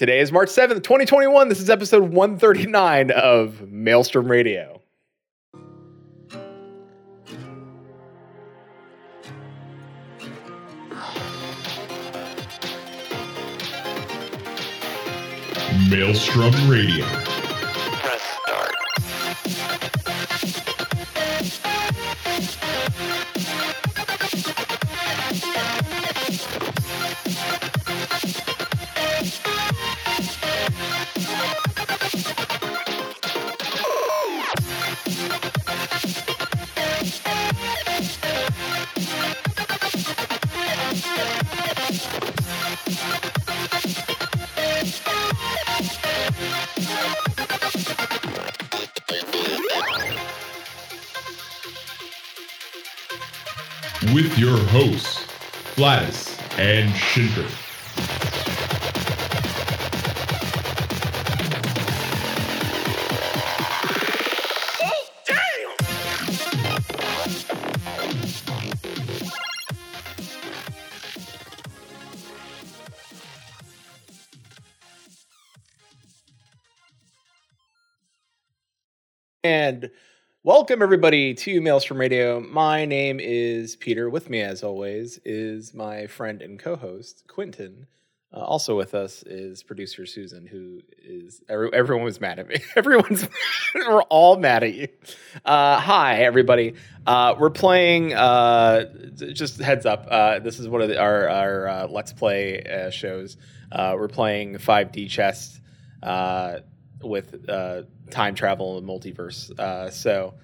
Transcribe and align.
Today 0.00 0.20
is 0.20 0.32
March 0.32 0.48
7th, 0.48 0.82
2021. 0.82 1.50
This 1.50 1.60
is 1.60 1.68
episode 1.68 2.04
139 2.04 3.10
of 3.10 3.70
Maelstrom 3.70 4.30
Radio. 4.30 4.80
Maelstrom 15.90 16.70
Radio. 16.70 17.39
Your 54.40 54.56
hosts, 54.68 55.26
Gladys 55.76 56.34
and 56.56 56.96
Shinter. 56.96 57.44
Oh, 64.82 65.04
and 79.44 79.90
welcome 80.42 80.80
everybody 80.80 81.34
to 81.34 81.60
Maelstrom 81.60 82.00
Radio. 82.00 82.40
My 82.40 82.86
name 82.86 83.20
is 83.20 83.76
Peter. 83.76 84.08
With 84.08 84.30
me, 84.30 84.40
as 84.40 84.62
always, 84.62 85.20
is 85.24 85.74
my 85.74 86.06
friend 86.06 86.40
and 86.40 86.58
co-host 86.58 87.24
Quentin. 87.28 87.86
Uh, 88.32 88.38
also 88.38 88.74
with 88.76 88.94
us 88.94 89.22
is 89.24 89.62
producer 89.62 90.06
Susan, 90.06 90.46
who 90.46 90.80
is 90.98 91.42
every, 91.48 91.70
everyone 91.74 92.04
was 92.04 92.20
mad 92.20 92.38
at 92.38 92.48
me. 92.48 92.56
Everyone's 92.76 93.28
we're 93.74 94.02
all 94.02 94.36
mad 94.38 94.62
at 94.62 94.72
you. 94.72 94.88
Uh, 95.44 95.78
hi 95.78 96.22
everybody. 96.22 96.74
Uh, 97.06 97.34
we're 97.38 97.50
playing. 97.50 98.14
Uh, 98.14 98.84
just 99.14 99.60
heads 99.60 99.84
up. 99.84 100.06
Uh, 100.08 100.38
this 100.38 100.58
is 100.58 100.68
one 100.68 100.80
of 100.80 100.88
the, 100.88 100.98
our 100.98 101.28
our 101.28 101.68
uh, 101.68 101.86
Let's 101.88 102.12
Play 102.12 102.88
shows. 102.92 103.36
We're 103.76 104.08
playing 104.08 104.54
5D 104.54 105.10
chess 105.10 105.60
uh, 106.02 106.60
with 107.02 107.48
uh, 107.48 107.82
time 108.10 108.34
travel 108.34 108.78
and 108.78 108.86
multiverse. 108.88 109.58
Uh, 109.58 109.90
so. 109.90 110.34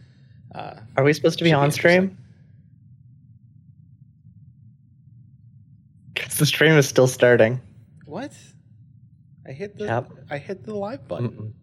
Uh, 0.54 0.76
Are 0.96 1.04
we 1.04 1.12
supposed 1.12 1.38
to 1.38 1.44
be 1.44 1.52
on 1.52 1.70
stream? 1.70 2.16
Because 6.14 6.36
the 6.38 6.46
stream 6.46 6.72
is 6.72 6.88
still 6.88 7.06
starting. 7.06 7.60
What? 8.06 8.32
I 9.46 9.52
hit 9.52 9.77
the 9.77 9.84
Yep. 9.84 10.10
I 10.30 10.38
hit 10.38 10.64
the 10.64 10.74
live 10.74 11.06
button. 11.06 11.54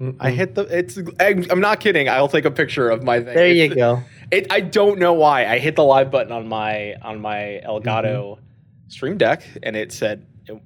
Mm-mm. 0.00 0.16
I 0.20 0.30
hit 0.30 0.54
the 0.54 0.62
it's 0.62 0.98
I'm 1.18 1.60
not 1.60 1.80
kidding. 1.80 2.08
I'll 2.08 2.28
take 2.28 2.44
a 2.44 2.50
picture 2.50 2.88
of 2.90 3.02
my 3.02 3.16
thing. 3.20 3.34
There 3.34 3.48
you 3.50 3.74
go. 3.74 4.02
It 4.30 4.46
I 4.52 4.60
don't 4.60 4.98
know 4.98 5.12
why. 5.14 5.46
I 5.46 5.58
hit 5.58 5.74
the 5.74 5.82
live 5.84 6.10
button 6.10 6.32
on 6.32 6.46
my 6.48 6.94
on 7.02 7.20
my 7.20 7.60
Elgato 7.66 8.36
Mm-hmm. 8.36 8.42
stream 8.88 9.18
deck 9.18 9.42
and 9.62 9.74
it 9.74 9.90
said 9.92 10.24
it, 10.46 10.52
all 10.52 10.60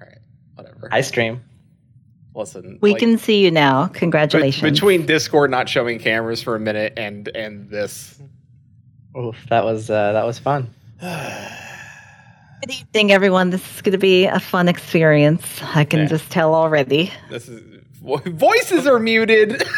right, 0.00 0.18
whatever. 0.54 0.88
I 0.90 1.00
stream. 1.02 1.42
Listen. 2.34 2.78
We 2.80 2.92
like, 2.92 3.00
can 3.00 3.18
see 3.18 3.44
you 3.44 3.50
now. 3.50 3.88
be- 3.88 3.98
Congratulations. 3.98 4.62
between 4.72 5.04
Discord 5.06 5.50
not 5.50 5.68
showing 5.68 5.98
cameras 5.98 6.42
for 6.42 6.54
a 6.54 6.60
minute 6.60 6.94
and 6.96 7.28
and 7.34 7.68
this 7.68 8.20
Oof, 9.16 9.36
that 9.50 9.64
was 9.64 9.90
uh, 9.90 10.12
that 10.12 10.24
was 10.24 10.38
fun. 10.38 10.70
Good 11.00 12.70
evening, 12.70 13.12
everyone. 13.12 13.50
This 13.50 13.74
is 13.74 13.82
going 13.82 13.92
to 13.92 13.98
be 13.98 14.24
a 14.24 14.38
fun 14.40 14.68
experience. 14.68 15.44
I 15.74 15.84
can 15.84 16.00
Yeah. 16.00 16.06
just 16.06 16.30
tell 16.30 16.54
already. 16.54 17.12
this 17.28 17.48
is 17.48 17.60
voices 18.00 18.86
are 18.86 18.98
muted. 18.98 19.62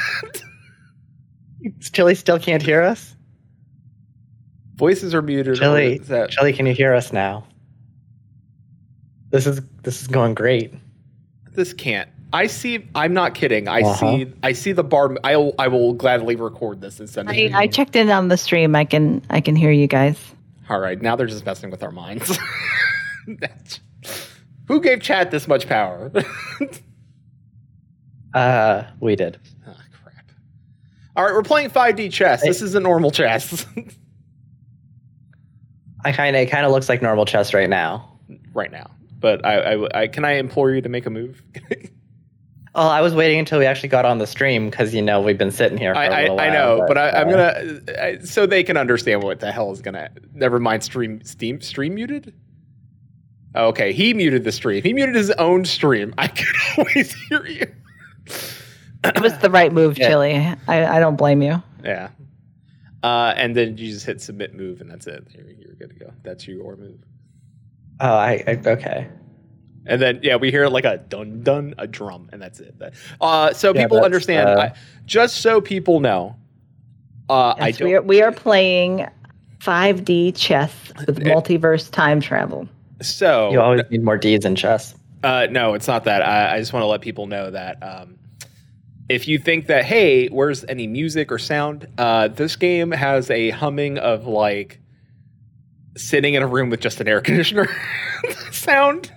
Chili 1.93 2.15
still 2.15 2.39
can't 2.39 2.63
hear 2.63 2.83
us. 2.83 3.17
voices 4.77 5.15
are 5.15 5.23
muted. 5.23 5.57
Chili, 5.59 5.93
What 5.93 6.01
is 6.03 6.09
that? 6.09 6.31
Chili, 6.31 6.53
can 6.53 6.67
you 6.67 6.75
hear 6.75 6.93
us 6.95 7.13
now? 7.13 7.45
This 9.31 9.47
is 9.47 9.61
this 9.83 10.01
is 10.03 10.07
going 10.07 10.35
great. 10.35 10.73
this 11.53 11.73
can't. 11.73 12.09
I 12.35 12.49
see. 12.49 12.87
I'm 12.95 13.15
not 13.15 13.35
kidding. 13.35 13.69
I 13.69 13.81
Uh-huh. 13.81 13.95
see. 14.17 14.33
I 14.43 14.53
see 14.53 14.73
the 14.73 14.83
bar. 14.85 15.17
I 15.25 15.37
will. 15.37 15.55
I 15.59 15.69
will 15.69 15.93
gladly 15.95 16.37
record 16.37 16.81
this 16.81 16.99
and 17.01 17.09
send 17.09 17.31
it. 17.31 17.33
I, 17.33 17.37
you. 17.37 17.51
I 17.55 17.67
checked 17.69 17.95
in 17.97 18.11
on 18.11 18.29
the 18.29 18.37
stream. 18.37 18.75
I 18.75 18.85
can 18.85 19.23
I 19.31 19.41
can 19.41 19.55
hear 19.57 19.71
you 19.71 19.87
guys. 19.87 20.19
All 20.69 20.81
right. 20.81 21.01
Now 21.01 21.15
they're 21.17 21.27
just 21.29 21.47
messing 21.47 21.71
with 21.71 21.83
our 21.83 21.93
minds. 21.93 22.39
Who 24.69 24.81
gave 24.81 25.01
chat 25.01 25.31
this 25.31 25.47
much 25.49 25.67
power? 25.69 26.11
Uh, 28.35 28.83
we 28.99 29.15
did. 29.15 29.39
Ah, 29.65 29.77
crap. 30.03 30.25
All 31.15 31.25
right, 31.25 31.33
we're 31.33 31.45
playing 31.45 31.71
5D 31.71 32.11
chess. 32.13 32.43
This 32.43 32.63
is 32.63 32.75
a 32.75 32.81
normal 32.81 33.13
chess 33.13 33.65
I 36.05 36.11
kind 36.11 36.35
of 36.35 36.43
it 36.43 36.47
kind 36.51 36.67
of 36.67 36.73
looks 36.73 36.89
like 36.89 37.01
normal 37.01 37.27
chess 37.27 37.55
right 37.55 37.71
now. 37.71 38.19
right 38.53 38.73
now. 38.73 38.91
But 39.21 39.47
I, 39.47 39.75
I, 39.75 40.01
I, 40.03 40.09
can 40.09 40.25
I 40.25 40.33
implore 40.33 40.73
you 40.73 40.81
to 40.81 40.89
make 40.89 41.07
a 41.07 41.11
move? 41.11 41.45
Well, 42.75 42.89
I 42.89 43.01
was 43.03 43.15
waiting 43.15 43.39
until 43.39 43.61
we 43.61 43.67
actually 43.67 43.91
got 43.91 44.05
on 44.05 44.19
the 44.19 44.27
stream 44.27 44.69
because 44.69 44.93
you 44.93 45.01
know 45.01 45.21
we've 45.21 45.39
been 45.39 45.53
sitting 45.53 45.79
here 45.79 45.95
for 45.95 46.01
I, 46.01 46.07
a 46.07 46.11
I, 46.11 46.21
little 46.23 46.37
while. 46.37 46.51
I 46.51 46.53
know, 46.53 46.85
but, 46.89 46.99
I, 46.99 47.11
I'm 47.11 47.29
uh, 47.29 47.31
gonna 47.31 47.81
I, 48.03 48.19
so 48.19 48.47
they 48.47 48.65
can 48.65 48.77
understand 48.77 49.23
what 49.23 49.39
the 49.39 49.53
hell 49.53 49.71
is 49.71 49.81
gonna. 49.81 50.11
Never 50.35 50.59
mind. 50.59 50.83
Stream, 50.83 51.23
Steam, 51.25 51.61
stream 51.61 51.95
muted. 51.95 52.35
Okay, 53.55 53.93
he 53.93 54.13
muted 54.13 54.43
the 54.43 54.51
stream. 54.51 54.83
He 54.83 54.93
muted 54.93 55.15
his 55.15 55.31
own 55.33 55.65
stream. 55.65 56.13
I 56.19 56.27
can 56.27 56.47
always 56.79 57.15
hear 57.15 57.47
you. 57.47 57.73
It 59.05 59.21
was 59.21 59.39
the 59.39 59.51
right 59.51 59.73
move, 59.73 59.97
Yeah. 59.99 60.09
Chili. 60.09 60.35
I, 60.67 60.97
I 60.97 60.99
don't 60.99 61.17
blame 61.17 61.43
you. 61.43 61.63
Yeah. 61.85 62.09
Uh, 63.05 63.35
and 63.37 63.55
then 63.55 63.77
you 63.77 63.93
just 63.93 64.07
hit 64.07 64.21
submit 64.21 64.55
move, 64.55 64.81
and 64.81 64.91
that's 64.91 65.07
it. 65.07 65.25
You're, 65.31 65.51
you're 65.51 65.75
good 65.75 65.91
to 65.91 65.97
go. 65.97 66.13
That's 66.23 66.49
your 66.49 66.77
move. 66.77 66.99
Oh, 68.01 68.15
I, 68.15 68.43
I 68.47 68.61
okay. 68.67 69.09
And 69.87 70.01
then 70.01 70.21
yeah, 70.23 70.37
we 70.37 70.51
hear 70.51 70.67
like 70.69 70.85
a 70.85 70.97
dun 70.99 71.43
dun, 71.43 71.75
a 71.79 71.87
drum, 71.87 72.29
and 72.33 72.41
that's 72.41 72.61
it. 72.61 72.79
That- 72.79 72.95
Uh, 73.21 73.53
so 73.53 73.75
Yeah, 73.75 73.83
people 73.83 74.03
understand. 74.03 74.49
uh, 74.49 74.61
I, 74.63 74.73
just 75.07 75.37
so 75.43 75.61
people 75.61 76.01
know, 76.01 76.37
uh, 77.29 77.51
I 77.59 77.69
Yes, 77.69 77.79
don't. 77.79 77.89
we, 77.89 77.95
are, 77.95 78.03
we 78.03 78.23
are 78.23 78.33
playing 78.33 79.07
5D 79.61 80.33
chess 80.37 80.73
with 81.07 81.19
Eh. 81.21 81.23
multiverse 81.31 81.91
time 81.91 82.21
travel. 82.21 82.69
so 83.03 83.51
You 83.51 83.61
always 83.61 83.83
need 83.91 84.03
more 84.03 84.17
D's 84.19 84.45
in 84.45 84.55
chess. 84.57 84.95
Uh, 85.23 85.47
no, 85.51 85.75
it's 85.75 85.89
not 85.89 86.05
that. 86.05 86.23
I, 86.23 86.57
I 86.57 86.59
just 86.59 86.73
want 86.73 86.83
to 86.83 86.87
let 86.87 87.01
people 87.01 87.27
know 87.27 87.51
that 87.51 87.83
um, 87.83 88.19
if 89.09 89.27
you 89.27 89.39
think 89.39 89.67
that, 89.69 89.85
hey, 89.85 90.29
where's 90.29 90.65
any 90.67 90.87
music 90.87 91.33
or 91.33 91.39
sound? 91.39 91.87
Uh, 91.97 92.29
this 92.29 92.57
game 92.57 92.91
has 92.91 93.31
a 93.31 93.49
humming 93.51 93.97
of 93.99 94.27
like 94.27 94.81
sitting 95.97 96.35
in 96.35 96.43
a 96.43 96.47
room 96.47 96.69
with 96.71 96.81
just 96.81 97.01
an 97.01 97.09
air 97.09 97.21
conditioner 97.23 97.69
sound. 98.51 99.13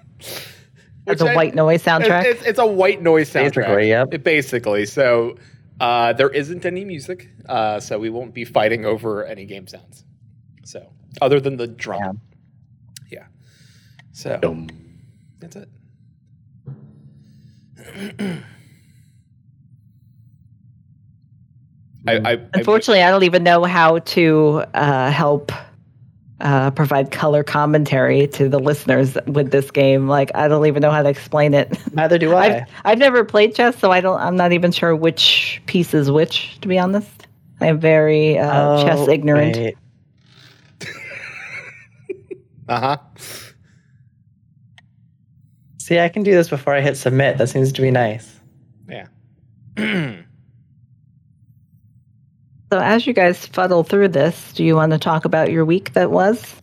It's 1.08 1.22
Which 1.22 1.30
a 1.30 1.32
I- 1.32 1.36
white 1.36 1.56
noise 1.56 1.84
soundtrack. 1.84 2.26
It's, 2.26 2.44
it's 2.44 2.60
a 2.60 2.66
white 2.66 3.02
noise 3.02 3.32
soundtrack. 3.32 3.56
Basically, 3.56 3.88
yep. 3.90 4.14
It- 4.14 4.24
basically, 4.24 4.86
so 4.86 5.38
uh, 5.80 6.14
there 6.14 6.30
isn't 6.30 6.66
any 6.66 6.84
music, 6.84 7.30
uh, 7.48 7.80
so 7.80 7.98
we 7.98 8.10
won't 8.10 8.34
be 8.34 8.44
fighting 8.44 8.86
over 8.86 9.26
any 9.26 9.46
game 9.46 9.68
sounds. 9.68 10.04
So 10.66 10.92
other 11.22 11.40
than 11.40 11.58
the 11.58 11.68
drum, 11.68 12.20
yeah. 13.10 13.28
So 14.12 14.40
that's 15.40 15.56
it. 15.56 15.70
I, 22.08 22.14
I, 22.18 22.32
I 22.32 22.40
Unfortunately, 22.54 23.04
I 23.04 23.12
don't 23.12 23.24
even 23.24 23.44
know 23.44 23.64
how 23.66 24.00
to 24.00 24.64
uh, 24.74 25.12
help 25.12 25.52
uh, 26.42 26.72
provide 26.72 27.12
color 27.12 27.44
commentary 27.44 28.28
to 28.28 28.48
the 28.50 28.60
listeners 28.60 29.18
with 29.26 29.52
this 29.52 29.72
game. 29.72 30.08
Like, 30.08 30.32
I 30.36 30.48
don't 30.48 30.66
even 30.66 30.82
know 30.82 30.92
how 30.92 31.02
to 31.02 31.10
explain 31.10 31.54
it. 31.54 31.78
Neither 31.94 32.18
do 32.18 32.34
I. 32.36 32.46
I've, 32.46 32.64
I've 32.86 32.98
never 32.98 33.24
played 33.24 33.56
chess, 33.56 33.78
so 33.78 33.92
I 33.92 34.02
don't. 34.02 34.20
I'm 34.20 34.36
not 34.36 34.52
even 34.52 34.72
sure 34.72 34.96
which 34.96 35.62
piece 35.66 35.94
is 35.94 36.12
which. 36.12 36.60
To 36.62 36.68
be 36.68 36.78
honest, 36.78 37.28
I'm 37.60 37.80
very 37.80 38.38
uh, 38.38 38.84
chess 38.84 39.00
Oh, 39.00 39.10
ignorant. 39.10 39.58
uh 42.70 42.80
huh. 42.80 42.98
See, 45.78 46.00
I 46.00 46.10
can 46.10 46.24
do 46.24 46.32
this 46.32 46.50
before 46.50 46.74
I 46.74 46.82
hit 46.82 46.98
submit. 46.98 47.38
That 47.38 47.48
seems 47.48 47.72
to 47.72 47.82
be 47.82 47.92
nice. 47.92 48.40
Yeah. 48.90 49.08
So 52.72 52.80
as 52.80 53.08
you 53.08 53.14
guys 53.14 53.46
fuddle 53.46 53.84
through 53.84 54.10
this, 54.10 54.52
do 54.54 54.64
you 54.64 54.76
want 54.76 54.92
to 54.92 54.98
talk 54.98 55.26
about 55.26 55.52
your 55.52 55.64
week 55.66 55.94
that 55.94 56.12
was? 56.12 56.56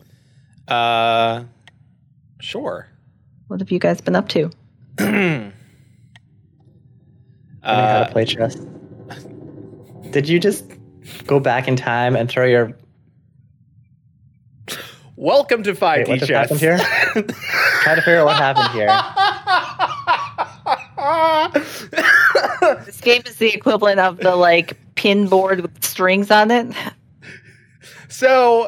uh, 0.67 1.43
sure. 2.39 2.87
What 3.47 3.59
have 3.59 3.71
you 3.71 3.79
guys 3.79 4.01
been 4.01 4.15
up 4.15 4.27
to? 4.29 4.49
Learning 4.99 5.51
how 7.63 7.71
to 7.71 8.07
Uh, 8.07 8.11
play 8.11 8.25
chess. 8.25 8.55
Did 10.11 10.27
you 10.29 10.39
just 10.39 10.65
go 11.25 11.39
back 11.39 11.67
in 11.67 11.75
time 11.75 12.15
and 12.15 12.29
throw 12.29 12.45
your? 12.45 12.73
welcome 15.15 15.63
to 15.63 15.73
5D 15.73 15.97
Wait, 15.97 16.07
what 16.07 16.19
just 16.19 16.29
chess. 16.29 16.49
happened 16.49 16.59
here? 16.59 16.77
Try 17.83 17.95
to 17.95 18.01
figure 18.01 18.19
out 18.19 18.25
what 18.25 18.35
happened 18.37 18.69
here. 18.73 18.89
This 22.85 22.99
game 23.01 23.21
is 23.27 23.35
the 23.35 23.53
equivalent 23.53 23.99
of 23.99 24.17
the 24.17 24.35
like 24.35 24.77
pin 25.05 25.27
board 25.27 25.61
with 25.61 25.83
strings 25.85 26.31
on 26.31 26.49
it. 26.49 26.75
so, 28.09 28.63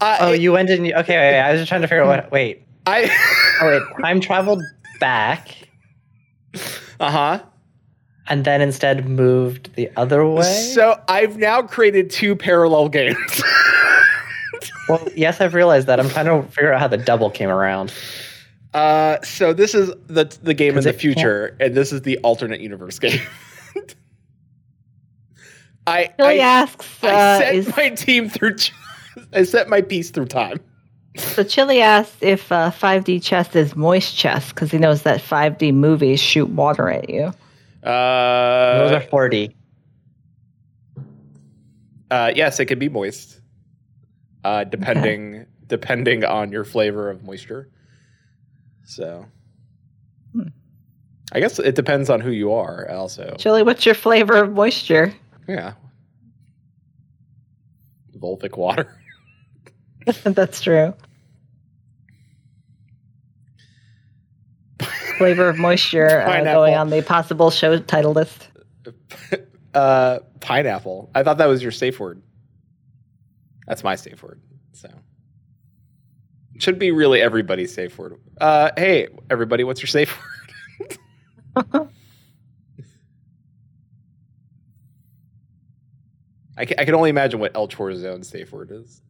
uh, 0.00 0.16
Oh, 0.20 0.30
you 0.32 0.52
went 0.52 0.70
in. 0.70 0.82
Okay, 0.86 1.16
wait, 1.16 1.32
wait, 1.32 1.40
I 1.40 1.50
was 1.50 1.60
just 1.62 1.68
trying 1.68 1.80
to 1.82 1.88
figure 1.88 2.04
out 2.04 2.08
what. 2.08 2.30
Wait, 2.30 2.64
I. 2.86 3.10
oh 3.60 3.66
wait, 3.66 3.82
time 4.02 4.20
traveled 4.20 4.62
back 5.00 5.48
uh 7.00 7.10
huh. 7.10 7.42
and 8.28 8.44
then 8.44 8.60
instead 8.60 9.08
moved 9.08 9.74
the 9.74 9.90
other 9.96 10.24
way. 10.26 10.42
So 10.44 11.00
I've 11.08 11.36
now 11.36 11.62
created 11.62 12.08
two 12.10 12.36
parallel 12.36 12.88
games. 12.88 13.42
well, 14.88 15.06
yes, 15.16 15.40
I've 15.40 15.54
realized 15.54 15.88
that. 15.88 15.98
I'm 16.00 16.08
trying 16.08 16.26
to 16.26 16.48
figure 16.50 16.72
out 16.72 16.80
how 16.80 16.88
the 16.88 16.96
double 16.98 17.30
came 17.30 17.48
around. 17.50 17.92
uh, 18.74 19.20
so 19.22 19.52
this 19.52 19.74
is 19.74 19.90
the 20.06 20.24
the 20.42 20.54
game 20.54 20.68
in 20.70 20.74
'Cause 20.76 20.84
the 20.84 20.90
it 20.90 20.92
can't- 20.92 21.00
future, 21.00 21.56
and 21.58 21.74
this 21.74 21.92
is 21.92 22.02
the 22.02 22.16
alternate 22.18 22.60
universe 22.60 22.98
game. 23.00 23.20
I 25.88 26.14
Billy 26.18 26.40
I, 26.40 26.44
asks, 26.44 27.02
I 27.02 27.08
uh, 27.08 27.38
set 27.38 27.54
is, 27.54 27.76
my 27.76 27.88
team 27.90 28.28
through. 28.28 28.56
ch- 28.56 28.72
I 29.32 29.42
set 29.42 29.68
my 29.68 29.80
piece 29.82 30.10
through 30.10 30.26
time. 30.26 30.60
so 31.16 31.42
Chili 31.42 31.80
asks 31.80 32.16
if 32.20 32.52
uh, 32.52 32.70
5D 32.70 33.22
chess 33.22 33.56
is 33.56 33.74
moist 33.74 34.16
chess 34.16 34.50
because 34.52 34.70
he 34.70 34.78
knows 34.78 35.02
that 35.02 35.20
5D 35.20 35.72
movies 35.74 36.20
shoot 36.20 36.48
water 36.50 36.88
at 36.90 37.08
you. 37.10 37.32
Uh, 37.82 38.78
Those 38.78 38.92
are 38.92 39.00
40. 39.00 39.54
uh, 42.10 42.32
yes, 42.34 42.60
it 42.60 42.66
could 42.66 42.78
be 42.78 42.88
moist, 42.88 43.40
uh, 44.44 44.64
depending 44.64 45.46
depending 45.66 46.24
on 46.24 46.50
your 46.50 46.64
flavor 46.64 47.10
of 47.10 47.22
moisture. 47.24 47.68
So, 48.84 49.26
Hmm. 50.32 50.48
I 51.32 51.40
guess 51.40 51.58
it 51.58 51.74
depends 51.74 52.08
on 52.08 52.20
who 52.20 52.30
you 52.30 52.52
are. 52.52 52.88
Also, 52.90 53.34
Chili, 53.38 53.62
what's 53.62 53.84
your 53.84 53.94
flavor 53.94 54.36
of 54.36 54.52
moisture? 54.52 55.12
Yeah, 55.48 55.72
Volvic 58.16 58.56
water. 58.56 58.94
That's 60.24 60.60
true. 60.60 60.94
Flavor 65.18 65.48
of 65.48 65.58
moisture 65.58 66.20
uh, 66.22 66.44
going 66.44 66.74
on 66.74 66.90
the 66.90 67.02
possible 67.02 67.50
show 67.50 67.78
title 67.78 68.12
list. 68.12 68.48
uh, 69.74 70.20
pineapple. 70.40 71.10
I 71.14 71.24
thought 71.24 71.38
that 71.38 71.46
was 71.46 71.62
your 71.62 71.72
safe 71.72 71.98
word. 71.98 72.22
That's 73.66 73.82
my 73.82 73.96
safe 73.96 74.22
word. 74.22 74.40
So 74.72 74.88
it 76.54 76.62
should 76.62 76.78
be 76.78 76.92
really 76.92 77.20
everybody's 77.20 77.74
safe 77.74 77.98
word. 77.98 78.20
Uh, 78.40 78.70
hey, 78.76 79.08
everybody, 79.28 79.64
what's 79.64 79.82
your 79.82 79.88
safe 79.88 80.16
word? 81.56 81.88
I 86.58 86.64
can, 86.64 86.80
I 86.80 86.84
can 86.84 86.94
only 86.96 87.10
imagine 87.10 87.38
what 87.38 87.54
El 87.54 87.68
Chorzone's 87.68 88.28
safe 88.28 88.52
word 88.52 88.72
is. 88.72 89.00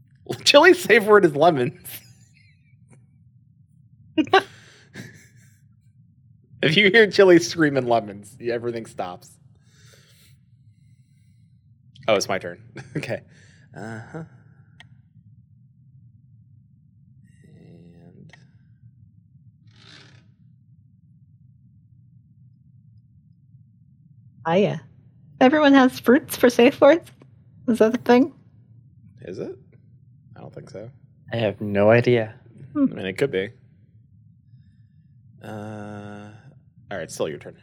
Chili's 0.44 0.78
safe 0.78 1.04
word 1.04 1.24
is 1.24 1.34
lemons. 1.34 2.02
if 6.62 6.76
you 6.76 6.90
hear 6.90 7.10
Chili 7.10 7.38
screaming 7.38 7.86
lemons, 7.86 8.36
everything 8.40 8.84
stops. 8.84 9.38
Oh, 12.06 12.14
it's 12.14 12.28
my 12.28 12.38
turn. 12.38 12.62
okay. 12.96 13.22
Uh 13.74 14.00
huh. 14.12 14.24
And 17.44 18.32
yeah. 24.56 24.78
Everyone 25.40 25.74
has 25.74 25.98
fruits 26.00 26.36
for 26.36 26.50
safe 26.50 26.80
words? 26.80 27.10
Is 27.68 27.78
that 27.78 27.92
the 27.92 27.98
thing? 27.98 28.32
is 29.22 29.38
it? 29.38 29.56
I 30.36 30.40
don't 30.40 30.54
think 30.54 30.70
so. 30.70 30.90
I 31.32 31.36
have 31.36 31.60
no 31.60 31.90
idea. 31.90 32.34
I 32.74 32.78
mean, 32.78 33.04
it 33.06 33.18
could 33.18 33.30
be. 33.30 33.50
Uh, 35.42 36.30
all 36.90 36.96
right, 36.98 37.10
still 37.10 37.28
your 37.28 37.38
turn. 37.38 37.56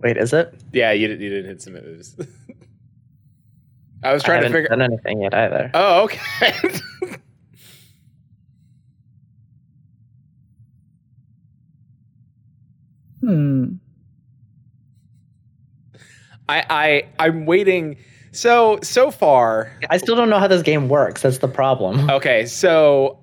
Wait, 0.00 0.16
is 0.16 0.32
it? 0.32 0.54
Yeah, 0.72 0.90
you 0.92 1.06
didn't. 1.08 1.22
You 1.22 1.30
didn't 1.30 1.46
hit 1.46 1.62
some 1.62 1.74
moves. 1.74 2.16
I 4.02 4.12
was 4.12 4.22
I 4.24 4.26
trying 4.26 4.40
to 4.42 4.46
haven't 4.48 4.52
figure. 4.52 4.68
done 4.68 4.82
anything 4.82 5.22
yet 5.22 5.34
either. 5.34 5.70
Oh, 5.72 6.02
okay. 6.04 6.52
Hmm. 13.20 13.74
I 16.48 16.64
I 16.70 17.02
I'm 17.18 17.46
waiting. 17.46 17.96
So 18.32 18.78
so 18.82 19.10
far, 19.10 19.72
I 19.90 19.96
still 19.98 20.16
don't 20.16 20.28
know 20.28 20.38
how 20.38 20.48
this 20.48 20.62
game 20.62 20.88
works. 20.88 21.22
That's 21.22 21.38
the 21.38 21.48
problem. 21.48 22.10
okay. 22.18 22.46
So 22.46 23.18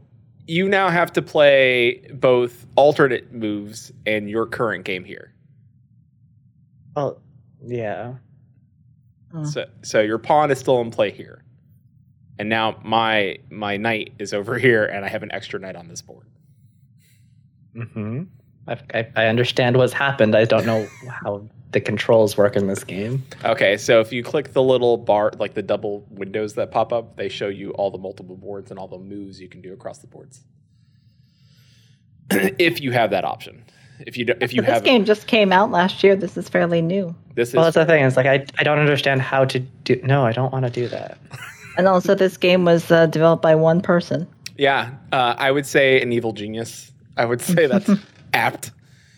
you 0.47 0.67
now 0.67 0.89
have 0.89 1.13
to 1.13 1.21
play 1.21 2.01
both 2.13 2.65
alternate 2.75 3.31
moves 3.33 3.91
and 4.05 4.29
your 4.29 4.45
current 4.45 4.85
game 4.85 5.03
here. 5.03 5.33
Well, 6.95 7.21
yeah. 7.65 8.15
Oh. 9.33 9.43
So 9.43 9.65
so 9.81 10.01
your 10.01 10.17
pawn 10.17 10.51
is 10.51 10.59
still 10.59 10.81
in 10.81 10.91
play 10.91 11.11
here, 11.11 11.43
and 12.39 12.49
now 12.49 12.79
my 12.83 13.37
my 13.49 13.77
knight 13.77 14.13
is 14.19 14.33
over 14.33 14.57
here, 14.65 14.85
and 14.85 15.05
I 15.05 15.09
have 15.09 15.23
an 15.23 15.31
extra 15.31 15.59
knight 15.59 15.75
on 15.75 15.87
this 15.87 16.01
board. 16.01 16.27
hmm 17.73 18.23
I, 18.67 18.77
I, 18.93 19.07
I 19.15 19.25
understand 19.27 19.77
what's 19.77 19.93
happened. 19.93 20.35
I 20.35 20.45
don't 20.45 20.65
know 20.65 20.87
how 21.09 21.47
the 21.71 21.79
controls 21.81 22.37
work 22.37 22.55
in 22.55 22.67
this 22.67 22.83
game. 22.83 23.23
Okay, 23.45 23.77
so 23.77 23.99
if 23.99 24.11
you 24.11 24.23
click 24.23 24.53
the 24.53 24.61
little 24.61 24.97
bar, 24.97 25.31
like 25.39 25.53
the 25.53 25.61
double 25.61 26.05
windows 26.09 26.53
that 26.55 26.71
pop 26.71 26.91
up, 26.93 27.15
they 27.15 27.29
show 27.29 27.47
you 27.47 27.71
all 27.71 27.89
the 27.91 27.97
multiple 27.97 28.35
boards 28.35 28.71
and 28.71 28.79
all 28.79 28.87
the 28.87 28.97
moves 28.97 29.39
you 29.39 29.47
can 29.47 29.61
do 29.61 29.73
across 29.73 29.99
the 29.99 30.07
boards. 30.07 30.41
if 32.31 32.81
you 32.81 32.91
have 32.91 33.11
that 33.11 33.23
option, 33.25 33.63
if 33.99 34.17
you 34.17 34.25
do, 34.25 34.33
if 34.41 34.53
you 34.53 34.61
But 34.61 34.67
this 34.67 34.73
have 34.75 34.83
game 34.83 35.05
just 35.05 35.27
came 35.27 35.51
out 35.51 35.71
last 35.71 36.03
year. 36.03 36.15
This 36.15 36.37
is 36.37 36.49
fairly 36.49 36.81
new. 36.81 37.15
this 37.35 37.49
is 37.49 37.55
Well, 37.55 37.65
that's 37.65 37.75
the 37.75 37.85
thing. 37.85 38.03
It's 38.03 38.17
like 38.17 38.25
I, 38.25 38.45
I 38.57 38.63
don't 38.63 38.79
understand 38.79 39.21
how 39.21 39.45
to 39.45 39.59
do. 39.59 39.99
No, 40.03 40.25
I 40.25 40.31
don't 40.31 40.51
want 40.51 40.65
to 40.65 40.71
do 40.71 40.87
that. 40.89 41.17
And 41.77 41.87
also, 41.87 42.15
this 42.15 42.35
game 42.35 42.65
was 42.65 42.91
uh, 42.91 43.05
developed 43.05 43.41
by 43.41 43.55
one 43.55 43.79
person. 43.79 44.27
yeah, 44.57 44.91
uh, 45.13 45.35
I 45.37 45.51
would 45.51 45.65
say 45.65 46.01
an 46.01 46.11
evil 46.11 46.33
genius. 46.33 46.91
I 47.15 47.23
would 47.23 47.39
say 47.39 47.65
that's 47.65 47.89
apt 48.33 48.71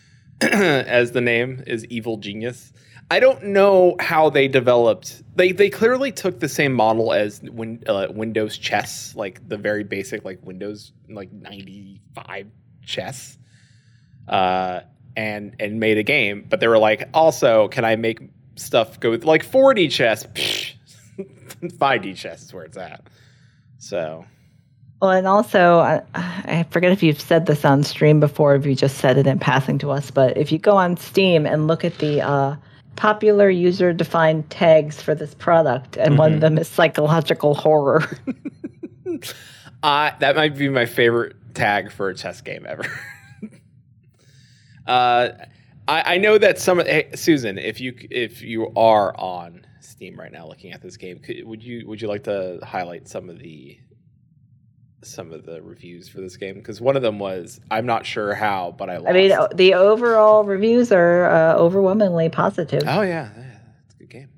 as 0.41 1.12
the 1.12 1.22
name 1.22 1.63
is 1.67 1.86
evil 1.86 2.17
genius. 2.17 2.74
I 3.12 3.20
don't 3.20 3.43
know 3.43 3.96
how 4.00 4.29
they 4.29 4.48
developed. 4.48 5.22
They 5.36 5.51
they 5.51 5.70
clearly 5.70 6.12
took 6.12 6.39
the 6.39 6.50
same 6.50 6.74
model 6.74 7.13
as 7.13 7.41
win, 7.41 7.84
uh, 7.88 8.08
Windows 8.10 8.58
chess, 8.58 9.15
like 9.15 9.48
the 9.48 9.58
very 9.58 9.84
basic 9.84 10.25
like 10.25 10.39
Windows 10.43 10.93
like 11.10 11.32
95 11.32 12.48
chess. 12.84 13.38
Uh 14.27 14.82
and 15.15 15.55
and 15.60 15.79
made 15.79 15.98
a 15.98 16.03
game, 16.03 16.46
but 16.50 16.60
they 16.60 16.67
were 16.67 16.77
like, 16.77 17.08
also, 17.13 17.67
can 17.67 17.86
I 17.86 17.96
make 17.96 18.20
stuff 18.55 19.00
go 19.00 19.12
with 19.12 19.25
like 19.25 19.46
4D 19.46 19.91
chess? 19.91 20.25
5D 21.62 22.15
chess 22.15 22.43
is 22.43 22.53
where 22.53 22.63
it's 22.63 22.77
at. 22.77 23.08
So, 23.77 24.25
Well, 25.03 25.12
and 25.12 25.27
also, 25.27 25.79
I, 25.79 26.01
I 26.15 26.63
forget 26.69 26.93
if 26.93 27.03
you've 27.03 27.19
said 27.19 27.45
this 27.45 27.65
on 27.65 27.83
stream 27.83 28.22
before, 28.22 28.55
if 28.55 28.65
you 28.65 28.74
just 28.74 29.00
said 29.00 29.17
it 29.17 29.27
in 29.27 29.38
passing 29.38 29.77
to 29.79 29.91
us, 29.91 30.10
but 30.10 30.38
if 30.38 30.50
you 30.50 30.57
go 30.57 30.77
on 30.77 30.95
Steam 30.95 31.45
and 31.45 31.67
look 31.67 31.83
at 31.83 31.98
the 31.98 32.22
uh, 32.22 32.55
popular 32.95 33.50
user 33.50 33.91
defined 33.91 34.50
tags 34.50 35.01
for 35.01 35.13
this 35.13 35.36
product, 35.36 35.98
and 35.98 36.17
one 36.17 36.36
of 36.36 36.39
them 36.39 36.57
is 36.57 36.69
psychological 36.69 37.53
horror. 37.53 38.17
uh, 39.83 40.12
that 40.19 40.38
might 40.38 40.57
be 40.57 40.69
my 40.69 40.86
favorite 40.86 41.36
tag 41.53 41.91
for 41.91 42.07
a 42.07 42.15
chess 42.15 42.39
game 42.39 42.65
ever. 42.65 42.86
uh, 44.88 45.31
I, 45.86 46.13
I 46.13 46.17
know 46.17 46.38
that 46.38 46.60
some 46.60 46.79
of 46.79 46.88
hey, 46.88 47.10
Susan, 47.13 47.57
if 47.57 47.81
you 47.81 47.93
if 48.10 48.41
you 48.41 48.72
are 48.77 49.13
on 49.19 49.65
Steam 49.81 50.17
right 50.17 50.31
now 50.31 50.48
looking 50.48 50.72
at 50.72 50.81
this 50.81 50.95
game, 50.95 51.19
could, 51.19 51.43
would 51.43 51.62
you 51.62 51.86
would 51.89 52.01
you 52.01 52.07
like 52.07 52.24
to 52.24 52.60
highlight 52.63 53.10
some 53.10 53.29
of 53.29 53.39
the 53.39 53.77
some 55.07 55.31
of 55.31 55.45
the 55.45 55.62
reviews 55.62 56.07
for 56.10 56.22
this 56.22 56.38
game 56.38 56.55
because 56.55 56.79
one 56.81 56.95
of 56.95 57.01
them 57.01 57.19
was 57.19 57.60
I'm 57.72 57.86
not 57.86 58.05
sure 58.05 58.33
how, 58.33 58.74
but 58.77 58.89
I 58.89 58.98
lost. 58.98 59.10
I 59.10 59.13
mean, 59.13 59.31
the 59.55 59.74
overall 59.74 60.43
reviews 60.43 60.91
are 60.91 61.25
uh, 61.29 61.55
overwhelmingly 61.55 62.29
positive. 62.29 62.83
oh 62.88 63.01
yeah, 63.01 63.29
yeah, 63.38 63.57
it's 63.86 63.95
a 63.95 63.98
good 63.98 64.10
game. 64.10 64.29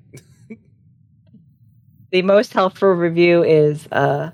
The 2.12 2.22
most 2.22 2.52
helpful 2.52 2.90
review 2.90 3.42
is 3.42 3.86
uh, 3.92 4.30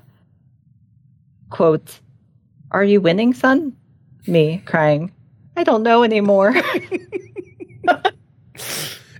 quote, 1.49 1.99
"Are 2.71 2.83
you 2.83 3.01
winning, 3.01 3.33
son?" 3.33 3.75
Me 4.27 4.61
crying. 4.65 5.11
I 5.57 5.63
don't 5.63 5.83
know 5.83 6.03
anymore. 6.03 6.53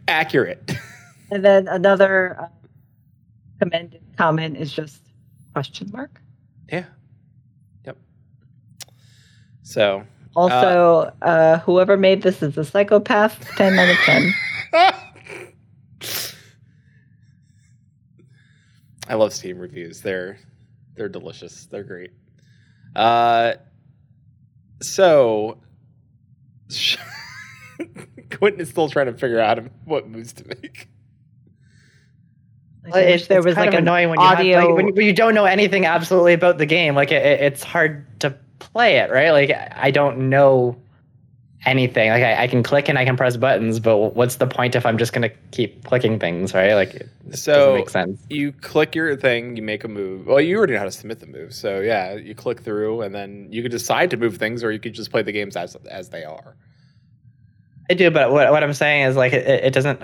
Accurate. 0.08 0.72
and 1.32 1.44
then 1.44 1.68
another 1.68 2.40
uh, 2.40 2.48
commended 3.60 4.02
comment 4.18 4.58
is 4.58 4.72
just 4.72 5.02
question 5.54 5.90
mark. 5.94 6.22
yeah. 6.72 6.86
Yep. 9.76 10.06
So 10.06 10.08
Also, 10.36 11.14
uh, 11.22 11.60
whoever 11.60 11.96
made 11.98 12.22
this 12.24 12.42
is 12.42 12.58
a 12.58 12.64
psychopath. 12.66 13.40
Ten 13.56 13.78
out 13.78 13.90
of 13.90 13.98
ten. 13.98 14.34
I 19.10 19.16
love 19.16 19.34
Steam 19.34 19.60
reviews. 19.60 20.02
They're 20.02 20.38
they're 20.96 21.10
delicious. 21.10 21.66
They're 21.66 21.84
great. 21.84 22.12
Uh, 22.96 23.54
so 24.82 25.58
Quentin 28.32 28.62
is 28.62 28.70
still 28.70 28.90
trying 28.90 29.08
to 29.08 29.14
figure 29.14 29.40
out 29.40 29.60
what 29.86 30.08
moves 30.08 30.34
to 30.34 30.48
make. 30.48 30.88
I 32.94 33.00
wish 33.06 33.28
there 33.28 33.42
was 33.42 33.56
kind 33.56 33.68
like 33.68 33.74
of 33.76 33.80
an 33.80 33.84
annoying 33.88 34.10
when 34.10 34.20
you, 34.20 34.26
audio. 34.26 34.60
have, 34.60 34.68
like, 34.68 34.76
when, 34.76 34.88
you- 34.90 34.94
when 34.94 35.06
you 35.06 35.14
don't 35.14 35.34
know 35.34 35.46
anything 35.46 35.86
absolutely 35.86 36.34
about 36.34 36.58
the 36.58 36.66
game. 36.66 36.96
Like 36.96 37.12
it, 37.12 37.26
it- 37.26 37.42
it's 37.42 37.64
hard 37.64 38.20
to 38.22 38.38
play 38.72 38.98
it, 38.98 39.12
right? 39.12 39.32
Like 39.32 39.52
I 39.76 39.92
don't 39.92 40.30
know 40.30 40.76
anything. 41.66 42.10
Like 42.10 42.24
I, 42.24 42.44
I 42.44 42.48
can 42.48 42.62
click 42.64 42.90
and 42.90 42.98
I 43.00 43.06
can 43.06 43.16
press 43.16 43.38
buttons, 43.38 43.80
but 43.80 44.16
what's 44.16 44.36
the 44.36 44.48
point 44.48 44.76
if 44.76 44.86
I'm 44.86 44.98
just 44.98 45.14
gonna 45.14 45.30
keep 45.52 45.84
clicking 45.86 46.20
things, 46.20 46.54
right? 46.54 46.74
Like 46.74 46.94
it 46.96 47.10
So- 47.32 47.78
doesn't 47.78 47.90
sense. 47.92 48.22
You 48.30 48.52
click 48.52 48.96
your 48.96 49.16
thing, 49.16 49.56
you 49.56 49.64
make 49.64 49.84
a 49.84 49.88
move. 49.88 50.28
Well, 50.28 50.42
you 50.42 50.58
already 50.58 50.74
know 50.74 50.80
how 50.80 50.86
to 50.86 50.92
submit 50.92 51.20
the 51.20 51.28
move, 51.28 51.54
so 51.54 51.80
yeah, 51.80 52.16
you 52.16 52.36
click 52.36 52.62
through, 52.62 53.02
and 53.02 53.14
then 53.16 53.48
you 53.52 53.62
can 53.62 53.72
decide 53.72 54.10
to 54.12 54.18
move 54.18 54.38
things, 54.38 54.64
or 54.64 54.72
you 54.72 54.80
could 54.80 54.94
just 54.94 55.12
play 55.12 55.22
the 55.22 55.32
games 55.32 55.56
as 55.56 55.76
as 55.90 56.10
they 56.10 56.24
are. 56.24 56.56
I 57.90 57.94
do, 57.96 58.10
but 58.12 58.32
what, 58.32 58.50
what 58.52 58.64
I'm 58.64 58.74
saying 58.74 59.08
is 59.08 59.16
like 59.16 59.34
it, 59.34 59.46
it 59.66 59.74
doesn't. 59.74 60.02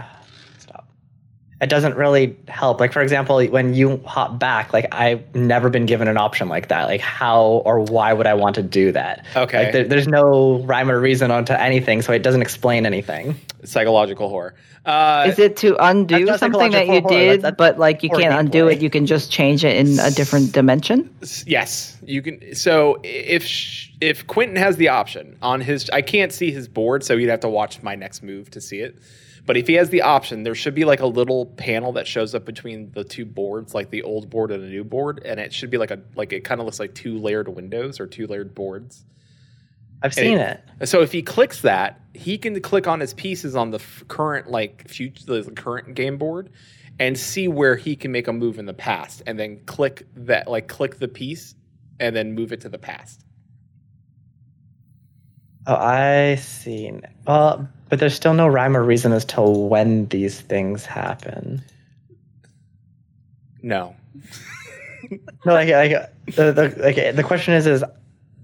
It 1.62 1.70
doesn't 1.70 1.96
really 1.98 2.38
help. 2.48 2.80
Like 2.80 2.94
for 2.94 3.02
example, 3.02 3.44
when 3.48 3.74
you 3.74 4.02
hop 4.06 4.40
back, 4.40 4.72
like 4.72 4.88
I've 4.94 5.36
never 5.36 5.70
been 5.70 5.86
given 5.86 6.08
an 6.08 6.16
option 6.16 6.48
like 6.48 6.70
that. 6.70 6.84
Like 6.86 7.02
how 7.02 7.62
or 7.66 7.82
why 7.82 8.14
would 8.14 8.28
I 8.28 8.34
want 8.34 8.56
to 8.56 8.64
do 8.64 8.94
that? 8.94 9.26
Okay, 9.36 9.64
Like 9.66 9.74
there, 9.74 9.84
there's 9.84 10.08
no 10.08 10.60
rhyme 10.64 10.90
or 10.90 11.00
reason 11.02 11.32
onto 11.32 11.52
anything, 11.54 12.02
so 12.02 12.14
it 12.14 12.24
doesn't 12.24 12.42
explain 12.42 12.86
anything. 12.86 13.36
psychological 13.66 14.30
horror. 14.30 14.56
Uh, 14.86 15.26
Is 15.28 15.38
it 15.38 15.58
to 15.58 15.76
undo 15.86 16.26
something 16.38 16.72
that 16.72 16.88
you 16.88 17.02
horror, 17.02 17.10
did, 17.10 17.42
that's- 17.42 17.56
but 17.58 17.78
like 17.78 18.02
you 18.04 18.10
can't 18.10 18.34
undo 18.34 18.66
gameplay. 18.66 18.74
it? 18.76 18.82
You 18.82 18.90
can 18.90 19.06
just 19.06 19.30
change 19.30 19.66
it 19.66 19.76
in 19.76 20.00
a 20.00 20.10
different 20.12 20.54
dimension. 20.54 21.14
Yes, 21.46 21.98
you 22.06 22.22
can. 22.22 22.56
So 22.56 23.02
if 23.04 23.46
if 24.00 24.26
Quentin 24.28 24.56
has 24.56 24.78
the 24.78 24.88
option 24.88 25.38
on 25.42 25.60
his, 25.60 25.90
I 25.90 26.02
can't 26.02 26.32
see 26.32 26.52
his 26.52 26.70
board, 26.70 27.04
so 27.04 27.16
you'd 27.16 27.30
have 27.30 27.42
to 27.42 27.50
watch 27.50 27.84
my 27.84 27.96
next 27.96 28.24
move 28.24 28.50
to 28.52 28.62
see 28.62 28.80
it. 28.80 28.96
But 29.50 29.58
if 29.58 29.66
he 29.66 29.74
has 29.74 29.90
the 29.90 30.04
option, 30.04 30.44
there 30.44 30.54
should 30.54 30.76
be 30.76 30.86
like 30.86 31.00
a 31.00 31.08
little 31.08 31.48
panel 31.48 31.94
that 31.94 32.06
shows 32.06 32.36
up 32.36 32.46
between 32.46 32.92
the 32.92 33.04
two 33.04 33.26
boards, 33.26 33.74
like 33.74 33.90
the 33.90 34.04
old 34.04 34.30
board 34.30 34.52
and 34.52 34.64
the 34.64 34.68
new 34.68 34.84
board, 34.84 35.24
and 35.26 35.40
it 35.40 35.52
should 35.52 35.72
be 35.72 35.80
like 35.80 35.90
a 35.90 36.00
like 36.14 36.32
it 36.34 36.42
kind 36.44 36.62
of 36.62 36.66
looks 36.66 36.80
like 36.80 36.94
two 36.94 37.18
layered 37.18 37.48
windows 37.48 38.00
or 38.00 38.06
two 38.06 38.28
layered 38.28 38.54
boards. 38.54 39.04
I've 40.04 40.14
seen 40.14 40.38
And 40.38 40.60
it. 40.80 40.88
So 40.88 41.02
if 41.02 41.12
he 41.12 41.24
clicks 41.24 41.62
that, 41.62 42.00
he 42.14 42.38
can 42.38 42.62
click 42.62 42.86
on 42.86 43.00
his 43.00 43.16
pieces 43.16 43.56
on 43.56 43.72
the 43.72 43.80
f- 43.80 44.04
current 44.08 44.52
like 44.52 44.88
future 44.88 45.42
the 45.42 45.52
current 45.54 45.96
game 45.96 46.20
board 46.20 46.52
and 47.00 47.18
see 47.18 47.48
where 47.48 47.76
he 47.76 47.96
can 47.96 48.12
make 48.12 48.28
a 48.28 48.34
move 48.34 48.60
in 48.60 48.68
the 48.68 48.76
past 48.76 49.24
and 49.26 49.40
then 49.40 49.62
click 49.66 50.06
that 50.16 50.48
like 50.48 50.68
click 50.68 51.00
the 51.00 51.08
piece 51.08 51.56
and 52.00 52.16
then 52.16 52.34
move 52.34 52.54
it 52.54 52.62
to 52.62 52.70
the 52.70 52.78
past. 52.78 53.26
Oh, 55.66 55.76
I 55.76 56.36
see. 56.36 56.92
Well, 57.26 57.68
but 57.90 58.00
there's 58.00 58.14
still 58.16 58.34
no 58.34 58.48
rhyme 58.48 58.78
or 58.78 58.84
reason 58.84 59.12
as 59.12 59.26
to 59.26 59.42
when 59.42 60.06
these 60.08 60.40
things 60.42 60.86
happen. 60.86 61.62
No. 63.62 63.96
No, 65.46 65.54
like, 65.54 65.70
like 65.70 65.92
the, 66.36 66.52
the 66.52 66.76
like 66.78 67.16
the 67.16 67.24
question 67.24 67.56
is 67.56 67.66
is 67.66 67.84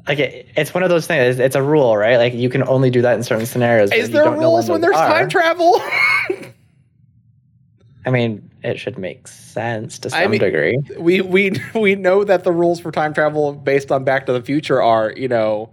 like 0.08 0.18
it, 0.18 0.48
it's 0.56 0.74
one 0.74 0.82
of 0.82 0.90
those 0.90 1.06
things. 1.06 1.36
It's, 1.36 1.40
it's 1.40 1.56
a 1.56 1.62
rule, 1.62 1.96
right? 1.96 2.18
Like 2.18 2.34
you 2.34 2.50
can 2.50 2.68
only 2.68 2.90
do 2.90 3.04
that 3.04 3.16
in 3.16 3.24
certain 3.24 3.46
scenarios. 3.46 3.92
Is 3.92 4.10
there 4.10 4.32
rules 4.32 4.68
when 4.70 4.82
those 4.82 4.92
there's 4.92 5.00
are. 5.00 5.10
time 5.10 5.30
travel? 5.30 5.75
I 8.06 8.10
mean, 8.12 8.50
it 8.64 8.80
should 8.80 8.98
make 8.98 9.28
sense 9.28 10.00
to 10.00 10.10
some 10.10 10.20
I 10.20 10.28
mean- 10.28 10.40
degree. 10.40 10.80
we 10.98 11.22
we 11.22 11.52
we 11.75 11.94
know 11.96 12.24
that 12.24 12.44
the 12.44 12.52
rules 12.52 12.80
for 12.80 12.92
time 12.92 13.14
travel 13.14 13.54
based 13.54 13.92
on 13.92 14.04
Back 14.04 14.25
to 14.28 14.34
the 14.34 14.42
Future 14.42 14.82
are, 14.82 15.12
you 15.12 15.28
know, 15.28 15.72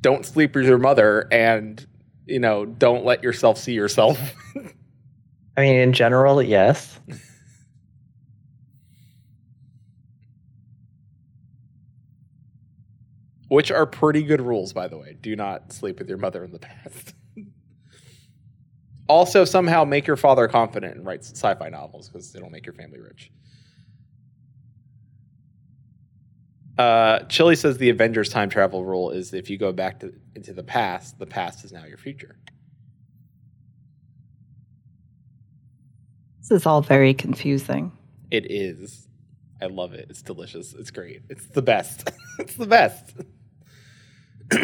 don't 0.00 0.24
sleep 0.24 0.54
with 0.54 0.66
your 0.66 0.78
mother 0.78 1.26
and 1.32 1.84
you 2.30 2.38
know, 2.38 2.64
don't 2.64 3.04
let 3.04 3.22
yourself 3.22 3.58
see 3.58 3.72
yourself. 3.72 4.18
I 5.56 5.62
mean, 5.62 5.76
in 5.76 5.92
general, 5.92 6.42
yes. 6.42 6.98
Which 13.48 13.72
are 13.72 13.84
pretty 13.84 14.22
good 14.22 14.40
rules, 14.40 14.72
by 14.72 14.86
the 14.86 14.96
way. 14.96 15.16
Do 15.20 15.34
not 15.34 15.72
sleep 15.72 15.98
with 15.98 16.08
your 16.08 16.18
mother 16.18 16.44
in 16.44 16.52
the 16.52 16.60
past. 16.60 17.14
also, 19.08 19.44
somehow 19.44 19.84
make 19.84 20.06
your 20.06 20.16
father 20.16 20.46
confident 20.46 20.96
and 20.96 21.04
write 21.04 21.24
sci 21.24 21.54
fi 21.54 21.68
novels 21.68 22.08
because 22.08 22.32
it'll 22.34 22.50
make 22.50 22.64
your 22.64 22.74
family 22.74 23.00
rich. 23.00 23.32
Uh, 26.80 27.18
Chili 27.24 27.56
says 27.56 27.76
the 27.76 27.90
Avengers 27.90 28.30
time 28.30 28.48
travel 28.48 28.86
rule 28.86 29.10
is 29.10 29.34
if 29.34 29.50
you 29.50 29.58
go 29.58 29.70
back 29.70 30.00
to, 30.00 30.14
into 30.34 30.54
the 30.54 30.62
past, 30.62 31.18
the 31.18 31.26
past 31.26 31.62
is 31.62 31.72
now 31.72 31.84
your 31.84 31.98
future. 31.98 32.38
This 36.38 36.50
is 36.52 36.64
all 36.64 36.80
very 36.80 37.12
confusing. 37.12 37.92
It 38.30 38.50
is. 38.50 39.06
I 39.60 39.66
love 39.66 39.92
it. 39.92 40.06
It's 40.08 40.22
delicious. 40.22 40.72
It's 40.72 40.90
great. 40.90 41.20
It's 41.28 41.44
the 41.48 41.60
best. 41.60 42.10
it's 42.38 42.54
the 42.54 42.66
best. 42.66 43.12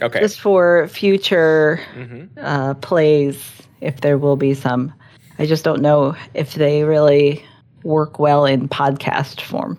okay. 0.00 0.20
Just 0.20 0.40
for 0.40 0.88
future 0.88 1.78
hmm 1.92 2.24
uh, 2.38 2.72
plays, 2.72 3.38
if 3.82 4.00
there 4.00 4.16
will 4.16 4.36
be 4.36 4.54
some, 4.54 4.94
I 5.38 5.44
just 5.44 5.62
don't 5.62 5.82
know 5.82 6.16
if 6.32 6.54
they 6.54 6.84
really 6.84 7.44
work 7.84 8.18
well 8.18 8.44
in 8.44 8.68
podcast 8.68 9.40
form. 9.40 9.78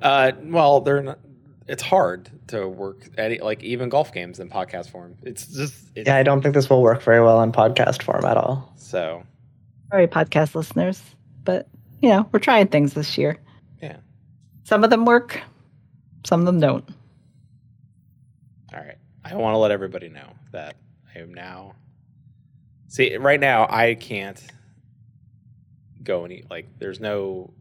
Uh, 0.00 0.32
well, 0.44 0.80
they're 0.80 1.02
not. 1.02 1.18
It's 1.68 1.82
hard 1.82 2.30
to 2.48 2.68
work 2.68 3.08
any 3.18 3.38
like 3.38 3.62
even 3.62 3.88
golf 3.88 4.12
games 4.12 4.38
in 4.40 4.48
podcast 4.50 4.90
form. 4.90 5.16
It's 5.22 5.46
just 5.46 5.74
it's, 5.96 6.06
Yeah, 6.06 6.16
I 6.16 6.22
don't 6.22 6.42
think 6.42 6.54
this 6.54 6.68
will 6.70 6.82
work 6.82 7.02
very 7.02 7.20
well 7.20 7.42
in 7.42 7.50
podcast 7.52 8.02
form 8.02 8.24
at 8.24 8.36
all. 8.36 8.72
so 8.76 9.22
Sorry, 9.90 10.06
podcast 10.06 10.54
listeners, 10.54 11.02
but 11.44 11.68
you 12.00 12.08
know 12.10 12.28
we're 12.32 12.38
trying 12.40 12.68
things 12.68 12.94
this 12.94 13.16
year. 13.18 13.38
yeah. 13.82 13.96
Some 14.64 14.84
of 14.84 14.90
them 14.90 15.04
work, 15.04 15.40
some 16.24 16.40
of 16.40 16.46
them 16.46 16.60
don't. 16.60 16.88
All 18.74 18.80
right. 18.80 18.96
I 19.24 19.36
want 19.36 19.54
to 19.54 19.58
let 19.58 19.70
everybody 19.70 20.08
know 20.08 20.32
that 20.52 20.76
I 21.14 21.20
am 21.20 21.32
now. 21.34 21.74
See, 22.88 23.16
right 23.16 23.40
now 23.40 23.66
I 23.70 23.94
can't 23.94 24.42
go 26.04 26.24
any 26.24 26.44
like. 26.50 26.66
There's 26.78 27.00
no 27.00 27.52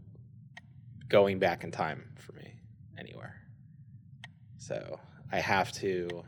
going 1.10 1.40
back 1.40 1.64
in 1.64 1.72
time 1.72 2.04
for 2.18 2.34
me 2.34 2.54
anywhere. 2.98 3.42
So 4.58 5.00
I 5.32 5.40
have 5.40 5.72
to. 5.74 6.24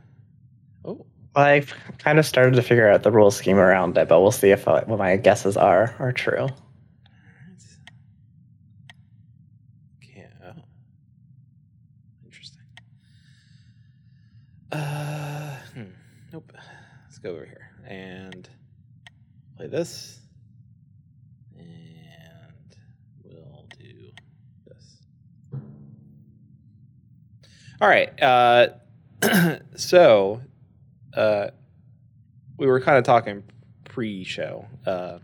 Oh, 0.85 1.05
Well, 1.35 1.45
I've 1.45 1.73
kind 1.99 2.19
of 2.19 2.25
started 2.25 2.55
to 2.55 2.61
figure 2.61 2.89
out 2.89 3.03
the 3.03 3.11
rule 3.11 3.31
scheme 3.31 3.57
around 3.57 3.97
it, 3.97 4.07
but 4.07 4.21
we'll 4.21 4.31
see 4.31 4.51
if 4.51 4.67
uh, 4.67 4.83
what 4.85 4.99
my 4.99 5.15
guesses 5.17 5.55
are 5.57 5.95
are 5.99 6.11
true. 6.11 6.47
Can't. 10.01 10.33
Oh. 10.45 10.51
Interesting. 12.25 12.61
Uh, 14.71 15.55
hmm. 15.73 15.83
Nope. 16.31 16.51
Let's 17.05 17.19
go 17.19 17.31
over 17.31 17.45
here 17.45 17.69
and 17.87 18.47
play 19.55 19.67
this. 19.67 20.19
All 27.83 27.89
right. 27.89 28.23
Uh, 28.23 28.67
so, 29.75 30.39
uh, 31.17 31.47
we 32.57 32.65
were 32.65 32.79
kind 32.79 32.97
of 32.97 33.03
talking 33.03 33.43
pre-show 33.83 34.65
uh, 34.85 35.19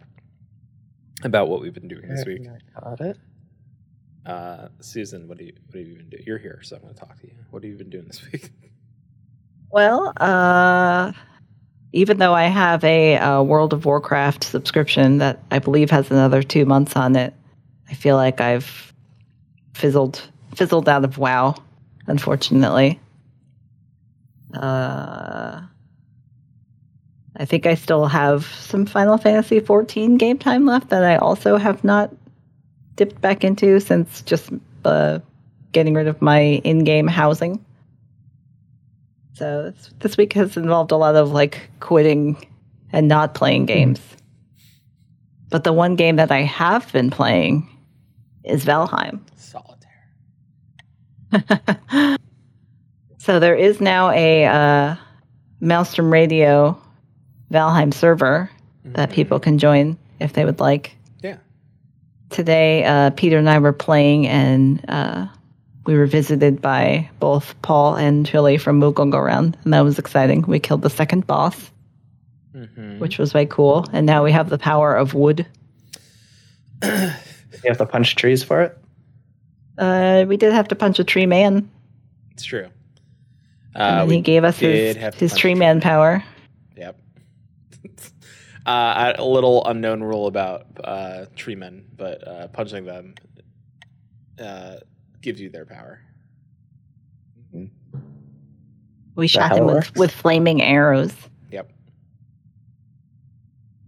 about 1.24 1.48
what 1.48 1.62
we've 1.62 1.74
been 1.74 1.88
doing 1.88 2.10
this 2.10 2.26
week. 2.26 2.50
Got 2.84 3.00
it. 3.00 3.18
Uh, 4.26 4.68
Susan, 4.82 5.30
what 5.30 5.38
do 5.38 5.46
you 5.46 5.54
what 5.68 5.80
have 5.80 5.88
you 5.88 5.96
been 5.96 6.10
doing? 6.10 6.24
You're 6.28 6.38
here, 6.38 6.60
so 6.62 6.76
I'm 6.76 6.82
going 6.82 6.94
to 6.94 7.00
talk 7.00 7.18
to 7.22 7.28
you. 7.28 7.34
What 7.52 7.64
have 7.64 7.72
you 7.72 7.78
been 7.78 7.90
doing 7.90 8.06
this 8.06 8.22
week? 8.32 8.52
Well, 9.72 10.12
uh, 10.18 11.14
even 11.94 12.18
though 12.18 12.34
I 12.34 12.46
have 12.46 12.84
a, 12.84 13.18
uh 13.18 13.44
World 13.44 13.72
of 13.72 13.86
Warcraft 13.86 14.44
subscription 14.44 15.20
that 15.20 15.44
I 15.52 15.60
believe 15.60 15.92
has 15.92 16.10
another 16.10 16.42
two 16.42 16.66
months 16.66 16.96
on 16.96 17.16
it, 17.16 17.36
I 17.88 17.94
feel 17.94 18.16
like 18.16 18.42
I've 18.42 18.92
fizzled 19.76 20.28
fizzled 20.56 20.90
out 20.90 21.06
of 21.06 21.20
WoW, 21.20 21.54
unfortunately. 22.10 23.00
Uh, 24.54 25.62
I 27.38 27.46
think 27.46 27.66
I 27.66 27.76
still 27.76 28.08
have 28.08 28.46
some 28.46 28.86
Final 28.86 29.18
Fantasy 29.18 29.62
XIV 29.62 30.18
game 30.18 30.38
time 30.38 30.66
left 30.66 30.90
that 30.90 31.04
I 31.04 31.18
also 31.18 31.58
have 31.58 31.84
not 31.84 32.14
dipped 32.96 33.22
back 33.22 33.44
into 33.44 33.80
since 33.80 34.22
just 34.24 34.52
uh, 34.84 35.20
getting 35.72 35.94
rid 35.94 36.08
of 36.08 36.22
my 36.22 36.40
in-game 36.40 37.08
housing. 37.08 37.64
So 39.34 39.72
this, 39.72 39.94
this 40.00 40.18
week 40.18 40.34
has 40.34 40.58
involved 40.58 40.92
a 40.92 40.98
lot 40.98 41.16
of 41.16 41.32
like 41.32 41.70
quitting 41.80 42.36
and 42.92 43.08
not 43.08 43.36
playing 43.36 43.68
games. 43.68 44.02
But 45.50 45.64
the 45.64 45.74
one 45.74 45.96
game 45.96 46.18
that 46.18 46.32
I 46.32 46.42
have 46.42 46.92
been 46.92 47.10
playing 47.10 47.68
is 48.44 48.66
Valheim. 48.66 49.22
Solitaire. 49.36 49.79
so 53.18 53.40
there 53.40 53.56
is 53.56 53.80
now 53.82 54.12
a 54.12 54.46
uh, 54.46 54.96
Maelstrom 55.60 56.12
Radio 56.12 56.80
Valheim 57.52 57.94
server 57.94 58.50
that 58.86 59.12
people 59.12 59.40
can 59.40 59.58
join 59.58 59.98
if 60.20 60.34
they 60.34 60.46
would 60.46 60.60
like. 60.60 60.96
Yeah. 61.22 61.38
Today, 62.30 62.84
uh, 62.84 63.12
Peter 63.12 63.38
and 63.38 63.50
I 63.50 63.60
were 63.60 63.74
playing, 63.74 64.28
and 64.28 64.84
uh, 64.88 65.28
we 65.86 65.96
were 65.96 66.06
visited 66.08 66.62
by 66.62 67.10
both 67.20 67.60
Paul 67.62 67.96
and 67.96 68.26
Chili 68.26 68.58
from 68.58 68.80
Moogle 68.80 69.12
Go 69.12 69.20
Round, 69.20 69.58
and 69.64 69.74
that 69.74 69.82
was 69.82 70.00
exciting. 70.00 70.42
We 70.44 70.60
killed 70.60 70.82
the 70.82 70.90
second 70.90 71.28
boss, 71.28 71.72
Mm-hmm. 72.56 72.98
which 72.98 73.20
was 73.20 73.32
very 73.32 73.46
cool, 73.46 73.86
and 73.94 74.08
now 74.08 74.24
we 74.24 74.32
have 74.32 74.50
the 74.50 74.58
power 74.58 74.96
of 74.96 75.14
wood. 75.14 75.46
You 76.82 77.12
have 77.66 77.78
to 77.78 77.86
punch 77.86 78.16
trees 78.16 78.44
for 78.44 78.62
it. 78.62 78.76
Uh, 79.80 80.26
we 80.28 80.36
did 80.38 80.52
have 80.54 80.68
to 80.68 80.76
punch 80.76 81.00
a 81.00 81.04
tree 81.04 81.26
man, 81.26 81.70
It's 82.32 82.44
true. 82.44 82.68
and 83.74 83.82
Uh, 83.84 84.00
then 84.00 84.08
we 84.10 84.16
he 84.16 84.22
gave 84.22 84.44
us 84.44 84.60
his, 84.60 84.98
his 85.16 85.32
tree 85.32 85.40
tree 85.40 85.56
man 85.56 85.78
man. 85.78 85.82
power. 85.82 86.24
Yep. 86.76 87.00
uh, 88.66 89.14
a 89.18 89.24
little 89.24 89.66
unknown 89.66 90.04
rule 90.04 90.28
about 90.28 90.66
uh, 90.84 91.26
tree 91.36 91.56
men, 91.56 91.86
but 91.96 92.28
uh, 92.28 92.48
punching 92.50 92.84
them 92.86 93.16
uh, 94.38 94.76
gives 95.22 95.40
you 95.40 95.50
their 95.50 95.66
power. 95.66 96.02
We 99.16 99.26
that 99.26 99.28
shot 99.30 99.50
how 99.50 99.56
him 99.58 99.66
with, 99.66 99.96
with 99.98 100.12
flaming 100.12 100.62
arrows. 100.62 101.14
Yep. 101.52 101.72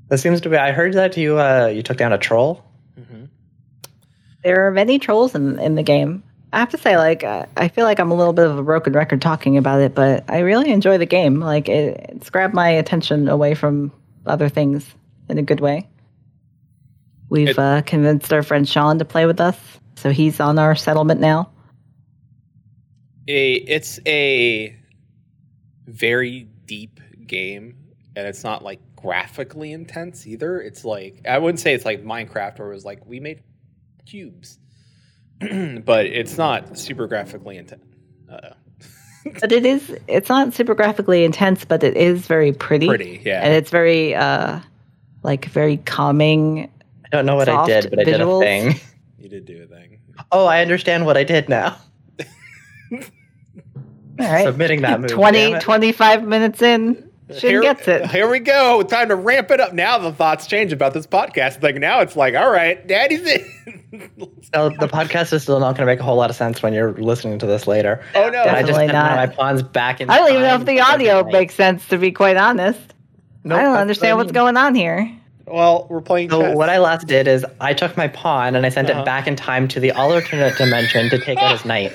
That 0.10 0.17
seems 0.17 0.41
to 0.41 0.50
be. 0.50 0.57
I 0.57 0.71
heard 0.74 0.93
that 0.93 1.15
you 1.15 1.39
uh, 1.39 1.67
you 1.67 1.81
took 1.83 1.98
down 1.98 2.12
a 2.12 2.17
troll. 2.17 2.63
There 4.43 4.65
are 4.67 4.71
many 4.71 5.00
trolls 5.00 5.36
in 5.36 5.60
in 5.60 5.75
the 5.75 5.83
game. 5.83 6.24
I 6.53 6.60
have 6.60 6.69
to 6.71 6.77
say, 6.77 6.98
like, 6.98 7.24
uh, 7.24 7.45
I 7.55 7.69
feel 7.69 7.86
like 7.86 8.00
I'm 8.00 8.12
a 8.12 8.15
little 8.15 8.33
bit 8.33 8.45
of 8.45 8.57
a 8.57 8.63
broken 8.63 8.91
record 8.91 9.21
talking 9.21 9.55
about 9.57 9.79
it, 9.79 9.95
but 9.95 10.25
I 10.29 10.39
really 10.39 10.69
enjoy 10.71 10.98
the 10.98 11.05
game. 11.05 11.39
Like, 11.39 11.69
it, 11.69 12.07
it's 12.10 12.29
grabbed 12.29 12.53
my 12.53 12.67
attention 12.69 13.29
away 13.29 13.55
from 13.55 13.93
other 14.25 14.50
things 14.50 14.86
in 15.29 15.38
a 15.38 15.43
good 15.43 15.62
way. 15.62 15.88
We've 17.29 17.50
It- 17.50 17.60
uh, 17.60 17.81
convinced 17.83 18.33
our 18.33 18.43
friend 18.43 18.67
Sean 18.67 19.00
to 19.00 19.05
play 19.05 19.25
with 19.25 19.39
us, 19.39 19.57
so 19.95 20.12
he's 20.12 20.41
on 20.41 20.60
our 20.60 20.75
settlement 20.75 21.21
now. 21.21 21.50
A 23.29 23.53
it's 23.53 24.00
a 24.05 24.75
very 25.86 26.50
deep 26.65 27.00
game, 27.27 27.75
and 28.15 28.27
it's 28.27 28.43
not 28.43 28.62
like 28.63 28.80
graphically 28.97 29.71
intense 29.71 30.27
either. 30.27 30.60
It's 30.60 30.84
like 30.84 31.21
I 31.25 31.38
wouldn't 31.38 31.60
say 31.60 31.73
it's 31.73 31.86
like 31.86 32.04
Minecraft, 32.04 32.60
where 32.60 32.71
it 32.71 32.73
was 32.73 32.84
like 32.84 33.06
we 33.06 33.19
made 33.21 33.41
cubes, 34.06 34.60
but 35.40 36.06
it's 36.06 36.38
not 36.38 36.78
super 36.78 37.08
graphically 37.08 37.58
intense. 37.58 37.84
Uh, 38.30 38.52
But 39.40 39.52
it 39.52 39.68
is, 39.68 39.96
it's 40.08 40.30
not 40.30 40.54
super 40.54 40.74
graphically 40.74 41.24
intense, 41.24 41.64
but 41.64 41.84
it 41.84 41.96
is 41.96 42.26
very 42.26 42.54
pretty. 42.54 42.88
pretty, 42.88 43.22
yeah. 43.24 43.42
And 43.42 43.54
it's 43.54 43.70
very, 43.70 44.16
uh, 44.16 44.60
like, 45.22 45.46
very 45.46 45.78
calming. 45.78 46.72
I 47.06 47.10
don't 47.12 47.28
know 47.28 47.36
what 47.36 47.48
I 47.48 47.66
did, 47.68 47.92
but 47.92 48.00
I 48.00 48.04
did 48.04 48.20
a 48.20 48.40
thing. 48.40 48.80
you 49.20 49.30
did 49.30 49.46
do 49.46 49.62
a 49.64 49.68
thing. 49.68 50.00
Oh, 50.32 50.48
I 50.48 50.62
understand 50.62 51.06
what 51.06 51.18
I 51.18 51.24
did 51.24 51.50
now. 51.50 51.78
All 52.92 53.00
right. 54.20 54.44
Submitting 54.46 54.82
that 54.82 55.00
move. 55.02 55.12
20, 55.12 55.60
25 55.60 56.24
minutes 56.28 56.62
in, 56.64 57.11
Shin 57.39 57.50
here, 57.50 57.62
gets 57.62 57.88
it. 57.88 58.06
Here 58.12 58.30
we 58.30 58.39
go. 58.39 58.82
Time 58.84 59.10
to 59.10 59.15
ramp 59.15 59.52
it 59.52 59.60
up. 59.60 59.74
Now 59.74 59.98
the 59.98 60.12
thoughts 60.12 60.48
change 60.48 60.74
about 60.74 60.94
this 60.94 61.08
podcast. 61.08 61.62
Like 61.63 61.76
now 61.76 62.02
it's 62.02 62.15
like, 62.15 62.36
all 62.36 62.50
right, 62.50 62.86
daddy's 62.88 63.22
in. 63.22 63.46
So 64.54 64.70
the 64.70 64.88
podcast 64.88 65.32
is 65.34 65.44
still 65.44 65.60
not 65.60 65.76
going 65.78 65.86
to 65.86 65.86
make 65.86 66.00
a 66.00 66.04
whole 66.04 66.15
lot 66.17 66.30
of 66.30 66.36
sense 66.36 66.62
when 66.62 66.74
you're 66.74 66.94
listening 66.94 67.39
to 67.39 67.46
this 67.46 67.67
later. 67.67 68.04
oh 68.15 68.30
no. 68.30 68.41
I 68.41 68.62
just 68.63 68.67
Definitely 68.80 68.88
had 68.88 68.94
not. 68.94 69.15
my 69.15 69.28
pawns 69.28 69.63
back 69.63 70.02
in. 70.02 70.10
I 70.10 70.17
don't 70.17 70.30
even 70.30 70.41
know 70.41 70.56
if 70.56 70.65
the 70.65 70.80
audio 70.82 71.20
everything. 71.20 71.39
makes 71.39 71.56
sense, 71.56 71.88
to 71.89 71.98
be 71.98 72.12
quite 72.12 72.36
honest. 72.38 72.80
Nope, 73.46 73.60
I 73.60 73.63
don't 73.63 73.78
understand 73.78 74.17
what 74.17 74.24
I 74.24 74.24
what's 74.26 74.32
going 74.34 74.58
on 74.58 74.76
here. 74.76 75.10
Well, 75.48 75.88
we're 75.89 76.02
playing. 76.02 76.30
So 76.32 76.41
chess. 76.41 76.56
what 76.56 76.70
I 76.70 76.80
last 76.80 77.08
did 77.08 77.28
is 77.28 77.46
I 77.60 77.74
took 77.74 77.96
my 77.98 78.08
pawn 78.10 78.56
and 78.56 78.65
I 78.65 78.70
sent 78.70 78.89
Uh-huh. 78.89 79.02
it 79.02 79.06
back 79.06 79.28
in 79.28 79.36
time 79.36 79.67
to 79.70 79.80
the 79.80 79.91
alternate 79.91 80.58
dimension 80.58 81.10
to 81.10 81.20
take 81.20 81.38
out 81.38 81.52
his 81.54 81.65
knight. 81.65 81.91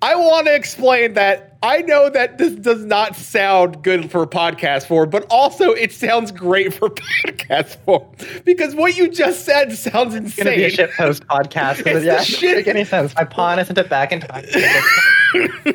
I 0.00 0.14
want 0.14 0.46
to 0.46 0.54
explain 0.54 1.14
that 1.14 1.58
I 1.60 1.78
know 1.82 2.08
that 2.10 2.38
this 2.38 2.54
does 2.54 2.84
not 2.84 3.16
sound 3.16 3.82
good 3.82 4.12
for 4.12 4.24
podcast 4.28 4.86
form, 4.86 5.10
but 5.10 5.26
also 5.28 5.72
it 5.72 5.92
sounds 5.92 6.30
great 6.30 6.72
for 6.72 6.88
podcast 7.24 7.76
form 7.84 8.06
because 8.44 8.76
what 8.76 8.96
you 8.96 9.08
just 9.10 9.44
said 9.44 9.72
sounds 9.72 10.14
It's 10.14 10.36
going 10.36 10.46
to 10.50 10.54
be 10.56 10.62
a 10.62 10.66
insane. 10.66 10.70
shit 10.86 10.90
post 10.92 11.26
podcast. 11.26 11.84
It's 11.84 12.04
yeah, 12.04 12.22
shit- 12.22 12.40
doesn't 12.42 12.56
make 12.58 12.68
any 12.68 12.84
sense. 12.84 13.12
My 13.16 13.24
pawn, 13.24 13.58
I 13.58 13.64
sent 13.64 13.76
it 13.78 13.88
back 13.88 14.12
in 14.12 14.20
time. 14.20 14.44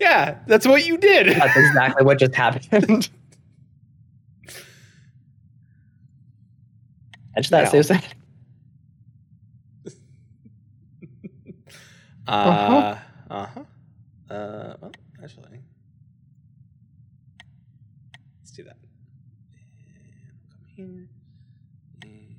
yeah, 0.00 0.38
that's 0.46 0.64
what 0.66 0.86
you 0.86 0.96
did. 0.98 1.34
That's 1.36 1.56
exactly 1.56 2.04
what 2.04 2.20
just 2.20 2.34
happened. 2.36 2.70
Catch 7.34 7.48
that, 7.50 7.62
Yeah. 7.62 7.68
Susan. 7.70 8.00
Uh 12.26 12.96
uh 13.30 13.46
huh. 13.46 13.64
Uh, 14.30 14.74
well, 14.80 14.92
actually, 15.22 15.60
let's 18.40 18.52
do 18.52 18.64
that. 18.64 18.76
And 20.76 21.08
come 22.02 22.10
here. 22.10 22.36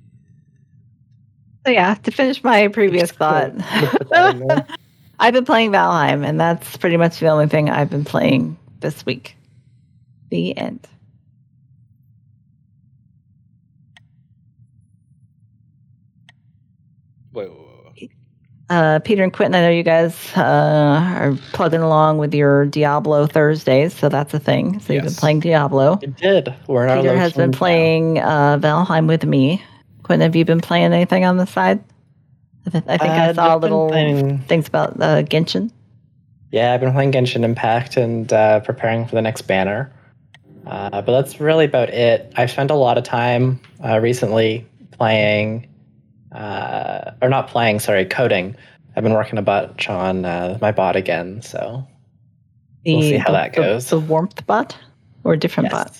So 1.66 1.72
yeah, 1.72 1.94
to 1.94 2.10
finish 2.12 2.42
my 2.44 2.68
previous 2.68 3.12
thought, 3.12 3.52
Put 3.98 4.08
that 4.10 4.26
in 4.26 4.40
there. 4.40 4.66
I've 5.20 5.34
been 5.34 5.44
playing 5.46 5.72
Valheim, 5.72 6.26
and 6.26 6.40
that's 6.40 6.76
pretty 6.76 6.96
much 6.98 7.20
the 7.20 7.28
only 7.28 7.48
thing 7.48 7.70
I've 7.70 7.90
been 7.90 8.04
playing 8.04 8.58
this 8.80 9.06
week. 9.06 9.36
The 10.30 10.56
end. 10.56 10.86
Wait, 17.32 17.50
wait, 17.50 17.58
wait, 17.58 17.84
wait. 17.86 17.96
Uh, 18.70 18.98
Peter 19.00 19.22
and 19.22 19.32
Quentin, 19.32 19.54
I 19.54 19.60
know 19.66 19.70
you 19.70 19.82
guys 19.82 20.16
uh, 20.36 20.40
are 20.40 21.34
plugging 21.52 21.82
along 21.82 22.16
with 22.18 22.32
your 22.34 22.64
Diablo 22.64 23.26
Thursdays, 23.26 23.92
so 23.94 24.08
that's 24.08 24.32
a 24.32 24.38
thing. 24.40 24.80
So 24.80 24.94
you've 24.94 25.04
been 25.04 25.12
playing 25.14 25.40
Diablo. 25.40 25.98
It 26.00 26.16
did. 26.16 26.54
We're 26.66 26.84
in 26.84 26.90
our 26.90 26.96
Peter 27.02 27.16
has 27.16 27.34
been 27.34 27.50
now. 27.50 27.58
playing 27.58 28.18
uh, 28.20 28.58
Valheim 28.58 29.06
with 29.06 29.24
me. 29.24 29.62
Quentin, 30.02 30.22
have 30.26 30.34
you 30.34 30.46
been 30.46 30.62
playing 30.62 30.92
anything 30.94 31.24
on 31.26 31.36
the 31.36 31.46
side? 31.46 31.84
I, 32.66 32.70
th- 32.70 32.84
I 32.88 32.96
think 32.96 33.10
I 33.10 33.28
Uh, 33.28 33.34
saw 33.34 33.54
I've 33.54 33.60
been 33.60 33.70
little 33.70 33.88
playing- 33.90 34.38
things 34.40 34.66
about 34.66 34.92
uh, 35.00 35.22
Genshin. 35.22 35.70
Yeah, 36.50 36.72
I've 36.72 36.80
been 36.80 36.92
playing 36.92 37.12
Genshin 37.12 37.42
Impact 37.44 37.96
and 37.98 38.32
uh, 38.32 38.60
preparing 38.60 39.06
for 39.06 39.14
the 39.14 39.22
next 39.22 39.42
banner. 39.42 39.92
Uh, 40.66 41.02
but 41.02 41.12
that's 41.12 41.38
really 41.38 41.66
about 41.66 41.90
it. 41.90 42.32
I've 42.36 42.50
spent 42.50 42.70
a 42.70 42.74
lot 42.74 42.96
of 42.96 43.04
time 43.04 43.60
uh, 43.84 43.98
recently 44.00 44.66
playing, 44.92 45.68
uh, 46.34 47.12
or 47.22 47.28
not 47.28 47.48
playing, 47.48 47.78
sorry, 47.80 48.04
coding. 48.04 48.56
I've 48.96 49.02
been 49.02 49.12
working 49.14 49.38
a 49.38 49.42
bunch 49.42 49.88
on 49.88 50.24
uh, 50.24 50.58
my 50.60 50.70
bot 50.72 50.96
again, 50.96 51.42
so 51.42 51.86
The, 52.84 52.94
We'll 52.94 53.02
see 53.02 53.16
how 53.16 53.26
the- 53.28 53.32
that 53.32 53.52
goes. 53.54 53.90
The, 53.90 53.98
warmth 54.00 54.46
bot 54.46 54.76
or 55.24 55.32
a 55.32 55.38
different 55.38 55.70
bot? 55.70 55.96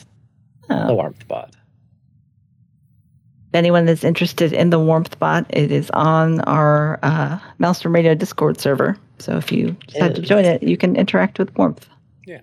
Oh. 0.71 0.87
the 0.87 0.95
warmth 0.95 1.27
bot. 1.29 1.51
If 1.51 3.55
anyone 3.59 3.89
is 3.89 4.03
interested 4.03 4.53
in 4.53 4.71
the 4.71 4.79
warmth 4.81 5.19
bot, 5.19 5.47
it 5.51 5.71
is 5.71 5.91
on 5.91 6.41
our 6.43 6.99
uh, 7.03 7.39
Maelstrom 7.59 7.95
Radio 7.95 8.15
Discord 8.15 8.61
server. 8.61 8.99
So 9.19 9.37
if 9.37 9.53
you 9.53 9.77
decide 9.87 10.17
to 10.17 10.23
join 10.23 10.45
it, 10.45 10.63
you 10.65 10.77
can 10.77 10.97
interact 10.97 11.39
with 11.39 11.57
warmth. 11.57 11.87
Yeah. 12.27 12.41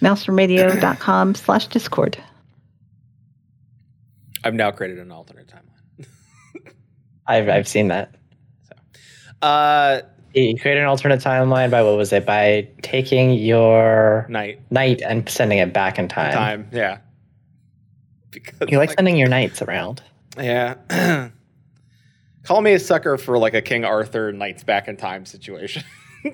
Maelstromradio.com 0.00 1.34
slash 1.34 1.66
Discord. 1.66 2.16
I've 4.44 4.54
now 4.54 4.70
created 4.70 4.98
an 5.00 5.10
alternate 5.12 5.48
timeline. 5.48 5.62
I've 7.28 7.48
I've 7.48 7.68
seen 7.68 7.88
that. 7.88 8.14
Uh, 9.42 10.00
You 10.34 10.58
create 10.58 10.78
an 10.78 10.84
alternate 10.84 11.20
timeline 11.20 11.70
by 11.70 11.82
what 11.82 11.96
was 11.96 12.12
it? 12.12 12.24
By 12.26 12.68
taking 12.82 13.32
your 13.32 14.26
night 14.28 14.60
knight 14.70 15.02
and 15.02 15.28
sending 15.28 15.58
it 15.58 15.72
back 15.72 15.98
in 15.98 16.08
time. 16.08 16.32
time, 16.32 16.68
yeah. 16.72 16.98
Because 18.30 18.68
You 18.70 18.78
like 18.78 18.92
sending 18.92 19.16
your 19.16 19.28
knights 19.28 19.62
around. 19.62 20.02
yeah. 20.38 20.74
Call 22.44 22.60
me 22.60 22.74
a 22.74 22.78
sucker 22.78 23.16
for 23.18 23.38
like 23.38 23.54
a 23.54 23.62
King 23.62 23.84
Arthur 23.84 24.30
Knights 24.32 24.62
Back 24.62 24.86
in 24.88 24.96
Time 24.96 25.26
situation. 25.26 25.82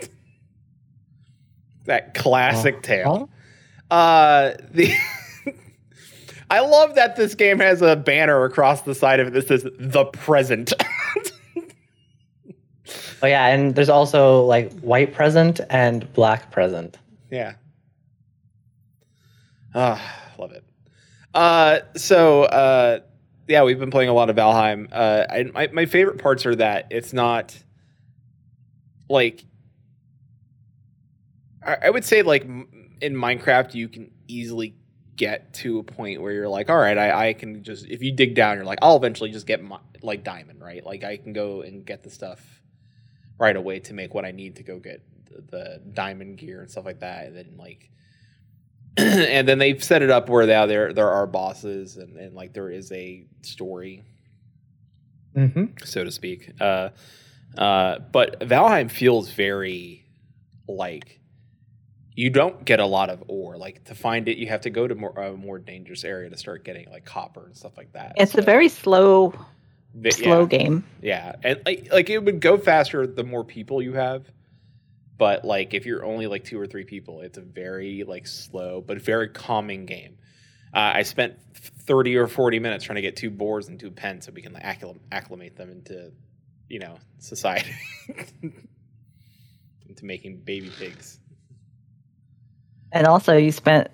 that 1.87 2.15
classic 2.15 2.77
Oh, 2.77 2.81
tale. 2.81 3.31
Uh, 3.91 4.53
the 4.73 4.93
I 6.51 6.61
love 6.61 6.95
that 6.97 7.17
this 7.17 7.35
game 7.35 7.59
has 7.61 7.83
a 7.83 7.97
banner 7.97 8.45
across 8.45 8.83
the 8.83 8.95
side 8.95 9.21
of 9.21 9.29
it 9.29 9.33
that 9.33 9.49
says 9.49 9.67
"the 9.79 10.05
present." 10.07 10.73
Oh 13.25 13.27
yeah, 13.29 13.47
and 13.47 13.75
there's 13.77 13.89
also 13.89 14.43
like 14.43 14.73
white 14.81 15.15
present 15.15 15.61
and 15.71 16.13
black 16.13 16.51
present. 16.51 16.99
yeah. 17.31 17.55
Ah, 19.75 20.33
love 20.39 20.51
it. 20.53 20.65
Uh, 21.33 21.79
so 21.97 22.43
uh, 22.43 22.99
yeah, 23.47 23.63
we've 23.63 23.79
been 23.79 23.93
playing 23.93 24.09
a 24.11 24.13
lot 24.13 24.29
of 24.29 24.35
Valheim. 24.37 24.89
Uh, 24.91 25.25
I, 25.31 25.45
my 25.55 25.69
my 25.73 25.87
favorite 25.87 26.19
parts 26.19 26.45
are 26.47 26.57
that 26.57 26.89
it's 26.91 27.13
not 27.13 27.57
like 29.09 29.45
I, 31.65 31.77
I 31.85 31.91
would 31.91 32.05
say 32.05 32.23
like 32.23 32.43
in 32.43 33.15
Minecraft 33.15 33.73
you 33.75 33.89
can 33.89 34.11
easily 34.27 34.75
get 35.23 35.55
to 35.55 35.79
a 35.79 35.83
point 35.85 36.21
where 36.21 36.33
you're 36.33 36.49
like, 36.49 36.69
all 36.69 36.77
right, 36.77 36.99
I, 36.99 37.29
I 37.29 37.33
can 37.33 37.63
just 37.63 37.87
if 37.87 38.03
you 38.03 38.13
dig 38.13 38.35
down, 38.35 38.57
you're 38.57 38.65
like, 38.73 38.81
I'll 38.83 38.97
eventually 38.97 39.31
just 39.31 39.47
get 39.47 39.63
my, 39.63 39.79
like 40.03 40.25
diamond, 40.25 40.61
right? 40.61 40.85
Like 40.85 41.05
I 41.05 41.17
can 41.17 41.33
go 41.33 41.63
and 41.63 41.87
get 41.87 42.03
the 42.03 42.11
stuff 42.11 42.41
right 43.39 43.55
away 43.55 43.79
to 43.81 43.95
make 43.95 44.15
what 44.15 44.25
I 44.25 44.33
need 44.33 44.57
to 44.57 44.63
go 44.63 44.79
get 44.79 45.01
the, 45.31 45.43
the 45.51 45.83
diamond 45.93 46.39
gear 46.39 46.61
and 46.61 46.71
stuff 46.71 46.85
like 46.85 47.01
that, 47.01 47.27
and 47.27 47.37
then 47.37 47.55
like. 47.57 47.89
and 48.99 49.49
then 49.49 49.59
they've 49.59 49.83
set 49.83 50.03
it 50.03 50.11
up 50.11 50.29
where 50.29 50.47
now 50.47 50.67
there 50.67 50.93
there 50.93 51.09
are 51.09 51.27
bosses 51.27 51.97
and, 51.97 52.19
and 52.19 52.35
like 52.35 52.53
there 52.53 52.71
is 52.71 52.93
a 52.93 53.25
story 53.41 54.03
Mm-hmm. 55.35 55.65
so 55.85 56.05
to 56.05 56.11
speak. 56.11 56.51
Uh, 56.61 56.91
uh, 57.57 58.01
but 58.13 58.41
Valheim 58.41 58.91
feels 58.91 59.31
very 59.31 60.05
like 60.69 61.22
you 62.15 62.31
don't 62.31 62.65
get 62.65 62.81
a 62.81 62.87
lot 62.87 63.11
of 63.11 63.23
ore. 63.29 63.57
Like 63.57 63.85
to 63.85 63.95
find 63.95 64.29
it, 64.29 64.39
you 64.39 64.49
have 64.49 64.63
to 64.63 64.71
go 64.71 64.87
to 64.87 64.95
more 64.95 65.13
a 65.19 65.37
more 65.37 65.59
dangerous 65.59 66.05
area 66.05 66.29
to 66.31 66.37
start 66.37 66.65
getting 66.65 66.89
like 66.91 67.05
copper 67.05 67.47
and 67.47 67.57
stuff 67.57 67.77
like 67.77 67.93
that. 67.93 68.13
It's 68.17 68.33
So, 68.33 68.39
a 68.39 68.43
very 68.43 68.69
slow, 68.69 69.35
slow 70.11 70.41
yeah, 70.43 70.47
game. 70.47 70.85
Yeah, 71.01 71.33
and 71.43 71.61
like 71.65 71.89
like 71.93 72.11
it 72.11 72.25
would 72.25 72.41
go 72.41 72.59
faster 72.59 73.07
the 73.07 73.25
more 73.25 73.45
people 73.45 73.83
you 73.83 73.95
have. 73.95 74.31
But 75.17 75.45
like 75.45 75.75
if 75.75 75.87
you're 75.87 76.05
only 76.05 76.27
like 76.27 76.45
two 76.45 76.61
or 76.61 76.67
three 76.67 76.85
people, 76.85 77.21
it's 77.21 77.39
a 77.39 77.43
very 77.43 78.05
like 78.05 78.27
slow 78.27 78.81
but 78.81 79.01
very 79.01 79.29
calming 79.29 79.87
game. 79.87 80.19
Uh, 80.75 80.93
I 80.97 81.03
spent 81.03 81.37
thirty 81.55 82.17
or 82.17 82.27
forty 82.27 82.59
minutes 82.59 82.85
trying 82.85 82.97
to 82.97 83.03
get 83.03 83.17
two 83.17 83.31
boars 83.31 83.69
and 83.69 83.79
two 83.79 83.91
pens 83.91 84.27
so 84.27 84.33
we 84.33 84.43
can 84.43 84.53
like, 84.53 84.63
acclim- 84.65 85.01
acclimate 85.13 85.57
them 85.57 85.71
into, 85.71 86.13
you 86.69 86.79
know, 86.79 86.97
society, 87.19 87.73
into 89.89 90.05
making 90.05 90.39
baby 90.39 90.71
pigs. 90.79 91.21
And 92.93 93.07
also, 93.07 93.37
you 93.37 93.51
spent 93.53 93.89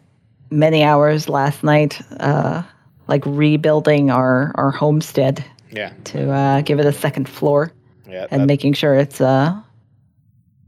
many 0.51 0.83
hours 0.83 1.29
last 1.29 1.63
night, 1.63 2.01
uh, 2.21 2.63
like 3.07 3.23
rebuilding 3.27 4.11
our 4.11 4.53
our 4.57 4.71
homestead 4.71 5.45
Yeah, 5.71 5.93
to 6.05 6.31
uh, 6.31 6.61
give 6.63 6.81
it 6.81 6.87
a 6.87 6.93
second 6.93 7.29
floor 7.29 7.73
yeah. 8.09 8.27
and 8.31 8.43
that- 8.43 8.47
making 8.47 8.73
sure 8.75 8.95
it's 8.95 9.21
uh, 9.21 9.55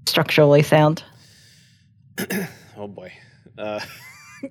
structurally 0.06 0.62
sound. 0.62 1.02
oh 2.76 2.86
boy. 2.86 3.12
Uh, 3.58 3.80
uh, 4.44 4.48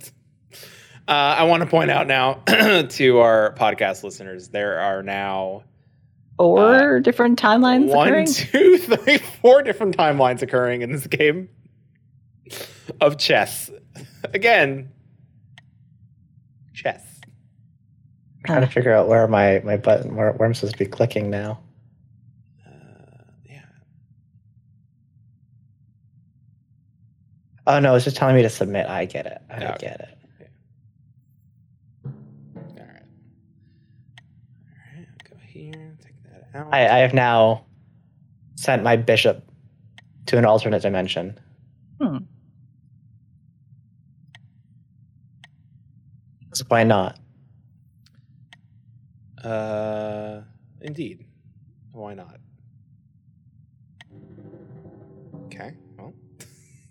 I 1.07 1.43
want 1.43 1.61
to 1.63 1.69
point 1.69 1.89
out 1.91 2.07
now 2.07 2.33
to 2.89 3.17
our 3.19 3.53
podcast 3.55 4.03
listeners, 4.03 4.49
there 4.49 4.79
are 4.79 5.01
now 5.03 5.63
Or 6.37 6.99
different 6.99 7.41
timelines 7.41 7.87
one, 7.87 8.07
occurring. 8.07 8.27
two, 8.27 8.77
three, 8.79 9.17
four 9.41 9.61
different 9.63 9.97
timelines 9.97 10.41
occurring 10.41 10.81
in 10.81 10.91
this 10.91 11.07
game 11.07 11.49
of 13.01 13.17
chess. 13.17 13.69
Again, 14.33 14.89
chess. 16.73 17.03
I'm 17.25 18.43
Trying 18.45 18.61
to 18.61 18.67
figure 18.67 18.93
out 18.93 19.07
where 19.07 19.27
my 19.27 19.61
my 19.65 19.77
button 19.77 20.15
where, 20.15 20.31
where 20.33 20.47
I'm 20.47 20.53
supposed 20.53 20.73
to 20.73 20.79
be 20.79 20.85
clicking 20.89 21.29
now. 21.29 21.59
Uh, 22.65 22.71
yeah. 23.49 23.61
Oh 27.67 27.79
no, 27.79 27.95
it's 27.95 28.05
just 28.05 28.17
telling 28.17 28.35
me 28.35 28.41
to 28.43 28.49
submit. 28.49 28.87
I 28.87 29.05
get 29.05 29.25
it. 29.25 29.41
I 29.49 29.55
Okay. 29.65 29.75
get 29.79 29.99
it. 29.99 30.17
All 32.05 32.11
right. 32.77 33.03
All 34.65 34.97
right. 34.97 35.07
Go 35.29 35.35
here. 35.47 35.97
Take 36.03 36.13
that 36.23 36.49
out. 36.59 36.73
I, 36.73 36.85
I 36.87 36.97
have 36.99 37.13
now 37.13 37.65
sent 38.55 38.83
my 38.83 38.95
bishop 38.95 39.43
to 40.27 40.37
an 40.37 40.45
alternate 40.45 40.81
dimension. 40.81 41.37
Hmm. 42.01 42.17
So 46.59 46.65
why 46.67 46.83
not? 46.83 47.17
Uh, 49.41 50.41
indeed. 50.81 51.25
Why 51.93 52.15
not? 52.15 52.35
Okay. 55.45 55.77
Well. 55.97 56.13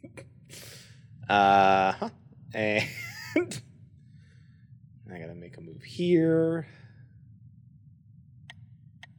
uh 1.28 1.92
huh. 1.92 2.08
And 2.54 2.88
I 5.12 5.18
gotta 5.18 5.34
make 5.34 5.58
a 5.58 5.60
move 5.60 5.82
here. 5.82 6.66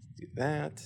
Let's 0.01 0.19
do 0.19 0.27
that. 0.33 0.83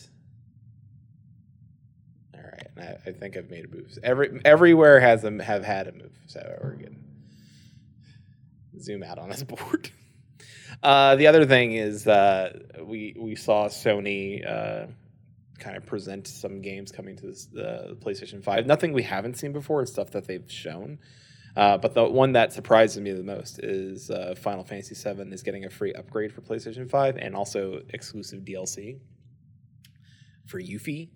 All 2.36 2.41
right. 2.41 2.67
and 2.76 2.84
I, 2.84 3.10
I 3.10 3.13
think 3.13 3.38
I've 3.38 3.49
made 3.49 3.63
a 3.63 3.69
move. 3.69 3.97
Every 4.04 4.41
everywhere 4.43 4.99
has 4.99 5.21
them 5.21 5.39
have 5.39 5.63
had 5.63 5.88
a 5.88 5.93
move, 5.93 6.12
so 6.28 6.60
we're 6.62 6.76
good. 6.76 7.03
Zoom 8.80 9.04
out 9.04 9.20
on 9.20 9.30
this 9.30 9.44
board. 9.44 9.90
Uh, 10.82 11.16
the 11.16 11.28
other 11.28 11.46
thing 11.46 11.74
is 11.74 12.06
we 12.82 13.16
we 13.18 13.36
saw 13.36 13.68
Sony 13.68 14.46
uh, 14.46 14.88
kind 15.60 15.78
of 15.78 15.86
present 15.86 16.28
some 16.28 16.62
games 16.62 16.92
coming 16.92 17.16
to 17.18 17.28
the 17.28 17.98
PlayStation 18.02 18.44
Five. 18.44 18.66
Nothing 18.66 18.94
we 18.94 19.04
haven't 19.04 19.38
seen 19.38 19.52
before. 19.54 19.82
It's 19.82 19.92
stuff 19.92 20.12
that 20.12 20.28
they've 20.28 20.50
shown. 20.52 21.00
Uh, 21.56 21.78
but 21.78 21.94
the 21.94 22.04
one 22.04 22.32
that 22.32 22.52
surprises 22.52 23.00
me 23.00 23.12
the 23.12 23.24
most 23.24 23.60
is 23.60 24.10
uh, 24.10 24.34
Final 24.36 24.64
Fantasy 24.64 24.96
VII 24.96 25.32
is 25.32 25.44
getting 25.44 25.66
a 25.66 25.70
free 25.70 25.94
upgrade 25.94 26.34
for 26.34 26.42
PlayStation 26.42 26.90
Five 26.90 27.18
and 27.18 27.36
also 27.36 27.82
exclusive 27.90 28.42
DLC 28.42 29.00
for 30.48 30.60
Yuffie. 30.60 31.10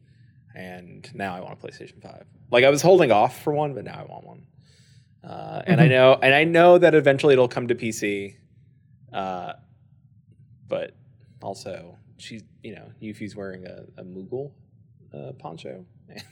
And 0.56 1.10
now 1.15 1.36
I 1.36 1.39
want 1.41 1.62
a 1.62 1.67
PlayStation 1.67 2.02
Five. 2.02 2.26
Like 2.52 2.63
I 2.63 2.70
was 2.70 2.82
holding 2.82 3.12
off 3.12 3.41
for 3.41 3.52
one, 3.52 3.74
but 3.74 3.84
now 3.84 4.06
I 4.08 4.12
want 4.12 4.26
one. 4.26 4.46
Uh, 5.23 5.62
and 5.65 5.82
I 5.82 5.88
know, 5.88 6.17
and 6.21 6.34
I 6.34 6.43
know 6.43 6.77
that 6.77 6.95
eventually 6.95 7.34
it'll 7.34 7.47
come 7.47 7.67
to 7.67 7.75
PC. 7.75 8.38
Uh, 9.12 9.53
but 10.67 10.95
also, 11.41 11.97
she's 12.17 12.43
you 12.63 12.75
know, 12.75 12.91
Yuffie's 13.01 13.36
wearing 13.36 13.65
a, 13.65 13.84
a 13.97 14.03
Moogle 14.03 14.51
uh, 15.13 15.32
poncho, 15.34 15.86
and, 16.10 16.23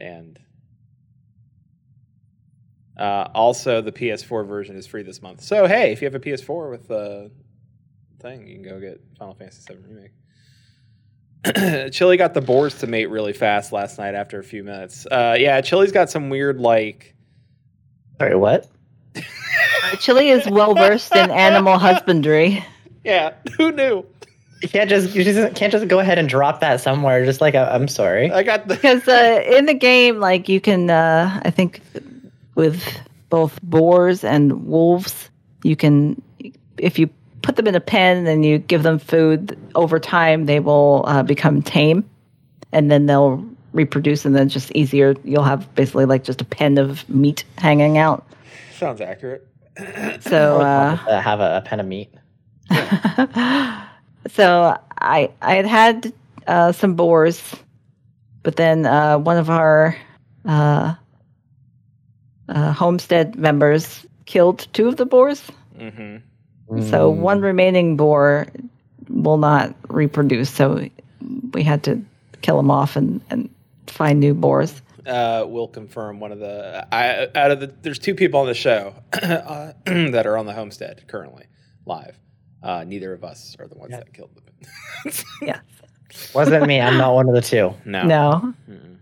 and 0.00 0.38
uh, 2.96 3.28
also 3.34 3.80
the 3.80 3.92
PS4 3.92 4.46
version 4.46 4.76
is 4.76 4.86
free 4.86 5.02
this 5.02 5.22
month. 5.22 5.40
So 5.40 5.66
hey, 5.66 5.92
if 5.92 6.02
you 6.02 6.06
have 6.06 6.14
a 6.14 6.20
PS4 6.20 6.70
with 6.70 6.88
the 6.88 7.30
thing, 8.20 8.46
you 8.46 8.54
can 8.54 8.62
go 8.62 8.80
get 8.80 9.00
Final 9.18 9.34
Fantasy 9.34 9.72
VII 9.72 9.80
remake. 9.88 10.10
Chili 11.92 12.16
got 12.16 12.34
the 12.34 12.40
boars 12.40 12.74
to 12.78 12.86
mate 12.86 13.06
really 13.06 13.32
fast 13.32 13.72
last 13.72 13.98
night 13.98 14.14
after 14.14 14.38
a 14.38 14.44
few 14.44 14.62
minutes. 14.62 15.06
Uh, 15.06 15.36
yeah, 15.38 15.60
Chili's 15.60 15.92
got 15.92 16.10
some 16.10 16.28
weird 16.28 16.60
like 16.60 17.14
Sorry, 18.20 18.36
what? 18.36 18.66
Uh, 19.16 19.96
Chili 19.98 20.28
is 20.28 20.46
well 20.50 20.74
versed 20.74 21.16
in 21.16 21.30
animal 21.30 21.78
husbandry. 21.78 22.62
yeah. 23.02 23.32
Who 23.56 23.72
knew? 23.72 24.04
You 24.60 24.68
can't 24.68 24.90
just 24.90 25.14
you 25.14 25.24
just 25.24 25.54
can't 25.54 25.72
just 25.72 25.88
go 25.88 26.00
ahead 26.00 26.18
and 26.18 26.28
drop 26.28 26.60
that 26.60 26.82
somewhere. 26.82 27.24
Just 27.24 27.40
like 27.40 27.54
i 27.54 27.64
I'm 27.64 27.88
sorry. 27.88 28.30
I 28.30 28.42
got 28.42 28.68
the 28.68 28.74
Because 28.74 29.08
uh, 29.08 29.42
in 29.46 29.64
the 29.64 29.72
game, 29.72 30.20
like 30.20 30.50
you 30.50 30.60
can, 30.60 30.90
uh, 30.90 31.40
I 31.42 31.50
think, 31.50 31.80
with 32.56 32.84
both 33.30 33.58
boars 33.62 34.22
and 34.22 34.66
wolves, 34.66 35.30
you 35.62 35.76
can, 35.76 36.20
if 36.76 36.98
you 36.98 37.08
put 37.42 37.56
them 37.56 37.66
in 37.66 37.74
a 37.74 37.80
pen 37.80 38.26
and 38.26 38.44
you 38.44 38.58
give 38.58 38.82
them 38.82 38.98
food, 38.98 39.58
over 39.74 39.98
time 39.98 40.46
they 40.46 40.60
will 40.60 41.04
uh, 41.06 41.22
become 41.22 41.62
tame, 41.62 42.08
and 42.72 42.90
then 42.90 43.06
they'll 43.06 43.44
reproduce, 43.72 44.24
and 44.24 44.34
then 44.34 44.48
just 44.48 44.70
easier. 44.72 45.14
You'll 45.24 45.44
have 45.44 45.72
basically 45.74 46.04
like 46.04 46.24
just 46.24 46.40
a 46.40 46.44
pen 46.44 46.78
of 46.78 47.08
meat 47.08 47.44
hanging 47.58 47.98
out. 47.98 48.26
sounds 48.74 49.00
accurate. 49.00 49.46
So 50.20 50.60
uh, 50.60 50.98
Uh, 51.08 51.20
have 51.20 51.40
a, 51.40 51.58
a 51.58 51.60
pen 51.62 51.80
of 51.80 51.86
meat. 51.86 52.12
so 54.28 54.76
I 54.98 55.30
I 55.40 55.54
had 55.54 55.66
had 55.66 56.12
uh, 56.46 56.72
some 56.72 56.94
boars, 56.94 57.54
but 58.42 58.56
then 58.56 58.84
uh, 58.86 59.18
one 59.18 59.38
of 59.38 59.48
our 59.48 59.96
uh, 60.44 60.94
uh, 62.48 62.72
homestead 62.72 63.36
members 63.36 64.04
killed 64.26 64.66
two 64.72 64.88
of 64.88 64.96
the 64.96 65.06
boars. 65.06 65.42
Hmm 66.70 66.82
So 66.82 67.12
Mm. 67.12 67.16
one 67.18 67.40
remaining 67.40 67.96
boar 67.96 68.46
will 69.08 69.38
not 69.38 69.74
reproduce. 69.88 70.50
So 70.50 70.88
we 71.52 71.62
had 71.62 71.82
to 71.84 72.00
kill 72.42 72.58
him 72.58 72.70
off 72.70 72.96
and, 72.96 73.20
and 73.30 73.48
find 73.86 74.20
new 74.20 74.34
boars. 74.34 74.80
Uh, 75.06 75.44
we'll 75.48 75.66
confirm 75.68 76.20
one 76.20 76.30
of 76.32 76.38
the 76.38 76.86
I, 76.92 77.28
out 77.34 77.50
of 77.50 77.60
the. 77.60 77.66
There's 77.82 77.98
two 77.98 78.14
people 78.14 78.40
on 78.40 78.46
the 78.46 78.54
show 78.54 78.94
uh, 79.14 79.72
that 79.86 80.26
are 80.26 80.36
on 80.36 80.46
the 80.46 80.52
homestead 80.52 81.04
currently 81.08 81.46
live. 81.86 82.16
Uh, 82.62 82.84
neither 82.86 83.12
of 83.14 83.24
us 83.24 83.56
are 83.58 83.66
the 83.66 83.76
ones 83.78 83.90
Yeah. 83.92 83.98
that 84.00 84.12
killed 84.12 84.30
them. 84.36 85.12
Yeah. 85.42 85.60
Wasn't 86.34 86.66
me. 86.66 86.80
I'm 86.80 86.98
not 86.98 87.14
one 87.14 87.28
of 87.28 87.34
the 87.34 87.40
two. 87.40 87.72
no. 87.86 88.02
No. 88.04 88.54
Mm-mm. 88.68 88.98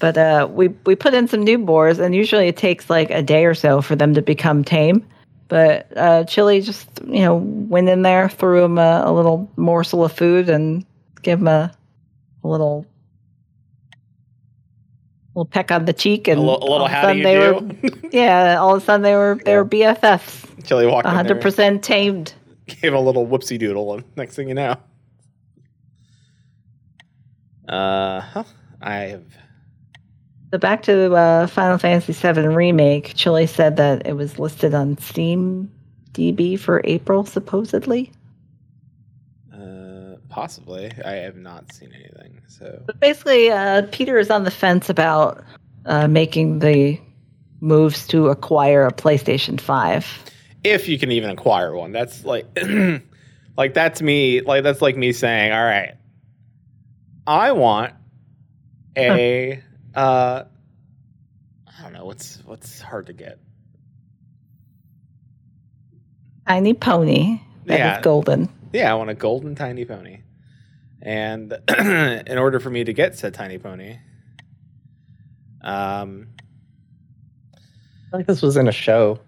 But 0.00 0.16
uh, 0.16 0.46
we 0.50 0.68
we 0.86 0.94
put 0.94 1.12
in 1.14 1.26
some 1.26 1.42
new 1.42 1.58
boars, 1.58 1.98
and 1.98 2.14
usually 2.14 2.46
it 2.48 2.56
takes 2.56 2.88
like 2.88 3.10
a 3.10 3.22
day 3.22 3.44
or 3.46 3.54
so 3.54 3.80
for 3.82 3.96
them 3.96 4.14
to 4.14 4.22
become 4.22 4.62
tame. 4.62 5.04
But 5.48 5.86
uh, 5.96 6.24
Chili 6.24 6.60
just 6.60 6.88
you 7.06 7.20
know 7.20 7.36
went 7.36 7.88
in 7.88 8.02
there, 8.02 8.28
threw 8.28 8.64
him 8.64 8.78
a, 8.78 9.02
a 9.06 9.12
little 9.12 9.50
morsel 9.56 10.04
of 10.04 10.12
food, 10.12 10.48
and 10.48 10.84
gave 11.22 11.38
him 11.38 11.48
a, 11.48 11.72
a 12.42 12.48
little 12.48 12.86
little 15.34 15.44
peck 15.46 15.70
on 15.70 15.84
the 15.84 15.92
cheek, 15.92 16.28
A, 16.28 16.32
and 16.32 16.40
a 16.40 16.42
little 16.42 16.68
all 16.68 16.84
of 16.86 16.90
how 16.90 17.02
do 17.02 17.06
sudden 17.08 17.18
you 17.18 17.24
they 17.24 17.34
do? 17.34 17.54
were 17.92 18.08
yeah, 18.12 18.56
all 18.58 18.74
of 18.74 18.82
a 18.82 18.84
sudden 18.84 19.02
they 19.02 19.14
were 19.14 19.38
they 19.44 19.54
were 19.56 19.64
BFFs, 19.64 20.64
Chili 20.66 20.86
walked 20.86 21.06
in 21.06 21.14
hundred 21.14 21.40
percent 21.40 21.82
tamed. 21.84 22.34
gave 22.66 22.92
a 22.94 23.00
little 23.00 23.26
whoopsie 23.26 23.58
doodle, 23.58 23.94
and 23.94 24.04
next 24.16 24.34
thing 24.36 24.48
you 24.48 24.54
know, 24.54 24.76
uh, 27.68 28.20
huh. 28.20 28.44
I 28.80 28.94
have 28.96 29.24
So 30.52 30.58
back 30.58 30.82
to 30.84 31.14
uh, 31.14 31.46
Final 31.48 31.76
Fantasy 31.78 32.12
VII 32.12 32.46
remake. 32.48 33.14
Chili 33.14 33.46
said 33.46 33.76
that 33.76 34.06
it 34.06 34.12
was 34.12 34.38
listed 34.38 34.74
on 34.74 34.96
Steam 34.98 35.70
DB 36.12 36.58
for 36.58 36.80
April, 36.84 37.24
supposedly. 37.26 38.12
uh, 39.52 40.16
possibly. 40.28 40.92
I 41.04 41.12
have 41.14 41.36
not 41.36 41.72
seen 41.72 41.92
anything. 41.92 42.40
So 42.48 42.80
But 42.86 43.00
basically, 43.00 43.50
uh, 43.50 43.82
Peter 43.90 44.18
is 44.18 44.30
on 44.30 44.44
the 44.44 44.50
fence 44.50 44.88
about 44.88 45.42
uh, 45.84 46.06
making 46.08 46.60
the 46.60 46.98
moves 47.60 48.06
to 48.08 48.28
acquire 48.28 48.86
a 48.86 48.92
PlayStation 48.92 49.60
5. 49.60 50.24
if 50.64 50.88
you 50.88 50.98
can 50.98 51.10
even 51.10 51.30
acquire 51.30 51.74
one, 51.74 51.92
that's 51.92 52.24
like, 52.24 52.46
like 53.56 53.74
that's 53.74 54.00
me. 54.02 54.40
Like 54.42 54.62
that's 54.62 54.80
like 54.82 54.96
me 54.96 55.12
saying, 55.12 55.52
all 55.52 55.64
right, 55.64 55.94
I 57.26 57.52
want 57.52 57.94
a. 58.96 59.62
uh 59.96 60.44
I 61.66 61.82
don't 61.82 61.92
know 61.92 62.04
what's 62.04 62.36
what's 62.44 62.80
hard 62.80 63.06
to 63.06 63.12
get. 63.12 63.38
Tiny 66.46 66.74
pony 66.74 67.40
that 67.64 67.74
is 67.80 67.80
Yeah. 67.80 68.00
golden. 68.02 68.48
Yeah, 68.72 68.92
I 68.92 68.94
want 68.94 69.10
a 69.10 69.14
golden 69.14 69.54
tiny 69.54 69.84
pony. 69.84 70.20
And 71.02 71.52
in 71.78 72.38
order 72.38 72.60
for 72.60 72.70
me 72.70 72.84
to 72.84 72.92
get 72.92 73.16
said 73.16 73.34
tiny 73.34 73.58
pony, 73.58 73.98
um, 75.62 76.28
I 78.12 78.18
like 78.18 78.26
this 78.26 78.42
was 78.42 78.56
in 78.56 78.68
a 78.68 78.72
show. 78.72 79.20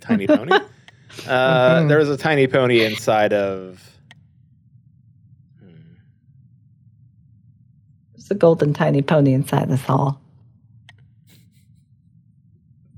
tiny 0.00 0.26
pony, 0.26 0.52
uh, 1.26 1.80
Mhm. 1.82 1.88
there 1.88 1.98
was 1.98 2.10
a 2.10 2.16
tiny 2.16 2.46
pony 2.46 2.82
inside 2.82 3.32
of. 3.32 3.82
Hmm. 5.60 5.94
There's 8.24 8.36
a 8.36 8.40
golden 8.40 8.72
tiny 8.72 9.02
pony 9.02 9.34
inside 9.34 9.68
this 9.68 9.82
hall. 9.82 10.18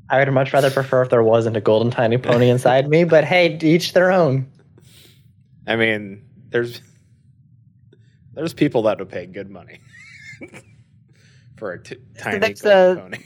I 0.08 0.20
would 0.20 0.32
much 0.32 0.52
rather 0.52 0.70
prefer 0.70 1.02
if 1.02 1.10
there 1.10 1.24
wasn't 1.24 1.56
a 1.56 1.60
golden 1.60 1.90
tiny 1.90 2.16
pony 2.16 2.48
inside 2.48 2.88
me, 2.88 3.02
but 3.02 3.24
hey, 3.24 3.58
each 3.60 3.92
their 3.92 4.12
own. 4.12 4.46
I 5.66 5.74
mean, 5.74 6.22
there's 6.50 6.80
there's 8.34 8.54
people 8.54 8.82
that 8.82 9.00
would 9.00 9.08
pay 9.08 9.26
good 9.26 9.50
money 9.50 9.80
for 11.56 11.72
a 11.72 11.82
t- 11.82 11.96
tiny 12.18 12.38
there's 12.38 12.62
golden 12.62 12.98
a- 12.98 13.00
pony. 13.00 13.18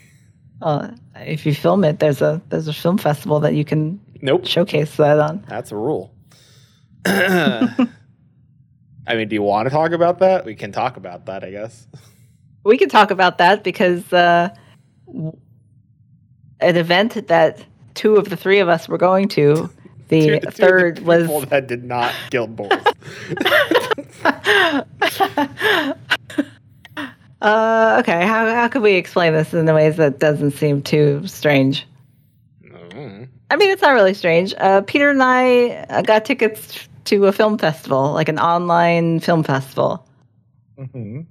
Uh, 0.63 0.91
if 1.17 1.45
you 1.45 1.53
film 1.53 1.83
it, 1.83 1.99
there's 1.99 2.21
a 2.23 2.41
there's 2.49 2.67
a 2.67 2.73
film 2.73 2.97
festival 2.97 3.39
that 3.41 3.53
you 3.53 3.63
can 3.65 3.99
Nope, 4.23 4.47
showcase 4.47 4.95
that 4.97 5.19
on. 5.19 5.45
that's 5.47 5.71
a 5.71 5.75
rule. 5.75 6.15
I 9.07 9.15
mean, 9.15 9.27
do 9.27 9.35
you 9.35 9.41
want 9.41 9.67
to 9.67 9.71
talk 9.71 9.91
about 9.91 10.19
that? 10.19 10.45
We 10.45 10.55
can 10.55 10.71
talk 10.71 10.97
about 10.97 11.25
that, 11.25 11.43
I 11.43 11.51
guess. 11.51 11.87
We 12.63 12.77
can 12.77 12.89
talk 12.89 13.11
about 13.11 13.39
that 13.39 13.63
because 13.63 14.11
uh, 14.13 14.49
an 15.07 15.33
event 16.59 17.27
that 17.27 17.65
two 17.95 18.15
of 18.15 18.29
the 18.29 18.37
three 18.37 18.59
of 18.59 18.69
us 18.69 18.87
were 18.87 18.99
going 18.99 19.27
to, 19.29 19.69
the 20.09 20.21
Two- 20.21 20.39
two 20.39 20.45
the 20.45 20.51
third 20.51 20.99
was 20.99 21.27
that 21.49 21.67
did 21.67 21.83
not 21.83 22.13
kill 22.29 22.47
bulls. 22.47 22.71
uh, 27.41 27.97
okay. 28.01 28.25
How 28.27 28.53
how 28.53 28.67
could 28.67 28.81
we 28.81 28.93
explain 28.93 29.33
this 29.33 29.53
in 29.53 29.67
a 29.67 29.73
ways 29.73 29.97
that 29.97 30.19
doesn't 30.19 30.51
seem 30.51 30.81
too 30.83 31.25
strange? 31.25 31.87
Mm. 32.63 33.29
I 33.49 33.55
mean, 33.55 33.69
it's 33.69 33.81
not 33.81 33.93
really 33.93 34.13
strange. 34.13 34.53
Uh, 34.57 34.81
Peter 34.81 35.09
and 35.09 35.23
I 35.23 35.69
uh, 35.89 36.01
got 36.01 36.25
tickets 36.25 36.87
to 37.05 37.25
a 37.27 37.31
film 37.31 37.57
festival, 37.57 38.11
like 38.13 38.29
an 38.29 38.39
online 38.39 39.19
film 39.19 39.43
festival, 39.43 40.05
Mm-hmm. 40.77 41.21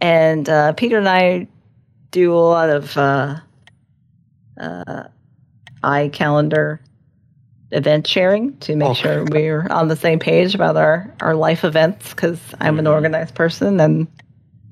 and 0.00 0.48
uh, 0.48 0.72
Peter 0.74 0.98
and 0.98 1.08
I 1.08 1.46
do 2.10 2.32
a 2.32 2.36
lot 2.36 2.68
of 2.70 2.96
uh, 2.96 3.36
uh, 4.60 5.04
iCalendar 5.82 6.78
event 7.70 8.06
sharing 8.06 8.56
to 8.58 8.74
make 8.76 8.88
Oh. 8.88 8.94
sure 8.94 9.24
we're 9.24 9.66
on 9.70 9.88
the 9.88 9.96
same 9.96 10.18
page 10.18 10.54
about 10.54 10.76
our, 10.76 11.14
our 11.20 11.34
life 11.34 11.64
events 11.64 12.10
because 12.10 12.40
I'm 12.60 12.78
an 12.78 12.86
Mhm. 12.86 12.92
organized 12.92 13.34
person 13.34 13.78
and, 13.80 14.06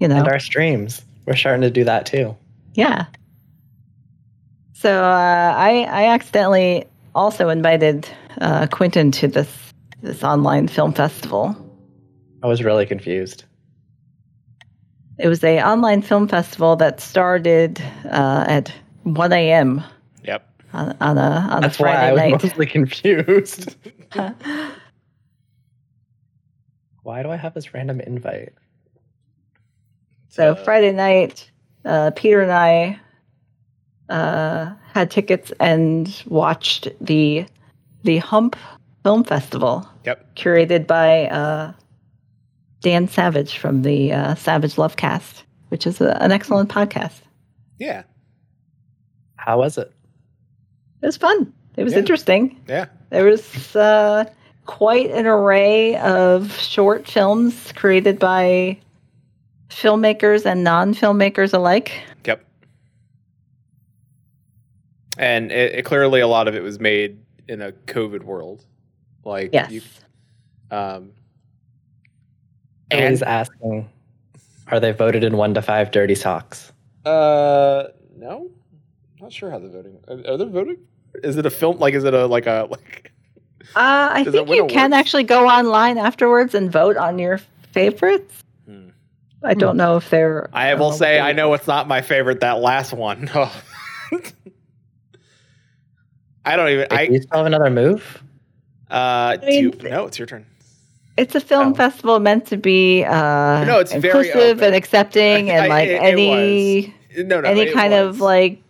you 0.00 0.08
know, 0.08 0.16
And 0.16 0.28
our 0.28 0.38
streams. 0.38 1.04
We're 1.26 1.36
starting 1.36 1.62
to 1.62 1.70
do 1.70 1.84
that 1.84 2.06
too. 2.06 2.34
yeah. 2.74 3.06
So 4.72 5.02
uh, 5.04 5.54
I, 5.56 5.84
I 5.90 6.04
accidentally 6.08 6.84
also 7.14 7.48
invited 7.48 8.06
uh, 8.40 8.66
Quentin 8.70 9.10
to 9.12 9.26
this, 9.28 9.65
this 10.06 10.22
online 10.24 10.68
film 10.68 10.92
festival. 10.92 11.54
I 12.42 12.46
was 12.46 12.62
really 12.64 12.86
confused. 12.86 13.44
It 15.18 15.28
was 15.28 15.42
a 15.44 15.60
online 15.62 16.02
film 16.02 16.28
festival 16.28 16.76
that 16.76 17.00
started 17.00 17.80
uh, 18.04 18.44
at 18.46 18.72
1 19.04 19.32
a.m. 19.32 19.82
Yep. 20.24 20.46
on, 20.74 20.96
on 21.00 21.18
a 21.18 21.20
on 21.50 21.62
That's 21.62 21.80
a 21.80 21.82
why 21.82 21.96
I 21.96 22.12
was 22.12 22.20
night. 22.20 22.42
mostly 22.42 22.66
confused. 22.78 23.76
why 27.02 27.22
do 27.22 27.30
I 27.30 27.36
have 27.36 27.54
this 27.54 27.72
random 27.74 28.00
invite? 28.00 28.52
so 30.28 30.52
Uh, 30.52 30.64
Friday 30.64 30.92
night, 30.92 31.50
uh, 31.86 32.10
Peter 32.14 32.42
and 32.42 32.52
I 32.52 33.00
uh, 34.10 34.74
had 34.92 35.10
tickets 35.10 35.52
and 35.60 36.22
watched 36.26 36.88
the 37.00 37.46
the 38.04 38.18
Hump 38.18 38.54
Film 39.06 39.22
Festival, 39.22 39.88
Yep. 40.04 40.34
curated 40.34 40.88
by 40.88 41.28
uh, 41.28 41.72
Dan 42.80 43.06
Savage 43.06 43.56
from 43.56 43.82
the 43.82 44.12
uh, 44.12 44.34
Savage 44.34 44.74
Lovecast, 44.74 45.44
which 45.68 45.86
is 45.86 46.00
a, 46.00 46.20
an 46.20 46.32
excellent 46.32 46.68
podcast. 46.70 47.20
Yeah. 47.78 48.02
How 49.36 49.58
was 49.58 49.78
it? 49.78 49.92
It 51.02 51.06
was 51.06 51.16
fun. 51.16 51.52
It 51.76 51.84
was 51.84 51.92
Yeah. 51.92 52.00
interesting. 52.00 52.60
Yeah. 52.66 52.86
There 53.10 53.26
was 53.26 53.76
uh, 53.76 54.24
quite 54.64 55.12
an 55.12 55.24
array 55.28 55.94
of 55.98 56.50
short 56.58 57.06
films 57.06 57.70
created 57.76 58.18
by 58.18 58.76
filmmakers 59.68 60.44
and 60.44 60.64
non-filmmakers 60.64 61.54
alike. 61.54 61.92
Yep. 62.24 62.44
And 65.16 65.52
it, 65.52 65.76
it 65.76 65.82
clearly 65.84 66.18
a 66.18 66.26
lot 66.26 66.48
of 66.48 66.56
it 66.56 66.64
was 66.64 66.80
made 66.80 67.20
in 67.46 67.62
a 67.62 67.70
COVID 67.70 68.24
world. 68.24 68.64
Like 69.26 69.50
Yes. 69.52 69.70
you, 69.72 69.82
um, 70.70 71.10
Ellie's 72.92 73.22
and 73.22 73.28
asking, 73.28 73.88
are 74.68 74.78
they 74.78 74.92
voted 74.92 75.24
in 75.24 75.36
one 75.36 75.52
to 75.54 75.62
five 75.62 75.90
dirty 75.90 76.14
socks? 76.14 76.72
uh, 77.04 77.88
no, 78.16 78.48
not 79.20 79.32
sure 79.32 79.50
how 79.50 79.58
they're 79.58 79.68
voting. 79.68 79.98
Are, 80.08 80.32
are 80.34 80.36
they 80.36 80.44
voting? 80.44 80.76
Is 81.24 81.36
it 81.36 81.44
a 81.44 81.50
film? 81.50 81.78
Like, 81.78 81.94
is 81.94 82.04
it 82.04 82.14
a 82.14 82.26
like 82.26 82.46
a 82.46 82.68
like? 82.70 83.10
Uh, 83.74 84.10
I 84.12 84.22
think 84.24 84.48
you 84.48 84.66
can 84.68 84.92
awards? 84.92 85.00
actually 85.00 85.24
go 85.24 85.48
online 85.48 85.98
afterwards 85.98 86.54
and 86.54 86.70
vote 86.70 86.96
on 86.96 87.18
your 87.18 87.38
favorites. 87.72 88.44
Hmm. 88.64 88.90
I 89.42 89.54
don't 89.54 89.76
know 89.76 89.96
if 89.96 90.08
they're. 90.08 90.48
I 90.52 90.72
will 90.74 90.90
uh, 90.90 90.92
say 90.92 91.18
I 91.18 91.32
know 91.32 91.52
it's 91.54 91.66
not 91.66 91.88
my 91.88 92.00
favorite. 92.00 92.40
That 92.40 92.60
last 92.60 92.92
one. 92.92 93.28
I 96.44 96.56
don't 96.56 96.68
even. 96.68 96.80
Wait, 96.82 96.90
do 96.90 96.96
I 96.96 97.02
you 97.02 97.20
still 97.22 97.38
have 97.38 97.46
another 97.46 97.70
move? 97.70 98.22
Uh, 98.90 99.36
do 99.36 99.46
mean, 99.46 99.62
you- 99.64 99.70
th- 99.72 99.90
no, 99.92 100.06
it's 100.06 100.18
your 100.18 100.26
turn. 100.26 100.46
It's 101.16 101.34
a 101.34 101.40
film 101.40 101.68
Oh. 101.72 101.74
festival 101.74 102.20
meant 102.20 102.46
to 102.48 102.56
be 102.58 103.02
uh, 103.04 103.64
No, 103.64 103.78
it's 103.80 103.92
very 103.94 104.06
inclusive 104.28 104.58
open. 104.58 104.64
and 104.64 104.74
accepting, 104.74 105.50
I- 105.50 105.54
and 105.54 105.64
I- 105.64 105.68
like 105.68 105.88
it- 105.88 105.92
it 105.92 106.02
any 106.02 106.94
No, 107.24 107.40
no, 107.40 107.48
any 107.48 107.72
kind 107.72 107.92
was. 107.94 108.16
of 108.16 108.20
like 108.20 108.62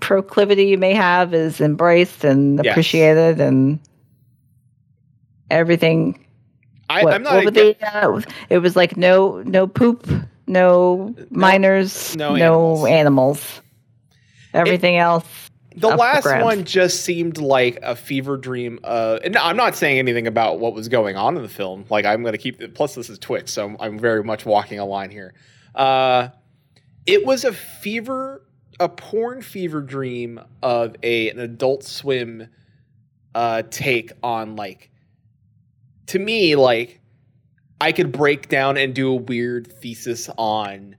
proclivity 0.00 0.64
you 0.64 0.76
may 0.78 0.92
have 0.94 1.32
is 1.34 1.60
embraced 1.60 2.24
and 2.24 2.60
Yes. 2.64 2.72
appreciated, 2.72 3.40
and 3.40 3.78
everything. 5.50 6.24
I, 6.90 7.04
what, 7.04 7.14
I'm 7.14 7.22
not. 7.22 7.34
what 7.34 7.44
were 7.44 7.50
aga- 7.50 7.76
the, 7.80 7.96
uh, 8.06 8.20
it 8.48 8.58
was 8.58 8.74
like 8.76 8.96
no 8.96 9.42
no 9.44 9.66
poop, 9.66 10.08
no 10.46 11.14
minors, 11.30 12.16
no 12.16 12.34
no, 12.34 12.86
animals. 12.86 12.86
animals. 12.88 13.60
Everything 14.54 14.96
else. 14.96 15.47
The 15.80 15.88
last 15.88 16.24
grabs. 16.24 16.44
one 16.44 16.64
just 16.64 17.02
seemed 17.04 17.38
like 17.38 17.78
a 17.82 17.94
fever 17.94 18.36
dream. 18.36 18.78
Uh, 18.84 19.18
and 19.24 19.36
I'm 19.36 19.56
not 19.56 19.76
saying 19.76 19.98
anything 19.98 20.26
about 20.26 20.58
what 20.58 20.74
was 20.74 20.88
going 20.88 21.16
on 21.16 21.36
in 21.36 21.42
the 21.42 21.48
film. 21.48 21.84
Like 21.90 22.04
I'm 22.04 22.22
going 22.22 22.32
to 22.32 22.38
keep. 22.38 22.74
Plus, 22.74 22.94
this 22.94 23.08
is 23.08 23.18
Twitch, 23.18 23.48
so 23.48 23.66
I'm, 23.66 23.76
I'm 23.80 23.98
very 23.98 24.24
much 24.24 24.46
walking 24.46 24.78
a 24.78 24.84
line 24.84 25.10
here. 25.10 25.34
Uh, 25.74 26.28
it 27.06 27.24
was 27.24 27.44
a 27.44 27.52
fever, 27.52 28.46
a 28.80 28.88
porn 28.88 29.42
fever 29.42 29.80
dream 29.80 30.40
of 30.62 30.96
a 31.02 31.30
an 31.30 31.38
Adult 31.38 31.84
Swim 31.84 32.48
uh, 33.34 33.62
take 33.70 34.12
on 34.22 34.56
like. 34.56 34.90
To 36.08 36.18
me, 36.18 36.56
like 36.56 37.00
I 37.80 37.92
could 37.92 38.12
break 38.12 38.48
down 38.48 38.76
and 38.76 38.94
do 38.94 39.10
a 39.10 39.14
weird 39.14 39.70
thesis 39.70 40.28
on 40.36 40.96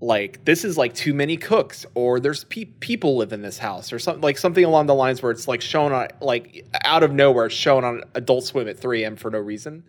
like 0.00 0.44
this 0.44 0.64
is 0.64 0.76
like 0.76 0.92
too 0.94 1.14
many 1.14 1.36
cooks 1.36 1.86
or 1.94 2.20
there's 2.20 2.44
pe- 2.44 2.64
people 2.66 3.16
live 3.16 3.32
in 3.32 3.42
this 3.42 3.58
house 3.58 3.92
or 3.92 3.98
something 3.98 4.22
like 4.22 4.36
something 4.36 4.64
along 4.64 4.86
the 4.86 4.94
lines 4.94 5.22
where 5.22 5.30
it's 5.32 5.48
like 5.48 5.60
shown 5.62 5.92
on 5.92 6.08
like 6.20 6.66
out 6.84 7.02
of 7.02 7.12
nowhere 7.12 7.48
shown 7.48 7.84
on 7.84 8.02
adult 8.14 8.44
swim 8.44 8.68
at 8.68 8.78
3 8.78 9.02
a.m 9.04 9.16
for 9.16 9.30
no 9.30 9.38
reason 9.38 9.84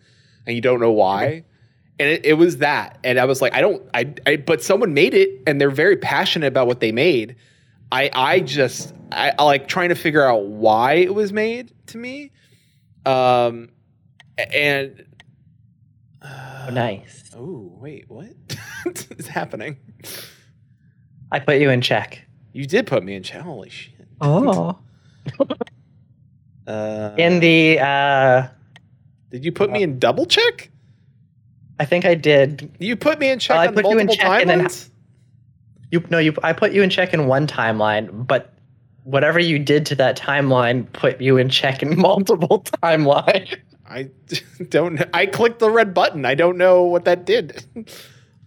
and 0.46 0.54
you 0.54 0.62
don't 0.62 0.80
know 0.80 0.92
why. 0.92 1.44
And 1.98 2.08
it, 2.10 2.24
it 2.24 2.32
was 2.34 2.58
that 2.58 2.98
and 3.04 3.18
i 3.18 3.24
was 3.24 3.42
like 3.42 3.52
i 3.54 3.60
don't 3.60 3.82
I, 3.92 4.14
I 4.26 4.36
but 4.36 4.62
someone 4.62 4.94
made 4.94 5.12
it 5.14 5.42
and 5.46 5.60
they're 5.60 5.70
very 5.70 5.96
passionate 5.96 6.46
about 6.46 6.66
what 6.66 6.80
they 6.80 6.92
made. 6.92 7.36
I 7.90 8.10
i 8.14 8.40
just 8.40 8.94
I, 9.12 9.32
I 9.38 9.42
like 9.44 9.66
trying 9.68 9.88
to 9.90 9.94
figure 9.96 10.24
out 10.24 10.44
why 10.46 10.94
it 10.94 11.14
was 11.14 11.32
made 11.32 11.72
to 11.88 11.98
me 11.98 12.30
um 13.04 13.70
and 14.38 15.04
Oh, 16.22 16.68
nice. 16.72 17.30
oh 17.36 17.70
wait 17.80 18.04
what? 18.08 18.30
Is 19.18 19.26
happening 19.26 19.76
I 21.32 21.38
put 21.40 21.58
you 21.60 21.70
in 21.70 21.80
check. 21.80 22.22
You 22.52 22.66
did 22.66 22.86
put 22.86 23.02
me 23.04 23.14
in 23.14 23.22
check. 23.22 23.42
Holy 23.42 23.70
shit. 23.70 23.94
Oh, 24.20 24.78
Uh, 26.66 27.14
In 27.16 27.38
the, 27.38 27.78
uh, 27.78 28.48
did 29.30 29.44
you 29.44 29.52
put 29.52 29.70
me 29.70 29.84
in 29.84 30.00
double 30.00 30.26
check? 30.26 30.68
I 31.78 31.84
think 31.84 32.04
I 32.04 32.14
did. 32.16 32.68
You 32.80 32.96
put 32.96 33.20
me 33.20 33.30
in 33.30 33.38
check 33.38 33.56
Oh, 33.56 33.60
I 33.60 33.68
put 33.68 33.84
you 33.84 33.90
in 33.98 34.06
multiple 34.06 34.16
check 34.16 34.40
and 34.42 34.50
then- 34.50 34.60
timelines. 34.66 34.90
You 35.92 36.02
no, 36.10 36.18
you. 36.18 36.34
I 36.42 36.52
put 36.52 36.72
you 36.72 36.82
in 36.82 36.90
check 36.90 37.14
in 37.14 37.28
one 37.28 37.46
timeline, 37.46 38.26
but 38.26 38.52
whatever 39.04 39.38
you 39.38 39.56
did 39.60 39.86
to 39.86 39.94
that 39.94 40.18
timeline 40.18 40.90
put 40.92 41.20
you 41.20 41.36
in 41.36 41.48
check 41.48 41.80
in 41.84 41.96
multiple 42.00 42.64
timelines. 42.82 43.56
I 43.88 44.10
don't. 44.68 44.94
know. 44.96 45.04
I 45.14 45.26
clicked 45.26 45.60
the 45.60 45.70
red 45.70 45.94
button. 45.94 46.24
I 46.24 46.34
don't 46.34 46.58
know 46.58 46.82
what 46.82 47.04
that 47.04 47.24
did. 47.24 47.62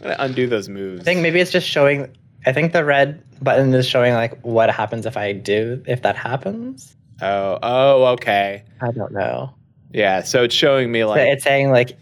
I'm 0.02 0.10
gonna 0.10 0.16
undo 0.20 0.48
those 0.48 0.70
moves. 0.70 1.02
I 1.02 1.04
think 1.04 1.22
maybe 1.22 1.40
it's 1.40 1.52
just 1.52 1.68
showing. 1.68 2.16
I 2.46 2.54
think 2.54 2.72
the 2.74 2.86
red 2.86 3.24
button 3.42 3.74
is 3.74 3.88
showing 3.88 4.14
like 4.14 4.40
what 4.42 4.70
happens 4.72 5.06
if 5.06 5.18
I 5.18 5.34
do 5.34 5.84
if 5.88 6.02
that 6.04 6.16
happens. 6.16 6.96
Oh. 7.22 7.60
Oh. 7.62 8.06
Okay. 8.14 8.64
I 8.82 8.92
don't 8.92 9.12
know. 9.12 9.54
Yeah. 9.92 10.22
So 10.24 10.44
it's 10.44 10.56
showing 10.56 10.92
me 10.92 11.02
So 11.02 11.10
like 11.10 11.22
it's 11.30 11.44
saying 11.44 11.72
like 11.72 11.98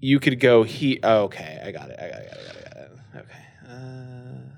you 0.00 0.20
could 0.20 0.38
go 0.38 0.62
he. 0.64 1.00
Oh, 1.02 1.24
okay. 1.24 1.60
I 1.64 1.70
got 1.72 1.88
it. 1.90 1.98
I 1.98 2.08
got 2.10 2.20
it. 2.20 2.30
I 2.30 2.34
got 2.34 2.44
it. 2.44 2.52
I 2.52 2.60
got 2.62 2.82
it. 2.82 2.98
I 3.14 3.16
got 3.16 3.24
it. 3.24 3.26
Okay. 3.26 3.72
Uh, 3.72 4.52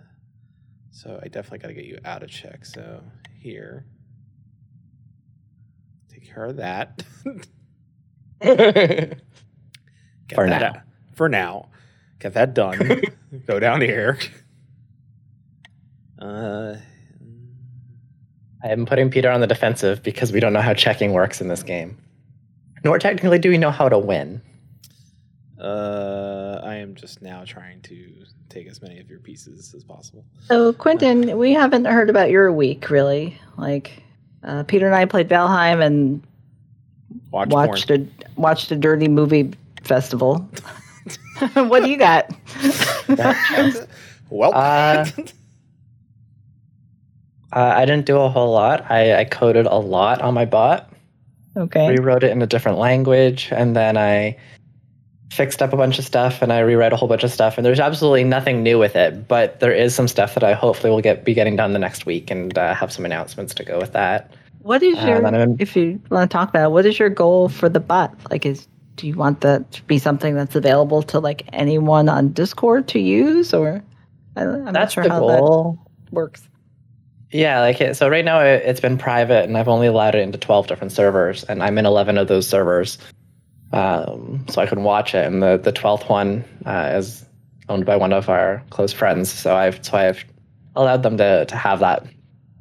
so 0.91 1.21
I 1.23 1.29
definitely 1.29 1.59
got 1.59 1.69
to 1.69 1.75
get 1.75 1.85
you 1.85 1.99
out 2.05 2.23
of 2.25 2.31
check. 2.31 2.65
So 2.67 3.01
here. 3.39 3.85
Take 6.13 6.27
care 6.27 6.45
of 6.47 6.57
that. 6.57 7.03
Get 8.41 9.19
For 10.35 10.49
that 10.49 10.61
now. 10.61 10.67
out- 10.69 10.77
For 11.15 11.29
now. 11.29 11.69
Get 12.21 12.35
that 12.35 12.55
done. 12.55 13.03
Go 13.47 13.59
down 13.59 13.81
here. 13.81 14.19
Uh, 16.19 16.77
I 18.63 18.69
am 18.69 18.85
putting 18.87 19.11
Peter 19.11 19.31
on 19.31 19.41
the 19.41 19.47
defensive 19.47 20.03
because 20.03 20.33
we 20.33 20.41
don't 20.41 20.53
know 20.53 20.61
how 20.61 20.75
checking 20.75 21.13
works 21.13 21.41
in 21.41 21.49
this 21.49 21.63
game. 21.63 21.97
Nor 22.85 22.99
technically 22.99 23.39
do 23.39 23.51
we 23.51 23.59
know 23.59 23.71
how 23.71 23.89
to 23.89 23.99
win. 23.99 24.43
uh, 25.61 26.61
I 26.63 26.77
am 26.77 26.95
just 26.95 27.21
now 27.23 27.45
trying 27.45 27.81
to 27.83 28.13
take 28.49 28.67
as 28.67 28.81
many 28.83 28.99
of 29.01 29.09
your 29.09 29.21
pieces 29.21 29.75
as 29.75 29.85
possible. 29.85 30.25
so 30.47 30.73
Quentin, 30.73 31.37
we 31.39 31.53
haven't 31.53 31.85
heard 31.87 32.11
about 32.11 32.31
your 32.31 32.53
week 32.53 32.91
really. 32.91 33.39
Like 33.57 34.03
uh, 34.43 34.63
Peter 34.65 34.87
and 34.87 34.95
I 34.95 35.05
played 35.07 35.29
Valheim 35.29 35.85
and 35.85 36.23
Watch 37.31 37.49
watched 37.49 37.89
porn. 37.89 38.11
a 38.37 38.41
watched 38.41 38.71
a 38.73 38.77
dirty 38.77 39.09
movie 39.09 39.53
festival. 39.83 40.49
what 41.55 41.83
do 41.83 41.91
you 41.91 41.97
got? 41.97 42.31
well, 44.31 44.53
Uh, 44.55 45.07
Uh, 47.53 47.73
I 47.77 47.85
didn't 47.85 48.07
do 48.07 48.17
a 48.17 48.29
whole 48.29 48.53
lot. 48.53 48.89
I, 48.91 49.21
I 49.21 49.25
coded 49.25 49.67
a 49.67 49.75
lot 49.75 50.23
on 50.23 50.35
my 50.35 50.45
bot, 50.45 50.89
okay. 51.57 51.89
rewrote 51.89 52.23
it 52.23 52.31
in 52.31 52.41
a 52.43 52.47
different 52.47 52.79
language, 52.79 53.49
and 53.51 53.75
then 53.75 53.97
I 53.97 54.37
fixed 55.33 55.61
up 55.61 55.73
a 55.73 55.77
bunch 55.77 55.99
of 55.99 56.05
stuff 56.05 56.43
and 56.43 56.53
I 56.53 56.61
rewrite 56.61 56.93
a 56.93 56.97
whole 56.97 57.09
bunch 57.09 57.25
of 57.25 57.33
stuff. 57.33 57.57
And 57.59 57.65
there's 57.67 57.81
absolutely 57.81 58.23
nothing 58.23 58.63
new 58.63 58.79
with 58.79 58.95
it, 58.95 59.27
but 59.27 59.59
there 59.59 59.73
is 59.73 59.95
some 59.97 60.07
stuff 60.07 60.35
that 60.35 60.45
I 60.45 60.53
hopefully 60.55 60.91
will 60.93 61.01
get 61.01 61.25
be 61.25 61.35
getting 61.35 61.57
done 61.57 61.73
the 61.73 61.79
next 61.81 62.07
week 62.07 62.31
and 62.31 62.57
uh, 62.57 62.73
have 62.75 62.93
some 62.93 63.05
announcements 63.05 63.53
to 63.55 63.65
go 63.65 63.79
with 63.81 63.93
that. 63.95 64.33
What 64.63 64.83
is 64.85 64.97
Uh, 64.99 65.07
your 65.09 65.21
then 65.23 65.35
I'm- 65.35 65.57
if 65.59 65.75
you 65.75 66.01
want 66.11 66.31
to 66.31 66.33
talk 66.37 66.51
about 66.51 66.67
it, 66.67 66.71
what 66.71 66.87
is 66.87 66.99
your 67.01 67.11
goal 67.11 67.49
for 67.49 67.69
the 67.69 67.81
bot? 67.81 68.15
Like 68.31 68.47
is 68.47 68.69
do 69.01 69.07
you 69.07 69.15
want 69.15 69.41
that 69.41 69.71
to 69.73 69.83
be 69.85 69.99
something 69.99 70.35
that's 70.35 70.55
available 70.55 71.03
to 71.03 71.19
like 71.19 71.49
anyone 71.55 72.07
on 72.11 72.33
Discord 72.33 72.87
to 72.89 73.01
use 73.01 73.55
or 73.55 73.83
I, 74.37 74.43
I'm 74.43 74.73
not 74.75 74.93
sure 74.93 75.05
the 75.05 75.11
how 75.11 75.21
goal. 75.21 75.79
that 76.05 76.13
works. 76.13 76.47
Yeah, 77.31 77.61
like 77.61 77.81
it, 77.81 77.97
so 77.97 78.11
right 78.11 78.25
now 78.25 78.41
it, 78.41 78.63
it's 78.67 78.81
been 78.81 78.99
private 78.99 79.45
and 79.45 79.57
I've 79.57 79.69
only 79.69 79.87
allowed 79.87 80.15
it 80.15 80.19
into 80.19 80.37
12 80.37 80.67
different 80.67 80.93
servers 80.93 81.45
and 81.45 81.63
I'm 81.63 81.79
in 81.79 81.87
11 81.87 82.19
of 82.19 82.29
those 82.29 82.47
servers. 82.47 82.99
Um, 83.73 84.45
so 84.51 84.61
I 84.61 84.67
can 84.67 84.83
watch 84.83 85.15
it 85.15 85.27
and 85.27 85.43
the, 85.43 85.57
the 85.57 85.73
12th 85.73 86.11
one 86.11 86.45
uh, 86.67 86.93
is 86.95 87.25
owned 87.71 87.87
by 87.87 87.97
one 87.97 88.13
of 88.13 88.29
our 88.29 88.63
close 88.69 88.93
friends. 88.93 89.33
So 89.33 89.57
I've, 89.57 89.83
so 89.83 89.97
I've 89.97 90.23
allowed 90.77 91.03
them 91.03 91.17
to, 91.17 91.47
to 91.47 91.57
have 91.57 91.81
that 91.81 92.07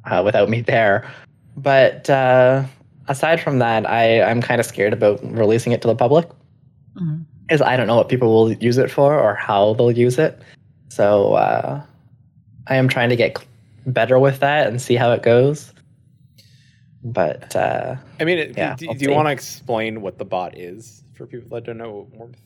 uh, 0.06 0.22
without 0.24 0.48
me 0.48 0.62
there. 0.62 1.06
But 1.54 2.08
uh, 2.08 2.64
aside 3.10 3.40
from 3.40 3.58
that, 3.58 3.88
I, 3.88 4.22
I'm 4.22 4.40
kind 4.40 4.60
of 4.60 4.66
scared 4.66 4.92
about 4.92 5.20
releasing 5.22 5.72
it 5.72 5.82
to 5.82 5.88
the 5.88 5.94
public 5.94 6.28
Mhm. 6.96 7.24
is 7.50 7.60
I 7.62 7.76
don't 7.76 7.86
know 7.86 7.96
what 7.96 8.08
people 8.08 8.28
will 8.32 8.52
use 8.54 8.78
it 8.78 8.90
for 8.90 9.18
or 9.18 9.34
how 9.34 9.74
they'll 9.74 9.90
use 9.92 10.18
it. 10.18 10.40
So 10.88 11.34
uh, 11.34 11.82
I 12.68 12.74
am 12.76 12.88
trying 12.88 13.10
to 13.10 13.16
get 13.16 13.36
better 13.86 14.18
with 14.18 14.40
that 14.40 14.66
and 14.66 14.80
see 14.82 14.96
how 14.96 15.12
it 15.12 15.22
goes. 15.22 15.72
But 17.04 17.54
uh, 17.56 17.96
I 18.18 18.24
mean, 18.24 18.38
it, 18.38 18.56
Yeah, 18.56 18.74
do, 18.76 18.86
do 18.94 19.04
you 19.04 19.12
want 19.12 19.26
to 19.26 19.32
explain 19.32 20.00
what 20.02 20.18
the 20.18 20.24
bot 20.24 20.58
is 20.58 21.02
for 21.14 21.26
people 21.26 21.48
that 21.50 21.64
don't 21.64 21.78
know 21.78 22.08
warmth? 22.12 22.40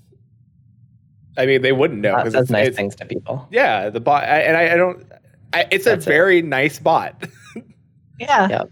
I 1.37 1.47
mean, 1.47 1.63
they 1.63 1.73
wouldn't 1.73 2.01
know 2.01 2.13
that 2.13 2.19
because 2.25 2.35
says 2.35 2.43
it's, 2.43 2.51
nice 2.51 2.67
it's- 2.69 2.77
things 2.77 2.95
to 2.97 3.07
people. 3.07 3.49
Yeah, 3.51 3.91
the 3.91 4.01
bot, 4.01 4.23
I, 4.25 4.39
and 4.41 4.57
I, 4.57 4.75
I 4.75 4.77
don't. 4.77 5.05
I, 5.53 5.67
it's 5.73 5.87
a 5.87 5.91
That's 5.91 6.07
it. 6.07 6.11
very 6.11 6.43
nice 6.43 6.79
bot. 6.79 7.15
Yeah. 8.21 8.47
Yeah. 8.49 8.63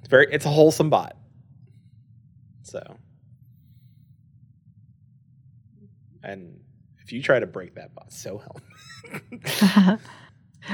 It's 0.00 0.08
very. 0.08 0.26
It's 0.30 0.44
a 0.44 0.50
wholesome 0.50 0.90
bot. 0.90 1.16
So, 2.62 2.82
and 6.22 6.60
if 7.04 7.12
you 7.12 7.22
try 7.22 7.38
to 7.40 7.46
break 7.46 7.74
that 7.74 7.94
bot, 7.94 8.12
so 8.12 8.38
help. 8.38 8.60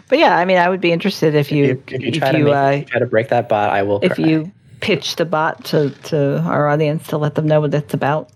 but 0.08 0.18
yeah, 0.18 0.36
I 0.36 0.44
mean 0.44 0.58
I 0.58 0.68
would 0.68 0.80
be 0.80 0.92
interested 0.92 1.34
if 1.34 1.50
you 1.50 1.82
if 1.88 2.00
you 2.02 2.08
if 2.08 2.14
try 2.18 2.32
to 2.32 2.38
you, 2.38 2.44
make, 2.44 2.54
uh, 2.54 2.70
if 2.82 2.86
try 2.86 3.00
to 3.00 3.06
break 3.06 3.28
that 3.28 3.48
bot, 3.48 3.70
I 3.70 3.82
will. 3.82 4.00
if 4.02 4.14
cry. 4.14 4.26
you 4.26 4.52
pitch 4.80 5.16
the 5.16 5.24
bot 5.24 5.64
to, 5.66 5.90
to 6.04 6.38
our 6.42 6.68
audience 6.68 7.08
to 7.08 7.18
let 7.18 7.34
them 7.34 7.46
know 7.46 7.60
what 7.60 7.74
it's 7.74 7.94
about. 7.94 8.30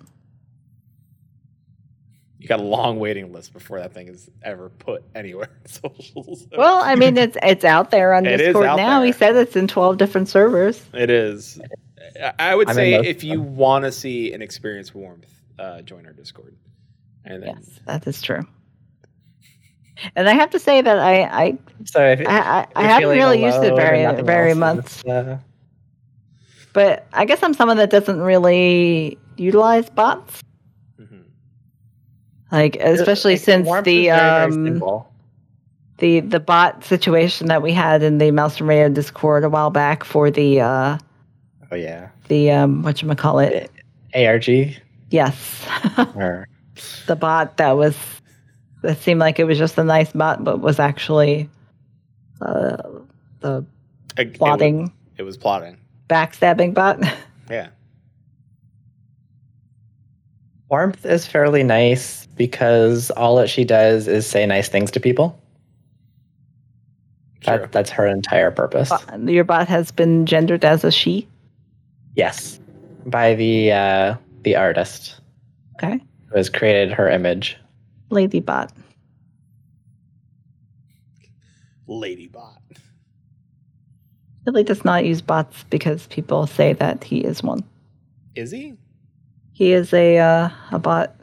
You 2.38 2.48
got 2.48 2.58
a 2.58 2.64
long 2.64 2.98
waiting 2.98 3.32
list 3.32 3.52
before 3.52 3.78
that 3.78 3.94
thing 3.94 4.08
is 4.08 4.28
ever 4.42 4.68
put 4.68 5.04
anywhere 5.14 5.48
in 5.64 5.70
socials. 5.92 6.48
Well, 6.56 6.80
I 6.82 6.96
mean 6.96 7.16
it's 7.16 7.36
it's 7.42 7.64
out 7.64 7.90
there 7.92 8.14
on 8.14 8.26
It 8.26 8.40
is 8.40 8.46
Discord 8.48 8.66
out 8.66 8.76
now. 8.76 9.02
He 9.02 9.12
there. 9.12 9.18
said 9.18 9.36
it's 9.36 9.54
in 9.54 9.68
twelve 9.68 9.98
different 9.98 10.28
servers. 10.28 10.84
It 10.92 11.10
is. 11.10 11.60
I- 12.20 12.32
I 12.38 12.54
would 12.54 12.68
I'm 12.68 12.74
say 12.74 12.94
if 12.94 13.22
you 13.22 13.40
want 13.40 13.84
to 13.84 13.92
see 13.92 14.32
an 14.32 14.42
experience 14.42 14.92
warmth, 14.92 15.30
uh, 15.58 15.82
join 15.82 16.04
our 16.04 16.12
Discord. 16.12 16.56
And 17.24 17.42
then 17.42 17.54
Yes, 17.56 17.80
that 17.86 18.06
is 18.06 18.20
true. 18.22 18.42
And 20.16 20.28
I 20.28 20.32
have 20.34 20.50
to 20.50 20.58
say 20.58 20.80
that 20.80 20.98
I 20.98 21.22
I 21.22 21.58
so 21.84 22.04
if, 22.04 22.20
I, 22.26 22.38
I, 22.38 22.66
I 22.74 22.82
haven't 22.84 23.10
really 23.10 23.44
used 23.44 23.62
it 23.62 23.74
very 23.76 24.22
very 24.22 24.54
much. 24.54 25.06
uh, 25.06 25.36
But 26.72 27.06
I 27.12 27.24
guess 27.24 27.42
I'm 27.42 27.54
someone 27.54 27.76
that 27.76 27.90
doesn't 27.90 28.20
really 28.20 29.18
utilize 29.36 29.88
bots. 29.90 30.40
Mhm. 31.00 31.24
Like 32.50 32.76
especially 32.76 33.36
since 33.36 33.68
the 33.84 34.10
um 34.10 34.82
the 35.98 36.20
the 36.20 36.40
bot 36.40 36.84
situation 36.84 37.46
that 37.48 37.62
we 37.62 37.72
had 37.72 38.02
in 38.02 38.18
the 38.18 38.30
Mouse 38.32 38.56
from 38.56 38.68
Radio 38.68 38.88
Discord 38.88 39.44
a 39.44 39.48
while 39.48 39.70
back 39.70 40.02
for 40.04 40.30
the 40.30 40.60
uh 40.60 40.98
Oh 41.70 41.76
yeah, 41.76 42.08
the 42.28 42.50
um 42.50 42.82
what 42.82 43.00
you 43.02 43.14
call 43.14 43.38
it? 43.38 43.70
ARG 44.14 44.76
Yes. 45.10 45.66
or 46.16 46.46
the 47.06 47.16
bot 47.16 47.56
that 47.58 47.72
was 47.72 47.96
that 48.82 48.98
seemed 48.98 49.20
like 49.20 49.38
it 49.38 49.44
was 49.44 49.58
just 49.58 49.76
a 49.78 49.84
nice 49.84 50.12
bot 50.12 50.42
but 50.42 50.60
was 50.60 50.78
actually 50.80 51.48
uh 52.40 52.76
the 53.40 53.64
It- 54.18 54.28
it 54.28 54.40
wa- 54.40 54.48
plotting 54.48 54.92
It, 55.16 55.22
was 55.22 55.36
plotting. 55.36 55.76
backstabbing 56.08 56.74
bot. 56.74 57.00
Yeah. 57.50 57.68
Warmth 60.70 61.04
is 61.04 61.26
fairly 61.26 61.62
nice 61.62 62.26
because 62.36 63.10
all 63.10 63.36
that 63.36 63.50
she 63.50 63.64
does 63.64 64.08
is 64.08 64.26
say 64.26 64.46
nice 64.46 64.68
things 64.68 64.90
to 64.92 65.00
people. 65.00 65.38
True. 67.42 67.58
That, 67.58 67.72
that's 67.72 67.90
her 67.90 68.06
entire 68.06 68.50
purpose. 68.50 68.90
Your 69.26 69.44
bot 69.44 69.68
has 69.68 69.90
been 69.90 70.24
gendered 70.24 70.64
as 70.64 70.82
a 70.84 70.90
she. 70.90 71.28
Yes, 72.14 72.58
by 73.04 73.34
the 73.34 73.72
uh, 73.72 74.14
the 74.44 74.56
artist 74.56 75.20
Okay. 75.76 76.00
Who 76.32 76.38
has 76.38 76.48
created 76.48 76.92
her 76.92 77.08
image. 77.10 77.58
Lady 78.10 78.40
bot. 78.40 78.72
Ladybot. 81.88 82.58
Billy 84.44 84.64
does 84.64 84.84
not 84.84 85.04
use 85.04 85.20
bots 85.20 85.64
because 85.64 86.06
people 86.06 86.46
say 86.46 86.72
that 86.72 87.04
he 87.04 87.18
is 87.18 87.42
one. 87.42 87.62
Is 88.34 88.50
he? 88.50 88.74
He 89.52 89.72
is 89.72 89.92
a 89.92 90.18
uh, 90.18 90.48
a 90.70 90.78
bot 90.78 91.14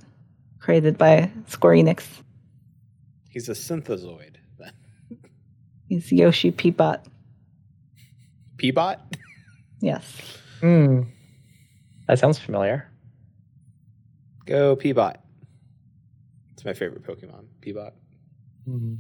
created 0.60 0.98
by 0.98 1.32
Square 1.48 1.76
Enix. 1.76 2.06
He's 3.30 3.50
a 3.50 3.54
synthezoid. 3.54 4.36
He's 5.88 6.12
Yoshi 6.12 6.52
Peabot. 6.52 7.00
Peabot? 8.58 9.00
Yes. 9.82 10.04
Hmm. 10.60 11.04
That 12.10 12.20
sounds 12.20 12.38
familiar. 12.38 12.89
Go 14.50 14.76
Peabot. 14.76 15.16
It's 16.54 16.66
my 16.66 16.74
favorite 16.74 17.04
Pokemon. 17.04 17.46
Peabot. 17.62 17.94
Hmm. 18.66 18.96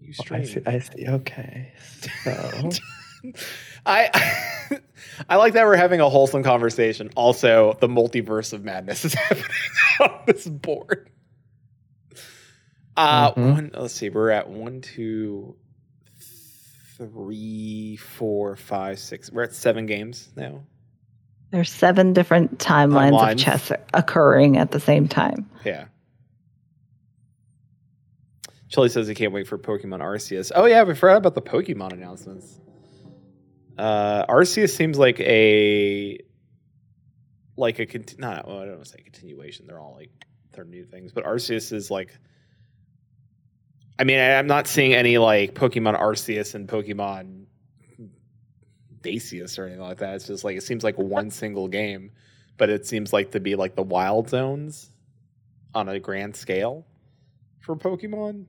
You 0.00 0.12
I 0.30 0.44
see. 0.44 0.60
I 0.66 0.78
see. 0.78 1.06
Okay. 1.08 1.72
So 2.22 2.70
I 3.86 4.10
I 5.28 5.36
like 5.36 5.54
that 5.54 5.64
we're 5.64 5.76
having 5.76 6.00
a 6.00 6.08
wholesome 6.08 6.42
conversation. 6.42 7.10
Also, 7.16 7.76
the 7.80 7.88
multiverse 7.88 8.52
of 8.52 8.62
madness 8.64 9.04
is 9.04 9.14
happening 9.14 9.44
on 10.00 10.10
this 10.26 10.46
board. 10.46 11.10
Uh, 12.96 13.32
Mhm. 13.32 13.52
one, 13.52 13.70
let's 13.74 13.94
see. 13.94 14.10
We're 14.10 14.30
at 14.30 14.48
one, 14.48 14.80
two, 14.80 15.56
three, 16.98 17.96
four, 17.96 18.56
five, 18.56 18.98
six. 18.98 19.30
We're 19.32 19.42
at 19.44 19.54
seven 19.54 19.86
games 19.86 20.30
now. 20.36 20.62
There's 21.50 21.70
seven 21.70 22.12
different 22.12 22.58
timelines 22.58 23.12
Timelines. 23.12 23.32
of 23.32 23.38
chess 23.38 23.72
occurring 23.94 24.56
at 24.58 24.72
the 24.72 24.80
same 24.80 25.06
time. 25.08 25.48
Yeah. 25.64 25.86
Chili 28.68 28.88
says 28.88 29.06
he 29.06 29.14
can't 29.14 29.32
wait 29.32 29.46
for 29.46 29.56
Pokemon 29.58 30.00
Arceus. 30.00 30.50
Oh 30.54 30.66
yeah, 30.66 30.82
we 30.82 30.94
forgot 30.94 31.18
about 31.18 31.34
the 31.34 31.42
Pokemon 31.42 31.92
announcements. 31.92 32.60
Uh, 33.78 34.26
Arceus 34.26 34.70
seems 34.74 34.98
like 34.98 35.20
a 35.20 36.18
like 37.56 37.78
a 37.78 37.86
conti- 37.86 38.16
not 38.18 38.46
well, 38.46 38.58
I 38.58 38.64
don't 38.64 38.74
want 38.74 38.84
to 38.84 38.90
say 38.90 39.02
continuation. 39.02 39.66
They're 39.66 39.80
all 39.80 39.94
like 39.94 40.10
they're 40.52 40.64
new 40.64 40.84
things, 40.84 41.12
but 41.12 41.24
Arceus 41.24 41.72
is 41.72 41.90
like. 41.90 42.16
I 43.98 44.04
mean, 44.04 44.18
I, 44.18 44.34
I'm 44.34 44.46
not 44.46 44.66
seeing 44.66 44.92
any 44.92 45.16
like 45.16 45.54
Pokemon 45.54 45.98
Arceus 45.98 46.54
and 46.54 46.68
Pokemon 46.68 47.45
Dacius 49.06 49.58
or 49.58 49.66
anything 49.66 49.82
like 49.82 49.98
that. 49.98 50.14
It's 50.16 50.26
just 50.26 50.44
like 50.44 50.56
it 50.56 50.62
seems 50.62 50.82
like 50.82 50.96
one 50.98 51.30
single 51.30 51.68
game, 51.68 52.10
but 52.56 52.70
it 52.70 52.86
seems 52.86 53.12
like 53.12 53.30
to 53.32 53.40
be 53.40 53.54
like 53.54 53.76
the 53.76 53.82
wild 53.82 54.28
zones 54.28 54.90
on 55.74 55.88
a 55.88 56.00
grand 56.00 56.34
scale 56.34 56.84
for 57.60 57.76
Pokemon. 57.76 58.46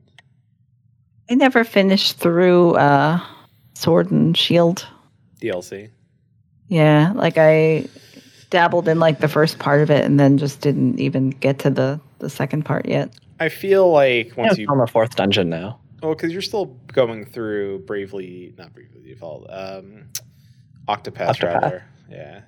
I 1.29 1.35
never 1.35 1.63
finished 1.63 2.17
through 2.17 2.75
uh, 2.75 3.19
Sword 3.73 4.11
and 4.11 4.35
Shield. 4.35 4.87
DLC. 5.41 5.89
Yeah, 6.69 7.11
like 7.15 7.37
I 7.37 7.85
dabbled 8.49 8.87
in 8.87 8.99
like 8.99 9.19
the 9.19 9.27
first 9.27 9.59
part 9.59 9.81
of 9.81 9.91
it 9.91 10.05
and 10.05 10.19
then 10.19 10.37
just 10.37 10.61
didn't 10.61 10.99
even 10.99 11.31
get 11.31 11.59
to 11.59 11.69
the 11.69 11.99
the 12.19 12.29
second 12.29 12.63
part 12.63 12.87
yet. 12.87 13.13
I 13.39 13.49
feel 13.49 13.91
like 13.91 14.29
yeah, 14.29 14.33
once 14.35 14.51
it's 14.53 14.59
you 14.59 14.67
on 14.69 14.79
the 14.79 14.87
fourth 14.87 15.15
dungeon 15.15 15.49
now. 15.49 15.79
oh, 16.01 16.15
because 16.15 16.31
you're 16.31 16.41
still 16.41 16.65
going 16.93 17.25
through 17.25 17.79
Bravely, 17.79 18.53
not 18.57 18.73
Bravely 18.73 19.01
Default, 19.03 19.45
um, 19.49 20.09
Octopath, 20.87 21.27
Octopath. 21.29 21.35
Traveler. 21.37 21.83
Yeah, 22.09 22.41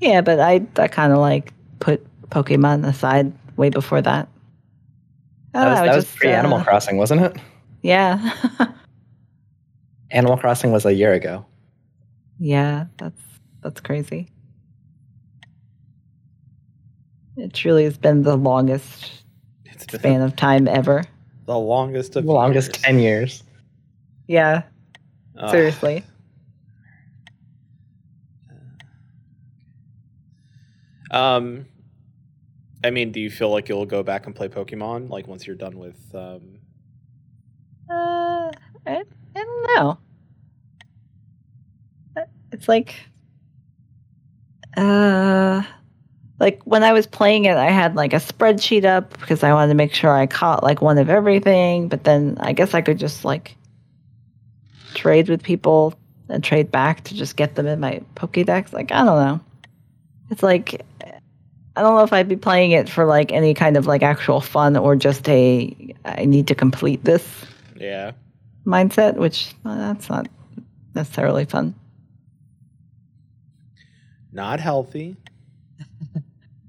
Yeah, 0.00 0.20
but 0.20 0.38
I 0.40 0.66
I 0.76 0.88
kind 0.88 1.12
of 1.12 1.18
like 1.18 1.52
put 1.80 2.06
Pokemon 2.30 2.86
aside 2.86 3.32
way 3.56 3.70
before 3.70 4.00
that. 4.02 4.28
I 5.54 5.60
That 5.64 5.70
was, 5.70 5.78
know, 5.80 5.86
that 5.86 5.96
was 5.96 6.04
just, 6.04 6.16
pre 6.16 6.30
Animal 6.30 6.58
uh, 6.58 6.64
Crossing, 6.64 6.96
wasn't 6.98 7.22
it? 7.22 7.36
Yeah, 7.82 8.32
Animal 10.10 10.36
Crossing 10.36 10.70
was 10.72 10.84
a 10.86 10.94
year 10.94 11.12
ago. 11.12 11.44
yeah, 12.38 12.86
that's 12.98 13.20
that's 13.62 13.80
crazy. 13.80 14.28
It 17.36 17.52
truly 17.52 17.84
has 17.84 17.98
been 17.98 18.22
the 18.22 18.36
longest 18.36 19.10
it's 19.66 19.84
been 19.86 20.00
span 20.00 20.20
of 20.22 20.36
time 20.36 20.66
ever. 20.68 21.04
the 21.46 21.58
longest 21.58 22.16
of 22.16 22.24
The 22.24 22.32
longest 22.32 22.68
years. 22.68 22.82
ten 22.82 22.98
years. 22.98 23.42
Yeah, 24.26 24.62
Ugh. 25.38 25.50
seriously. 25.50 26.02
Um, 31.10 31.66
I 32.84 32.90
mean, 32.90 33.12
do 33.12 33.20
you 33.20 33.30
feel 33.30 33.50
like 33.50 33.68
you'll 33.68 33.86
go 33.86 34.02
back 34.02 34.26
and 34.26 34.34
play 34.34 34.48
Pokemon 34.48 35.10
like 35.10 35.26
once 35.26 35.46
you're 35.46 35.56
done 35.56 35.78
with? 35.78 35.98
Um, 36.14 36.58
Uh, 37.88 38.50
I, 38.86 39.02
I 39.02 39.04
don't 39.34 39.74
know. 39.76 39.98
Uh, 42.16 42.22
It's 42.52 42.68
like, 42.68 42.94
uh, 44.76 45.62
like 46.38 46.60
when 46.64 46.82
I 46.82 46.92
was 46.92 47.06
playing 47.06 47.46
it, 47.46 47.56
I 47.56 47.70
had 47.70 47.94
like 47.96 48.12
a 48.12 48.16
spreadsheet 48.16 48.84
up 48.84 49.18
because 49.18 49.42
I 49.42 49.52
wanted 49.52 49.68
to 49.68 49.74
make 49.74 49.94
sure 49.94 50.10
I 50.10 50.26
caught 50.26 50.62
like 50.62 50.82
one 50.82 50.98
of 50.98 51.08
everything. 51.08 51.88
But 51.88 52.04
then 52.04 52.36
I 52.40 52.52
guess 52.52 52.74
I 52.74 52.82
could 52.82 52.98
just 52.98 53.24
like 53.24 53.56
trade 54.94 55.28
with 55.28 55.42
people 55.42 55.94
and 56.28 56.42
trade 56.42 56.70
back 56.70 57.04
to 57.04 57.14
just 57.14 57.36
get 57.36 57.54
them 57.54 57.66
in 57.66 57.80
my 57.80 58.02
Pokédex. 58.16 58.72
Like 58.72 58.92
I 58.92 59.04
don't 59.04 59.24
know. 59.24 59.40
It's 60.30 60.42
like 60.42 60.84
I 61.76 61.82
don't 61.82 61.94
know 61.96 62.04
if 62.04 62.12
I'd 62.12 62.28
be 62.28 62.36
playing 62.36 62.72
it 62.72 62.88
for 62.88 63.04
like 63.06 63.32
any 63.32 63.54
kind 63.54 63.76
of 63.76 63.86
like 63.86 64.02
actual 64.02 64.40
fun 64.40 64.76
or 64.76 64.96
just 64.96 65.28
a 65.28 65.94
I 66.04 66.24
need 66.24 66.48
to 66.48 66.54
complete 66.54 67.04
this 67.04 67.46
yeah, 67.74 68.12
mindset, 68.66 69.16
which 69.16 69.54
uh, 69.64 69.76
that's 69.76 70.08
not 70.08 70.28
necessarily 70.94 71.44
fun. 71.44 71.74
not 74.32 74.60
healthy. 74.60 75.16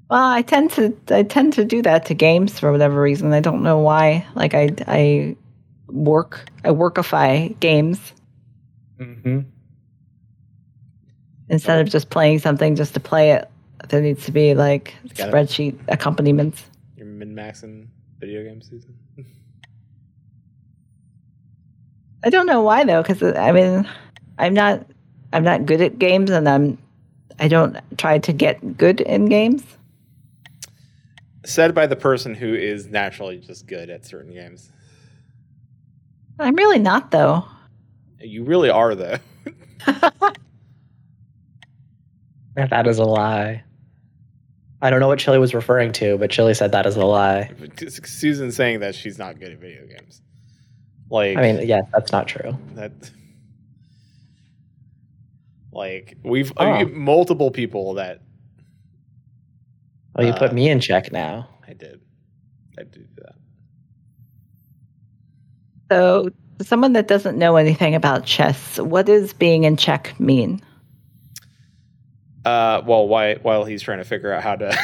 Well, 0.10 0.26
I 0.26 0.42
tend 0.42 0.72
to 0.72 0.96
I 1.10 1.24
tend 1.24 1.54
to 1.54 1.66
do 1.66 1.82
that 1.82 2.06
to 2.06 2.14
games 2.14 2.60
for 2.60 2.72
whatever 2.72 3.02
reason. 3.02 3.34
I 3.34 3.42
don't 3.42 3.64
know 3.64 3.80
why. 3.80 4.26
Like 4.36 4.54
I 4.54 4.70
I 4.88 5.36
work 5.88 6.50
I 6.64 6.70
workify 6.70 7.60
games 7.60 8.14
Mm-hmm. 9.00 9.40
instead 11.50 11.80
of 11.82 11.90
just 11.90 12.10
playing 12.10 12.40
something 12.40 12.76
just 12.76 12.94
to 12.94 13.00
play 13.00 13.32
it. 13.32 13.50
There 13.90 14.02
needs 14.02 14.26
to 14.26 14.32
be 14.32 14.54
like 14.56 14.96
Got 15.16 15.30
it. 15.30 15.32
spreadsheet 15.34 15.78
accompaniments. 15.88 16.66
You're 16.96 17.06
min 17.06 17.36
maxing 17.36 17.88
video 18.20 18.44
game 18.44 18.62
season. 18.62 18.98
I 22.24 22.30
don't 22.30 22.48
know 22.48 22.62
why 22.62 22.84
though, 22.84 23.02
because 23.04 23.22
uh, 23.22 23.34
I 23.38 23.52
mean, 23.52 23.88
I'm 24.38 24.54
not 24.54 24.86
I'm 25.32 25.44
not 25.44 25.66
good 25.66 25.82
at 25.82 26.00
games, 26.00 26.30
and 26.32 26.50
I'm 26.50 26.78
I 27.40 27.48
don't 27.48 27.78
try 27.98 28.18
to 28.18 28.34
get 28.34 28.78
good 28.78 29.02
in 29.02 29.26
games. 29.26 29.64
Said 31.46 31.74
by 31.74 31.88
the 31.88 31.96
person 31.96 32.34
who 32.36 32.54
is 32.54 32.88
naturally 32.88 33.38
just 33.38 33.68
good 33.68 33.90
at 33.90 34.06
certain 34.06 34.34
games. 34.34 34.72
I'm 36.40 36.56
really 36.56 36.80
not 36.80 37.12
though. 37.12 37.46
You 38.20 38.44
really 38.44 38.70
are 38.70 38.96
though. 38.96 39.18
That 42.58 42.88
is 42.88 42.98
a 42.98 43.04
lie. 43.04 43.64
I 44.82 44.90
don't 44.90 45.00
know 45.00 45.08
what 45.08 45.20
Chili 45.20 45.40
was 45.40 45.54
referring 45.54 45.92
to, 45.94 46.18
but 46.18 46.30
Chili 46.30 46.54
said 46.54 46.72
that 46.74 46.86
is 46.86 46.96
a 46.96 47.06
lie. 47.06 47.52
Susan's 47.88 48.56
saying 48.56 48.82
that 48.82 48.94
she's 48.94 49.18
not 49.18 49.40
good 49.40 49.52
at 49.54 49.60
video 49.60 49.86
games. 49.88 50.22
Like 51.10 51.38
I 51.38 51.42
mean, 51.42 51.68
yeah, 51.68 51.82
that's 51.94 52.12
not 52.12 52.28
true. 52.28 52.58
that. 52.76 52.92
Like 55.72 56.18
we've 56.24 56.52
Oh. 56.58 56.66
I 56.66 56.84
mean, 56.84 56.98
multiple 56.98 57.52
people 57.52 57.96
that 57.96 58.22
Well, 60.16 60.26
you 60.28 60.34
Uh, 60.34 60.38
put 60.40 60.54
me 60.54 60.70
in 60.70 60.80
check 60.80 61.12
now. 61.12 61.48
I 61.68 61.74
did. 61.74 62.02
I 62.80 62.84
did 62.84 63.08
that. 63.18 63.36
So, 65.92 66.30
someone 66.62 66.94
that 66.94 67.08
doesn't 67.08 67.38
know 67.38 67.56
anything 67.56 67.96
about 67.96 68.26
chess, 68.26 68.78
what 68.80 69.06
does 69.06 69.34
being 69.34 69.64
in 69.64 69.78
check 69.78 70.20
mean? 70.20 70.62
Uh, 72.48 72.82
well, 72.86 73.08
why, 73.08 73.36
while 73.36 73.66
he's 73.66 73.82
trying 73.82 73.98
to 73.98 74.04
figure 74.06 74.32
out 74.32 74.42
how 74.44 74.56
to 74.56 74.78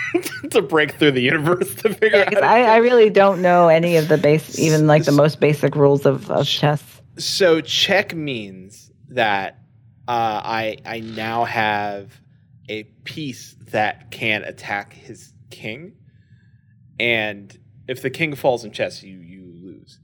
to 0.50 0.60
break 0.62 0.92
through 0.98 1.12
the 1.12 1.20
universe 1.22 1.74
to 1.76 1.94
figure 1.94 2.20
out, 2.20 2.34
how 2.34 2.40
to- 2.40 2.46
I, 2.46 2.60
I 2.62 2.76
really 2.78 3.10
don't 3.10 3.40
know 3.42 3.68
any 3.68 3.96
of 3.96 4.08
the 4.08 4.18
base, 4.18 4.58
even 4.58 4.86
like 4.86 5.04
the 5.04 5.12
most 5.12 5.40
basic 5.40 5.74
rules 5.76 6.04
of, 6.06 6.30
of 6.30 6.46
chess. 6.46 6.82
so 7.18 7.60
check 7.60 8.14
means 8.14 8.90
that 9.08 9.58
uh, 10.08 10.40
I 10.44 10.76
I 10.84 11.00
now 11.00 11.44
have 11.44 12.20
a 12.68 12.84
piece 13.04 13.56
that 13.72 14.10
can 14.10 14.42
attack 14.44 14.92
his 14.92 15.32
king, 15.50 15.92
and 16.98 17.56
if 17.88 18.02
the 18.02 18.10
king 18.10 18.34
falls 18.34 18.64
in 18.64 18.72
chess, 18.72 19.02
you 19.02 19.18
you 19.18 19.52
lose. 19.62 19.98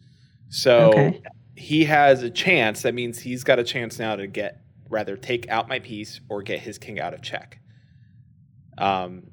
So 0.49 0.89
Okay. 0.89 1.23
he 1.57 1.85
has 1.85 2.23
a 2.23 2.31
chance. 2.31 2.83
That 2.83 2.95
means 2.95 3.19
he's 3.19 3.45
got 3.45 3.59
a 3.59 3.65
chance 3.65 3.99
now 3.99 4.17
to 4.17 4.27
get 4.27 4.62
rather 4.93 5.17
take 5.17 5.49
out 5.49 5.69
my 5.69 5.81
piece 5.81 6.21
or 6.29 6.43
get 6.43 6.61
his 6.61 6.79
king 6.79 7.01
out 7.01 7.15
of 7.15 7.23
check. 7.23 7.59
Um, 8.79 9.25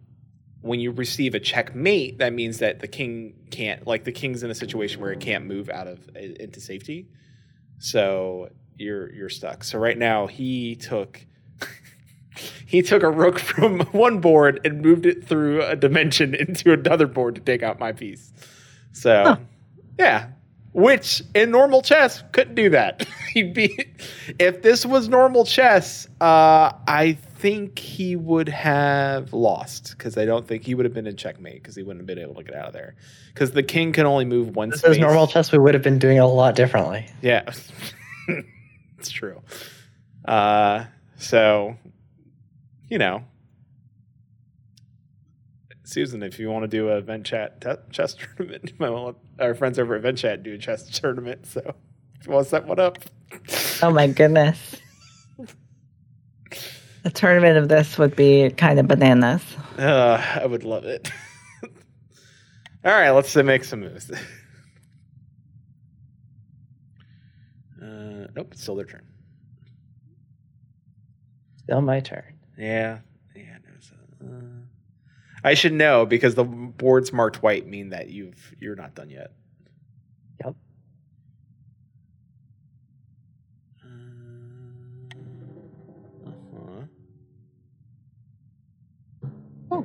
when 0.62 0.80
you 0.80 0.92
receive 0.92 1.36
a 1.36 1.40
checkmate, 1.40 2.18
that 2.18 2.34
means 2.34 2.58
that 2.60 2.80
the 2.80 2.88
king 2.88 3.36
can't 3.52 3.86
like 3.88 4.04
the 4.04 4.12
king's 4.12 4.44
in 4.44 4.50
a 4.50 4.56
situation 4.56 5.02
where 5.02 5.12
it 5.12 5.20
can't 5.20 5.46
move 5.46 5.70
out 5.70 5.88
of 5.88 6.10
into 6.16 6.60
safety. 6.60 7.08
So 7.78 8.50
you're 8.78 9.14
you're 9.14 9.30
stuck. 9.30 9.64
So 9.64 9.80
right 9.80 9.98
now 9.98 10.28
he 10.28 10.76
took 10.76 11.26
he 12.66 12.82
took 12.82 13.04
a 13.04 13.10
rook 13.10 13.40
from 13.40 13.80
one 13.92 14.20
board 14.20 14.60
and 14.66 14.82
moved 14.82 15.06
it 15.06 15.26
through 15.28 15.64
a 15.64 15.76
dimension 15.76 16.34
into 16.48 16.74
another 16.74 17.08
board 17.08 17.36
to 17.36 17.42
take 17.42 17.64
out 17.64 17.80
my 17.80 17.94
piece. 17.94 18.34
So 18.92 19.24
Huh. 19.24 19.38
yeah. 19.98 20.28
Which 20.74 21.24
in 21.34 21.50
normal 21.52 21.82
chess 21.82 22.24
couldn't 22.32 22.56
do 22.56 22.70
that. 22.70 23.08
He'd 23.34 23.54
be 23.54 23.86
if 24.40 24.62
this 24.62 24.86
was 24.86 25.10
normal 25.10 25.44
chess, 25.46 26.08
uh, 26.22 26.72
I 26.88 27.18
think 27.36 27.80
he 27.80 28.16
would 28.16 28.50
have 28.50 29.34
lost 29.34 29.96
because 29.98 30.18
I 30.18 30.26
don't 30.26 30.48
think 30.48 30.64
he 30.64 30.76
would 30.76 30.86
have 30.86 30.94
been 30.94 31.08
in 31.08 31.16
checkmate 31.16 31.64
because 31.64 31.76
he 31.76 31.82
wouldn't 31.84 32.02
have 32.02 32.08
been 32.08 32.20
able 32.20 32.36
to 32.36 32.44
get 32.44 32.56
out 32.56 32.68
of 32.68 32.74
there. 32.74 32.96
Because 33.34 33.52
the 33.52 33.64
king 33.64 33.94
can 33.94 34.06
only 34.06 34.26
move 34.26 34.56
one 34.56 34.70
This 34.70 34.80
space. 34.82 34.92
is 34.92 34.98
normal 35.00 35.26
chess. 35.26 35.52
We 35.52 35.58
would 35.58 35.74
have 35.74 35.84
been 35.84 36.00
doing 36.00 36.20
a 36.20 36.28
lot 36.28 36.56
differently. 36.56 37.08
Yeah, 37.22 37.50
it's 39.00 39.10
true. 39.10 39.42
Uh, 40.26 40.86
so, 41.18 41.76
you 42.90 42.98
know, 43.00 43.24
Susan, 45.90 46.22
if 46.22 46.38
you 46.40 46.50
want 46.52 46.64
to 46.64 46.68
do 46.68 46.90
a 46.90 46.98
event 46.98 47.26
chat 47.26 47.62
te- 47.62 47.72
chess 47.92 48.16
tournament, 48.38 48.64
you 48.70 48.76
might 48.78 48.92
want 48.92 49.18
our 49.40 49.56
friends 49.56 49.80
over 49.80 49.96
at 49.96 50.00
event 50.00 50.20
chat 50.20 50.44
do 50.44 50.54
a 50.54 50.58
chess 50.58 50.88
tournament. 50.88 51.48
So, 51.48 51.74
if 52.20 52.28
you 52.28 52.34
want 52.34 52.46
to 52.46 52.50
set 52.50 52.66
one 52.66 52.80
up, 52.80 53.00
Oh 53.82 53.92
my 53.92 54.08
goodness. 54.08 54.76
A 57.06 57.10
tournament 57.10 57.58
of 57.58 57.70
this 57.70 57.98
would 57.98 58.14
be 58.16 58.50
kind 58.50 58.78
of 58.78 58.88
bananas. 58.88 59.42
uh, 59.78 60.22
I 60.42 60.46
would 60.46 60.66
love 60.66 60.84
it. 60.84 61.10
All 62.84 62.92
right, 62.92 63.12
let's 63.12 63.36
uh, 63.38 63.44
make 63.44 63.64
some 63.64 63.80
moves. 63.80 64.12
Uh, 64.12 64.18
nope, 68.36 68.50
it's 68.52 68.62
still 68.62 68.76
their 68.76 68.86
turn. 68.86 69.08
Still 71.64 71.82
my 71.82 72.02
turn. 72.02 72.38
Yeah, 72.58 73.00
yeah. 73.34 73.58
no, 73.64 73.72
so, 73.80 73.96
uh, 74.26 74.59
I 75.44 75.54
should 75.54 75.74
know 75.74 76.06
because 76.06 76.36
the 76.36 76.44
boards 76.44 77.14
marked 77.14 77.42
white 77.42 77.68
mean 77.68 77.90
that 77.90 78.10
you've 78.10 78.54
you're 78.60 78.76
not 78.76 78.96
done 78.96 79.10
yet. 79.10 79.32
Yep. 80.44 80.56
Uh 83.84 83.88
huh. 89.72 89.84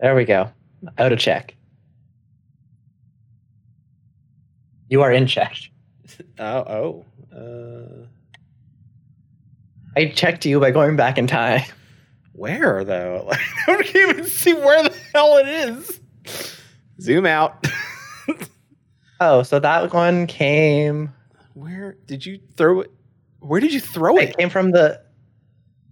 There 0.00 0.14
we 0.14 0.24
go. 0.24 0.50
Out 0.96 1.12
of 1.12 1.18
check. 1.18 1.56
You 4.88 5.02
are 5.02 5.12
in 5.12 5.26
check. 5.26 5.56
Oh, 6.38 7.04
oh. 7.32 7.36
Uh, 7.36 8.06
I 9.96 10.06
checked 10.06 10.46
you 10.46 10.58
by 10.58 10.70
going 10.70 10.96
back 10.96 11.18
in 11.18 11.26
time. 11.26 11.62
Where 12.38 12.84
though? 12.84 13.24
Like, 13.28 13.40
I 13.68 13.72
don't 13.72 13.94
even 13.96 14.24
see 14.24 14.54
where 14.54 14.82
the 14.84 14.94
hell 15.14 15.36
it 15.38 15.48
is. 15.48 16.00
Zoom 17.00 17.26
out. 17.26 17.66
Oh, 19.20 19.42
so 19.42 19.58
that 19.58 19.92
one 19.92 20.28
came. 20.28 21.12
where 21.54 21.96
did 22.06 22.24
you 22.24 22.38
throw 22.56 22.82
it? 22.82 22.90
Where 23.40 23.60
did 23.60 23.72
you 23.72 23.80
throw 23.80 24.16
It 24.16 24.28
it? 24.28 24.36
came 24.38 24.48
from 24.48 24.70
the. 24.70 25.02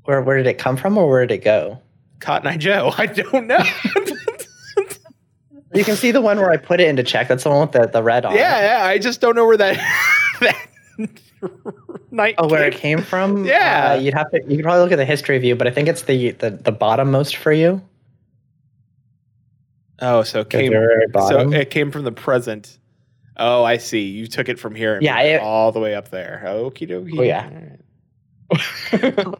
Where 0.05 0.23
where 0.23 0.37
did 0.37 0.47
it 0.47 0.59
come 0.59 0.77
from, 0.77 0.97
or 0.97 1.09
where 1.11 1.27
did 1.27 1.35
it 1.41 1.45
go? 1.45 1.81
Cotton 2.21 2.47
Eye 2.47 2.57
Joe. 2.57 2.93
I 2.97 3.07
don't 3.07 3.49
know. 3.49 3.59
You 5.75 5.85
can 5.85 5.97
see 5.97 6.11
the 6.11 6.21
one 6.23 6.39
where 6.39 6.51
I 6.51 6.57
put 6.57 6.81
it 6.81 6.89
into 6.89 7.03
check. 7.03 7.29
That's 7.29 7.43
the 7.45 7.51
one 7.51 7.61
with 7.63 7.73
the, 7.73 7.87
the 7.89 8.03
red 8.03 8.25
on. 8.25 8.33
it. 8.33 8.37
Yeah, 8.39 8.79
yeah. 8.79 8.87
I 8.87 8.97
just 8.99 9.21
don't 9.21 9.35
know 9.37 9.45
where 9.45 9.57
that 9.59 9.77
that 10.41 10.69
night. 12.11 12.35
Oh, 12.39 12.49
where 12.49 12.67
it 12.67 12.73
came- 12.75 12.99
came 12.99 13.05
from? 13.05 13.45
Yeah. 13.47 13.93
Uh, 13.93 14.01
you'd 14.01 14.15
have 14.15 14.31
to. 14.31 14.41
You 14.47 14.57
could 14.57 14.65
probably 14.65 14.83
look 14.83 14.93
at 14.93 14.97
the 14.97 15.05
history 15.05 15.39
view, 15.39 15.55
but 15.57 15.67
I 15.67 15.71
think 15.71 15.89
it's 15.89 16.03
the 16.03 16.31
the, 16.33 16.51
the 16.51 16.73
bottom 16.73 17.11
most 17.11 17.37
for 17.37 17.53
you. 17.53 17.83
Oh, 20.01 20.23
so 20.23 20.41
it 20.41 20.51
came. 20.51 20.67
The 20.67 20.79
very 20.79 21.07
bottom. 21.09 21.53
So 21.53 21.59
it 21.59 21.71
came 21.71 21.91
from 21.91 22.05
the 22.05 22.13
present. 22.13 22.79
Oh, 23.39 23.65
I 23.65 23.77
see. 23.79 24.03
You 24.03 24.27
took 24.27 24.49
it 24.49 24.59
from 24.59 24.75
here. 24.75 24.95
And 24.95 25.03
Yeah, 25.03 25.21
it 25.21 25.35
it- 25.37 25.41
all 25.43 25.73
the 25.73 25.81
way 25.81 25.95
up 25.95 26.11
there. 26.11 26.43
Okie 26.47 26.89
dokie. 26.89 27.19
Oh, 27.19 27.23
yeah. 27.23 27.49
All 28.53 28.59
right. 28.93 29.19
Uh, 29.19 29.33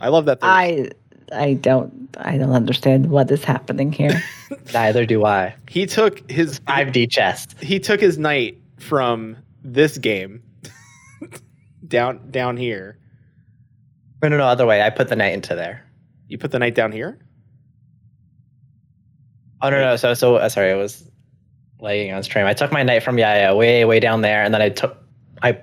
I 0.00 0.08
love 0.08 0.26
that. 0.26 0.40
there's- 0.40 0.54
I 0.54 0.90
I 1.32 1.54
don't 1.54 2.08
I 2.18 2.36
don't 2.36 2.52
understand 2.52 3.10
what 3.10 3.30
is 3.30 3.42
happening 3.44 3.90
here. 3.92 4.22
Neither 4.74 5.06
do 5.06 5.24
I. 5.24 5.54
he 5.68 5.86
took 5.86 6.28
his 6.30 6.60
5D 6.60 7.10
chess. 7.10 7.46
he 7.60 7.78
took 7.80 8.00
his 8.00 8.18
knight 8.18 8.58
from 8.78 9.36
this 9.64 9.96
game 9.98 10.42
down 11.86 12.30
down 12.30 12.56
here. 12.56 12.98
No, 14.22 14.28
no, 14.28 14.38
no. 14.38 14.44
Other 14.44 14.66
way. 14.66 14.82
I 14.82 14.90
put 14.90 15.08
the 15.08 15.16
knight 15.16 15.34
into 15.34 15.54
there. 15.54 15.84
You 16.28 16.38
put 16.38 16.50
the 16.50 16.58
knight 16.58 16.74
down 16.74 16.92
here. 16.92 17.18
Oh 19.62 19.70
no, 19.70 19.80
no. 19.80 19.96
So, 19.96 20.14
so 20.14 20.36
uh, 20.36 20.48
sorry. 20.48 20.70
I 20.70 20.74
was 20.74 21.08
laying 21.80 22.12
on 22.12 22.22
stream. 22.22 22.46
I 22.46 22.54
took 22.54 22.72
my 22.72 22.82
knight 22.82 23.02
from 23.02 23.18
yeah, 23.18 23.52
way, 23.52 23.84
way 23.84 24.00
down 24.00 24.22
there, 24.22 24.42
and 24.42 24.52
then 24.54 24.62
I 24.62 24.68
took, 24.70 24.96
I 25.42 25.58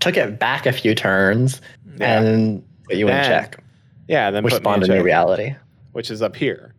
took 0.00 0.16
it 0.16 0.38
back 0.38 0.66
a 0.66 0.72
few 0.72 0.94
turns 0.94 1.60
Yeah. 1.98 2.20
and 2.20 2.64
put 2.84 2.96
you 2.96 3.06
Then 3.06 3.18
in 3.18 3.24
check, 3.24 3.64
yeah. 4.08 4.30
Then 4.30 4.44
which 4.44 4.54
spawned 4.54 4.84
a 4.84 4.88
new 4.88 5.02
reality. 5.02 5.54
which 5.92 6.10
is 6.10 6.20
up 6.22 6.36
here. 6.36 6.74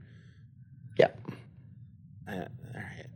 Yeah. 0.97 1.07
Uh, 2.27 2.31
all 2.33 2.45
right. 2.75 3.07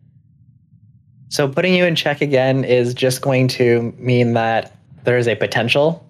So 1.29 1.47
putting 1.47 1.75
you 1.75 1.85
in 1.85 1.95
check 1.95 2.21
again 2.21 2.63
is 2.63 2.93
just 2.95 3.21
going 3.21 3.47
to 3.49 3.93
mean 3.97 4.33
that 4.33 4.75
there 5.03 5.17
is 5.17 5.27
a 5.27 5.35
potential 5.35 6.07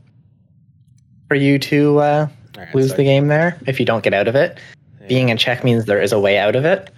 for 1.28 1.36
you 1.36 1.58
to 1.60 2.00
uh, 2.00 2.28
All 2.58 2.64
right, 2.64 2.76
lose 2.76 2.92
so- 2.92 2.98
the 2.98 3.04
game 3.04 3.28
there 3.28 3.58
if 3.68 3.80
you 3.80 3.86
don't 3.86 4.04
get 4.04 4.14
out 4.14 4.28
of 4.28 4.36
it. 4.36 4.58
yeah. 5.02 5.08
Being 5.08 5.30
in 5.30 5.38
check 5.38 5.64
means 5.64 5.86
there 5.86 6.02
is 6.02 6.12
a 6.12 6.20
way 6.20 6.38
out 6.38 6.56
of 6.56 6.66
it. 6.66 6.90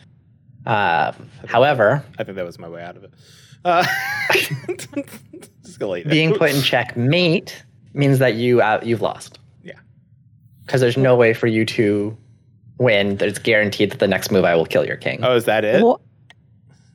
Uh, 0.66 1.12
however, 1.48 2.04
I 2.18 2.24
think 2.24 2.36
that 2.38 2.46
was 2.46 2.58
my 2.58 2.70
way 2.70 2.84
out 2.84 2.96
of 2.96 3.04
it. 3.04 3.14
Uh, 3.66 3.86
just 5.64 5.80
gonna 5.80 6.04
being 6.06 6.34
put 6.36 6.52
in 6.52 6.62
checkmate 6.62 7.64
means 7.94 8.20
that 8.20 8.36
you 8.36 8.62
out 8.62 8.86
you've 8.86 9.02
lost. 9.02 9.40
Yeah. 9.64 9.74
Because 10.66 10.82
there's 10.82 10.98
no 10.98 11.16
way 11.16 11.34
for 11.34 11.48
you 11.48 11.66
to 11.66 12.18
win. 12.78 13.18
It's 13.22 13.40
guaranteed 13.40 13.92
that 13.92 14.00
the 14.00 14.08
next 14.08 14.32
move 14.32 14.46
I 14.46 14.56
will 14.56 14.66
kill 14.66 14.86
your 14.86 14.98
king. 14.98 15.20
Oh, 15.24 15.36
is 15.36 15.46
that 15.46 15.64
it? 15.66 15.82
Wha- 15.84 15.98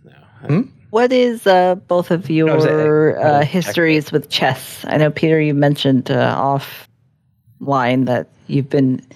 no. 0.04 0.12
Hmm? 0.46 0.60
What 0.98 1.12
is 1.12 1.46
uh, 1.46 1.76
both 1.76 2.10
of 2.10 2.28
No, 2.28 2.56
is 2.56 2.64
your 2.64 3.20
uh, 3.20 3.22
uh, 3.22 3.44
histories 3.44 4.10
with 4.10 4.30
chess? 4.30 4.84
I 4.84 4.96
know 4.96 5.12
Peter, 5.12 5.40
you 5.40 5.54
mentioned 5.54 6.10
uh, 6.10 6.34
offline 6.34 8.06
that 8.06 8.26
you've 8.48 8.68
been 8.68 9.06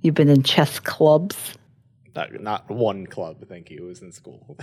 you've 0.00 0.16
been 0.16 0.28
in 0.28 0.42
chess 0.42 0.80
clubs, 0.80 1.54
Not, 2.16 2.40
not 2.40 2.68
one 2.68 3.06
club. 3.06 3.36
Thank 3.48 3.70
you. 3.70 3.84
It 3.84 3.88
was 3.88 4.02
in 4.02 4.10
school. 4.10 4.58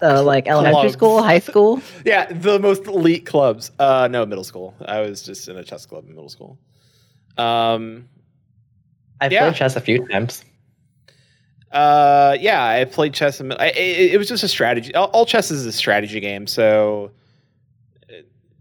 uh, 0.00 0.22
like 0.22 0.46
elementary 0.46 0.74
Clubs. 0.74 0.92
school, 0.92 1.20
high 1.24 1.40
school. 1.40 1.82
yeah, 2.04 2.32
the 2.32 2.60
most 2.60 2.86
elite 2.86 3.26
clubs. 3.26 3.72
Uh, 3.80 4.06
no, 4.08 4.24
middle 4.24 4.44
school. 4.44 4.76
I 4.86 5.00
was 5.00 5.22
just 5.22 5.48
in 5.48 5.56
a 5.56 5.64
chess 5.64 5.86
club 5.86 6.04
in 6.04 6.10
middle 6.10 6.28
school. 6.28 6.56
Um, 7.36 8.08
I've 9.20 9.32
yeah. 9.32 9.48
played 9.48 9.56
chess 9.56 9.74
a 9.74 9.80
few 9.80 10.06
times. 10.06 10.44
Uh, 11.70 12.36
yeah, 12.40 12.64
I 12.64 12.84
played 12.84 13.14
chess. 13.14 13.40
In, 13.40 13.52
I, 13.52 13.68
it, 13.68 14.14
it 14.14 14.18
was 14.18 14.28
just 14.28 14.42
a 14.42 14.48
strategy. 14.48 14.94
All, 14.94 15.06
all 15.06 15.24
chess 15.24 15.50
is 15.50 15.66
a 15.66 15.72
strategy 15.72 16.18
game, 16.18 16.46
so 16.46 17.12
uh, 18.10 18.14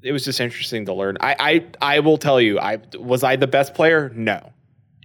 it 0.04 0.12
was 0.12 0.24
just 0.24 0.40
interesting 0.40 0.86
to 0.86 0.94
learn. 0.94 1.18
I 1.20 1.36
I 1.82 1.96
I 1.96 2.00
will 2.02 2.18
tell 2.18 2.40
you, 2.40 2.60
I 2.60 2.80
was 3.00 3.24
I 3.24 3.36
the 3.36 3.48
best 3.48 3.74
player? 3.74 4.12
No, 4.16 4.52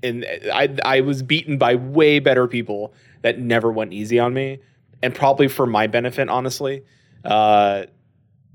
and 0.03 0.27
I 0.53 0.77
I 0.85 1.01
was 1.01 1.23
beaten 1.23 1.57
by 1.57 1.77
way 1.77 2.19
better 2.19 2.47
people 2.47 2.93
that 3.23 3.39
never 3.39 3.73
went 3.73 3.95
easy 3.95 4.19
on 4.19 4.35
me, 4.35 4.59
and 5.03 5.15
probably 5.15 5.49
for 5.49 5.67
my 5.67 5.87
benefit, 5.87 6.29
honestly. 6.29 6.85
Uh, 7.25 7.85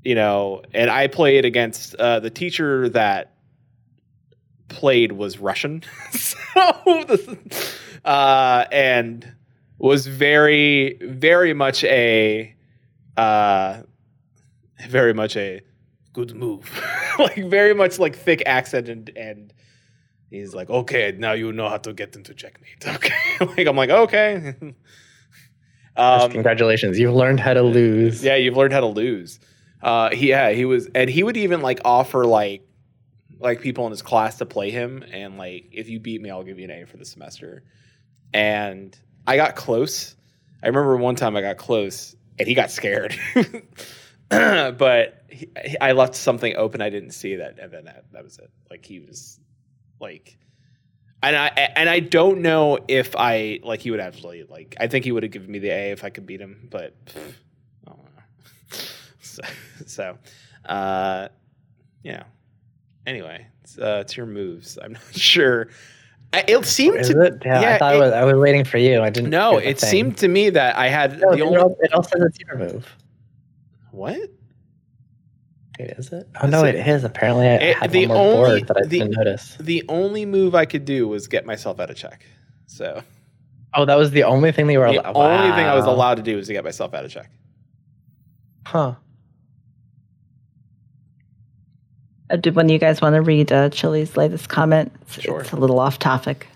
you 0.03 0.13
know, 0.13 0.61
and 0.73 0.91
I 0.91 1.07
played 1.07 1.43
against 1.43 1.95
uh, 1.95 2.19
the 2.19 2.29
teacher 2.29 2.87
that 2.89 3.33
played 4.67 5.11
was 5.11 5.39
Russian, 5.39 5.81
so 6.11 7.03
this, 7.07 7.75
uh, 8.05 8.65
and 8.71 9.33
was 9.79 10.05
very 10.07 10.97
very 11.01 11.53
much 11.53 11.83
a 11.85 12.53
uh, 13.17 13.81
very 14.87 15.13
much 15.13 15.35
a 15.35 15.61
good 16.13 16.35
move, 16.35 16.69
like 17.19 17.49
very 17.49 17.73
much 17.73 17.97
like 17.99 18.15
thick 18.15 18.43
accent 18.45 18.89
and 18.89 19.09
and. 19.15 19.53
He's 20.31 20.53
like, 20.53 20.69
okay, 20.69 21.15
now 21.17 21.31
you 21.31 21.51
know 21.51 21.69
how 21.69 21.77
to 21.79 21.91
get 21.91 22.15
into 22.15 22.35
checkmate. 22.35 22.85
Okay, 22.87 23.15
like 23.39 23.65
I'm 23.65 23.75
like, 23.75 23.89
okay. 23.89 24.53
um, 25.95 26.31
Congratulations, 26.31 26.99
you've 26.99 27.15
learned 27.15 27.39
how 27.39 27.55
to 27.55 27.63
lose. 27.63 28.23
yeah, 28.23 28.35
you've 28.35 28.55
learned 28.55 28.71
how 28.71 28.81
to 28.81 28.85
lose. 28.85 29.39
Uh, 29.81 30.11
he, 30.11 30.29
yeah, 30.29 30.51
he 30.51 30.65
was, 30.65 30.87
and 30.93 31.09
he 31.09 31.23
would 31.23 31.35
even 31.35 31.61
like 31.61 31.79
offer 31.83 32.25
like, 32.27 32.61
like 33.39 33.59
people 33.61 33.85
in 33.87 33.91
his 33.91 34.03
class 34.03 34.37
to 34.37 34.45
play 34.45 34.69
him, 34.69 35.03
and 35.11 35.39
like 35.39 35.67
if 35.71 35.89
you 35.89 35.99
beat 35.99 36.21
me, 36.21 36.29
I'll 36.29 36.43
give 36.43 36.59
you 36.59 36.65
an 36.65 36.71
A 36.83 36.85
for 36.85 36.97
the 36.97 37.05
semester. 37.05 37.63
And 38.31 38.95
I 39.29 39.35
got 39.35 39.55
close. 39.55 40.15
I 40.63 40.67
remember 40.67 40.97
one 40.97 41.15
time 41.15 41.35
I 41.35 41.41
got 41.41 41.57
close, 41.57 42.15
and 42.39 42.47
he 42.47 42.55
got 42.55 42.71
scared. 42.71 43.15
but 44.29 45.23
he, 45.29 45.47
I 45.79 45.91
left 45.91 46.15
something 46.15 46.55
open 46.55 46.81
I 46.81 46.89
didn't 46.89 47.11
see 47.11 47.35
that, 47.35 47.59
and 47.59 47.71
then 47.71 47.85
that 47.85 48.05
that 48.11 48.23
was 48.23 48.39
it. 48.39 48.49
Like 48.71 48.83
he 48.83 48.99
was, 48.99 49.39
like, 49.99 50.39
and 51.21 51.35
I 51.35 51.47
and 51.47 51.87
I 51.87 51.99
don't 51.99 52.41
know 52.41 52.79
if 52.87 53.15
I 53.15 53.59
like 53.63 53.81
he 53.81 53.91
would 53.91 53.99
actually 53.99 54.45
like. 54.49 54.75
I 54.79 54.87
think 54.87 55.05
he 55.05 55.11
would 55.11 55.21
have 55.21 55.31
given 55.31 55.51
me 55.51 55.59
the 55.59 55.69
A 55.69 55.91
if 55.91 56.03
I 56.03 56.09
could 56.09 56.25
beat 56.25 56.41
him, 56.41 56.67
but. 56.71 57.05
pff, 57.05 57.33
I 57.87 57.91
don't 57.91 58.03
know. 58.03 58.23
so, 59.21 59.41
so 59.85 60.17
uh 60.65 61.27
yeah 62.03 62.23
anyway 63.05 63.47
it's, 63.63 63.77
uh, 63.77 63.99
it's 64.01 64.15
your 64.15 64.25
moves 64.25 64.77
i'm 64.83 64.93
not 64.93 65.01
sure 65.15 65.69
it 66.33 66.65
seemed 66.65 67.03
to 67.05 67.21
it? 67.21 67.41
Yeah, 67.45 67.61
yeah, 67.61 67.75
I 67.75 67.77
thought 67.79 67.95
it- 67.95 67.99
was, 67.99 68.13
I 68.13 68.23
was 68.23 68.35
waiting 68.35 68.63
for 68.65 68.77
you. 68.77 69.01
I 69.01 69.09
didn't. 69.09 69.29
no 69.31 69.59
the 69.59 69.69
it 69.69 69.79
thing. 69.79 69.89
seemed 69.89 70.17
to 70.19 70.27
me 70.27 70.49
that 70.51 70.75
i 70.75 70.87
had 70.87 71.19
No, 71.19 71.35
the 71.35 71.41
only 71.41 71.57
all, 71.57 71.75
it 71.81 71.93
all 71.93 72.03
says 72.03 72.37
your 72.39 72.57
move. 72.57 72.87
what 73.91 74.17
Wait, 75.79 75.91
is 75.97 76.11
it? 76.11 76.27
Oh 76.41 76.47
no, 76.47 76.65
it 76.65 76.75
it- 76.75 76.87
is. 76.87 77.03
Apparently, 77.03 77.47
I 77.47 77.53
It- 77.55 77.77
had 77.77 77.91
the 77.91 78.05
one 78.07 78.17
more 78.17 78.27
only- 78.45 78.59
board 78.61 78.67
that 78.67 78.77
I 78.77 78.81
the- 78.83 78.99
didn't 78.99 79.11
notice. 79.17 79.57
the 79.59 79.83
only 79.89 80.25
move 80.25 80.53
i 80.55 80.65
could 80.65 80.85
do 80.85 81.07
was 81.07 81.27
get 81.27 81.45
myself 81.45 81.79
out 81.79 81.89
of 81.89 81.95
check 81.95 82.25
so 82.67 83.01
Oh, 83.75 83.85
that 83.85 83.95
was 83.97 84.11
the 84.11 84.23
only 84.23 84.51
thing 84.51 84.69
you 84.69 84.79
were. 84.79 84.91
the 84.91 85.09
allowed. 85.09 85.41
only 85.43 85.55
thing 85.55 85.65
i 85.65 85.73
was 85.75 85.85
allowed 85.85 86.15
to 86.15 86.23
do 86.23 86.35
was 86.35 86.47
to 86.47 86.53
get 86.53 86.63
myself 86.63 86.93
out 86.93 87.05
of 87.05 87.11
check 87.11 87.29
Huh. 88.65 88.95
Uh, 92.29 92.35
do 92.35 92.51
one 92.51 92.65
of 92.65 92.71
you 92.71 92.79
guys 92.79 93.01
want 93.01 93.15
to 93.15 93.21
read 93.21 93.51
uh, 93.51 93.69
Chili's 93.69 94.15
latest 94.15 94.49
comment? 94.49 94.91
It's, 95.01 95.21
Sure. 95.21 95.41
it's 95.41 95.51
a 95.51 95.55
little 95.55 95.79
off 95.79 95.99
topic. 95.99 96.47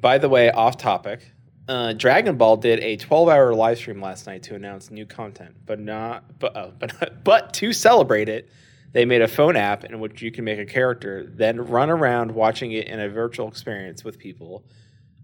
By 0.00 0.18
the 0.18 0.28
way, 0.28 0.50
off 0.50 0.76
topic, 0.76 1.32
uh, 1.68 1.94
Dragon 1.94 2.36
Ball 2.36 2.56
did 2.58 2.80
a 2.80 2.96
12-hour 2.96 3.54
live 3.54 3.78
stream 3.78 4.00
last 4.00 4.26
night 4.26 4.42
to 4.44 4.54
announce 4.54 4.90
new 4.90 5.06
content, 5.06 5.56
but 5.64 5.80
not 5.80 6.38
but 6.38 6.56
uh, 6.56 6.70
but 6.78 7.24
but 7.24 7.54
to 7.54 7.72
celebrate 7.72 8.28
it, 8.28 8.48
they 8.92 9.04
made 9.04 9.22
a 9.22 9.28
phone 9.28 9.56
app 9.56 9.84
in 9.84 9.98
which 10.00 10.22
you 10.22 10.30
can 10.30 10.44
make 10.44 10.58
a 10.58 10.66
character, 10.66 11.26
then 11.26 11.60
run 11.60 11.90
around 11.90 12.30
watching 12.32 12.72
it 12.72 12.86
in 12.86 13.00
a 13.00 13.08
virtual 13.08 13.48
experience 13.48 14.04
with 14.04 14.18
people 14.18 14.64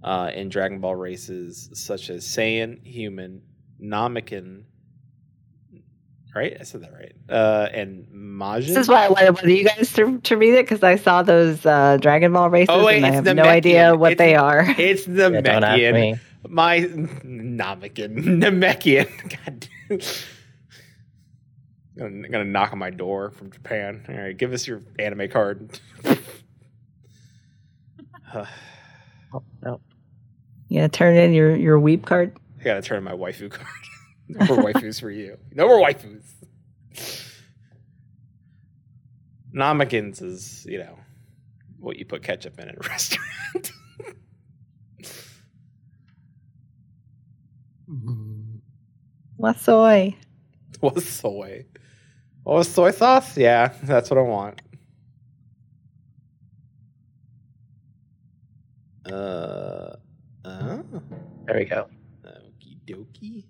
uh, 0.02 0.30
in 0.34 0.48
Dragon 0.48 0.80
Ball 0.80 0.96
races 0.96 1.70
such 1.74 2.10
as 2.10 2.24
Saiyan, 2.24 2.84
Human, 2.86 3.42
Namekin. 3.80 4.64
Right, 6.34 6.56
I 6.58 6.62
said 6.64 6.82
that 6.82 6.92
right. 6.94 7.12
Uh, 7.28 7.68
and 7.74 8.06
Majin. 8.06 8.68
This 8.68 8.76
is 8.78 8.88
why 8.88 9.04
I 9.04 9.08
wanted 9.10 9.34
one 9.34 9.44
of 9.44 9.50
you 9.50 9.64
guys 9.64 9.92
to, 9.92 10.18
to 10.18 10.36
read 10.38 10.54
it 10.54 10.64
because 10.64 10.82
I 10.82 10.96
saw 10.96 11.22
those 11.22 11.66
uh, 11.66 11.98
Dragon 12.00 12.32
Ball 12.32 12.48
races 12.48 12.74
Oh, 12.74 12.86
wait, 12.86 12.96
and 12.96 13.06
I 13.06 13.10
have 13.10 13.24
the 13.24 13.34
no 13.34 13.42
Mechian. 13.42 13.48
idea 13.48 13.94
what 13.94 14.12
It's- 14.12 14.26
they 14.26 14.34
are. 14.34 14.64
It's 14.78 15.04
the 15.04 15.30
Yeah, 15.30 15.40
don't 15.42 15.62
ask 15.64 15.78
Mechian. 15.78 15.92
me. 15.94 16.16
My 16.48 16.78
Namekian. 17.24 18.16
Namekian. 18.40 19.08
God. 19.98 20.02
I'm 22.00 22.22
gonna 22.22 22.44
knock 22.46 22.72
on 22.72 22.78
my 22.78 22.88
door 22.90 23.30
from 23.30 23.50
Japan. 23.52 24.02
All 24.08 24.14
right, 24.14 24.34
give 24.36 24.54
us 24.54 24.66
your 24.66 24.80
anime 24.98 25.28
card. 25.28 25.78
Oh, 29.34 29.42
no. 29.62 29.80
You 30.68 30.78
gonna 30.78 30.88
turn 30.88 31.16
in 31.16 31.32
your, 31.34 31.54
your 31.56 31.78
weep 31.78 32.06
card? 32.06 32.34
I 32.60 32.64
gotta 32.64 32.80
turn 32.82 32.98
in 32.98 33.04
my 33.04 33.12
waifu 33.12 33.50
card. 33.50 33.66
No 34.38 34.46
more 34.46 34.64
waifus 34.72 35.00
for 35.00 35.10
you. 35.10 35.36
No 35.52 35.66
more 35.66 35.84
waifus. 35.86 36.24
Namekins 39.54 40.22
is, 40.22 40.64
you 40.68 40.78
know, 40.78 40.98
what 41.78 41.96
you 41.98 42.04
put 42.04 42.22
ketchup 42.22 42.58
in 42.58 42.68
at 42.68 42.74
a 42.76 42.80
restaurant. 42.88 43.72
What's 49.36 49.62
soy? 49.62 50.16
What's 50.80 51.08
soy? 51.08 51.66
Oh, 52.46 52.62
soy 52.62 52.90
sauce? 52.90 53.36
Yeah, 53.36 53.72
that's 53.82 54.10
what 54.10 54.18
I 54.18 54.22
want. 54.22 54.60
Uh, 59.04 59.96
oh, 60.44 60.84
There 61.46 61.56
we 61.56 61.64
go. 61.64 61.88
okie 62.24 62.78
dokie. 62.86 63.44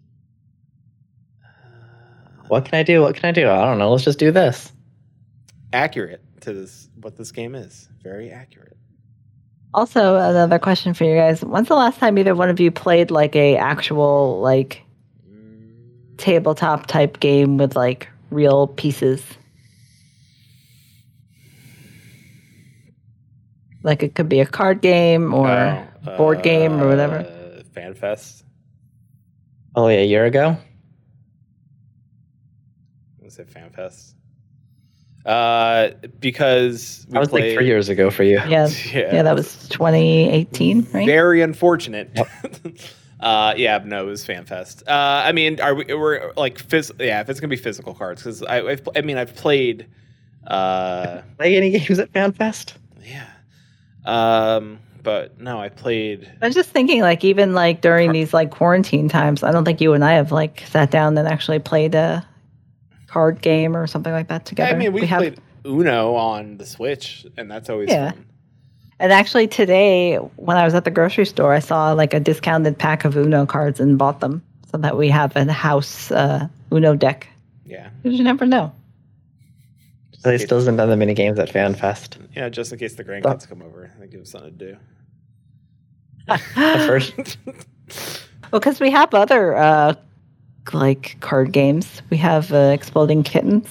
Uh, 2.52 2.56
What 2.56 2.64
can 2.66 2.78
I 2.78 2.82
do? 2.82 3.00
What 3.00 3.14
can 3.14 3.26
I 3.26 3.32
do? 3.32 3.48
I 3.48 3.64
don't 3.64 3.78
know. 3.78 3.90
Let's 3.90 4.04
just 4.04 4.18
do 4.18 4.30
this. 4.30 4.70
accurate 5.72 6.20
to 6.42 6.52
this? 6.52 6.88
What 7.00 7.16
this 7.16 7.32
game 7.32 7.54
is? 7.54 7.88
Very 8.02 8.30
accurate. 8.30 8.76
Also, 9.74 10.16
another 10.16 10.58
question 10.58 10.92
for 10.92 11.04
you 11.04 11.16
guys. 11.16 11.42
When's 11.42 11.68
the 11.68 11.74
last 11.74 11.98
time 11.98 12.18
either 12.18 12.34
one 12.34 12.50
of 12.50 12.60
you 12.60 12.70
played 12.70 13.10
like 13.10 13.34
a 13.34 13.56
actual 13.56 14.40
like 14.40 14.82
tabletop 16.18 16.86
type 16.86 17.20
game 17.20 17.56
with 17.56 17.74
like 17.74 18.08
real 18.30 18.66
pieces? 18.66 19.22
Like 23.82 24.02
it 24.02 24.14
could 24.14 24.28
be 24.28 24.40
a 24.40 24.46
card 24.46 24.82
game 24.82 25.32
or 25.32 25.48
oh, 26.06 26.16
board 26.18 26.42
game 26.42 26.80
or 26.80 26.88
whatever. 26.88 27.16
uh, 27.20 27.62
FanFest. 27.74 28.42
Oh, 29.74 29.88
yeah, 29.88 30.00
a 30.00 30.06
year 30.06 30.26
ago. 30.26 30.58
Was 33.32 33.38
it 33.38 33.48
FanFest? 33.48 34.12
Uh, 35.24 35.90
because 36.20 37.06
we 37.08 37.14
That 37.14 37.20
was 37.20 37.32
like 37.32 37.54
three 37.54 37.64
years 37.64 37.88
ago 37.88 38.10
for 38.10 38.24
you. 38.24 38.40
yeah, 38.46 38.68
yeah, 38.92 39.22
that 39.22 39.34
was 39.34 39.68
2018, 39.68 40.88
right? 40.92 41.06
Very 41.06 41.40
unfortunate. 41.40 42.10
uh, 43.20 43.54
yeah, 43.56 43.78
no, 43.86 44.06
it 44.06 44.10
was 44.10 44.26
FanFest. 44.26 44.82
Uh, 44.86 45.22
I 45.24 45.32
mean, 45.32 45.60
are 45.60 45.74
we? 45.74 45.86
We're 45.94 46.34
like, 46.36 46.58
phys- 46.58 46.92
yeah, 47.00 47.22
if 47.22 47.30
it's 47.30 47.40
gonna 47.40 47.48
be 47.48 47.56
physical 47.56 47.94
cards, 47.94 48.22
because 48.22 48.42
I, 48.42 48.60
I've, 48.60 48.86
I 48.94 49.00
mean, 49.00 49.16
I've 49.16 49.34
played. 49.34 49.86
Uh, 50.46 51.22
Play 51.38 51.56
any 51.56 51.70
games 51.70 51.98
at 52.00 52.12
FanFest? 52.12 52.74
yeah, 53.02 53.30
um, 54.04 54.78
but 55.02 55.40
no, 55.40 55.58
I 55.58 55.70
played. 55.70 56.30
I 56.42 56.46
was 56.48 56.54
just 56.54 56.68
thinking, 56.68 57.00
like, 57.00 57.24
even 57.24 57.54
like 57.54 57.80
during 57.80 58.12
these 58.12 58.34
like 58.34 58.50
quarantine 58.50 59.08
times, 59.08 59.42
I 59.42 59.52
don't 59.52 59.64
think 59.64 59.80
you 59.80 59.94
and 59.94 60.04
I 60.04 60.12
have 60.12 60.32
like 60.32 60.64
sat 60.66 60.90
down 60.90 61.16
and 61.16 61.26
actually 61.26 61.60
played 61.60 61.94
a 61.94 62.28
card 63.12 63.42
game 63.42 63.76
or 63.76 63.86
something 63.86 64.12
like 64.12 64.28
that 64.28 64.46
together. 64.46 64.74
I 64.74 64.78
mean, 64.78 64.92
we, 64.92 65.04
have, 65.06 65.18
played 65.20 65.40
Uno 65.66 66.14
on 66.14 66.56
the 66.56 66.64
Switch, 66.66 67.26
and 67.36 67.50
that's 67.50 67.68
always 67.68 67.90
Yeah. 67.90 68.12
fun. 68.12 68.24
and 68.98 69.12
actually 69.12 69.46
today 69.48 70.16
when 70.36 70.56
I 70.56 70.64
was 70.64 70.74
at 70.74 70.84
the 70.84 70.90
grocery 70.90 71.26
store, 71.26 71.52
I 71.52 71.58
saw 71.58 71.92
like 71.92 72.14
a 72.14 72.20
discounted 72.20 72.78
pack 72.78 73.04
of 73.04 73.16
Uno 73.16 73.44
cards 73.46 73.80
and 73.80 73.98
bought 73.98 74.20
them 74.20 74.42
so 74.70 74.78
that 74.78 74.96
we 74.96 75.08
have 75.10 75.36
a 75.36 75.52
house 75.52 76.10
uh, 76.10 76.48
Uno 76.72 76.96
deck. 76.96 77.28
Yeah, 77.66 77.90
'Cause 78.02 78.12
You 78.14 78.24
never 78.24 78.46
know. 78.46 78.72
They 80.24 80.38
still 80.38 80.58
haven't 80.60 80.76
done 80.76 80.88
the 80.88 80.96
mini 80.96 81.14
games 81.14 81.38
at 81.38 81.48
FanFest. 81.50 82.16
yeah, 82.36 82.48
just 82.48 82.72
in 82.72 82.78
case 82.78 82.94
the 82.94 83.04
grandkids 83.04 83.46
come 83.48 83.60
over, 83.60 83.90
they 83.98 84.06
give 84.06 84.20
them 84.20 84.24
something 84.24 84.56
to 84.58 84.66
do. 84.72 84.76
The 86.28 86.84
first, 86.86 87.36
Well, 88.52 88.60
because 88.60 88.78
we 88.80 88.90
have 88.90 89.12
other 89.14 89.56
uh, 89.56 89.94
like 90.72 91.16
card 91.20 91.52
games. 91.52 92.02
We 92.10 92.16
have 92.18 92.52
uh, 92.52 92.70
Exploding 92.74 93.22
Kittens. 93.22 93.68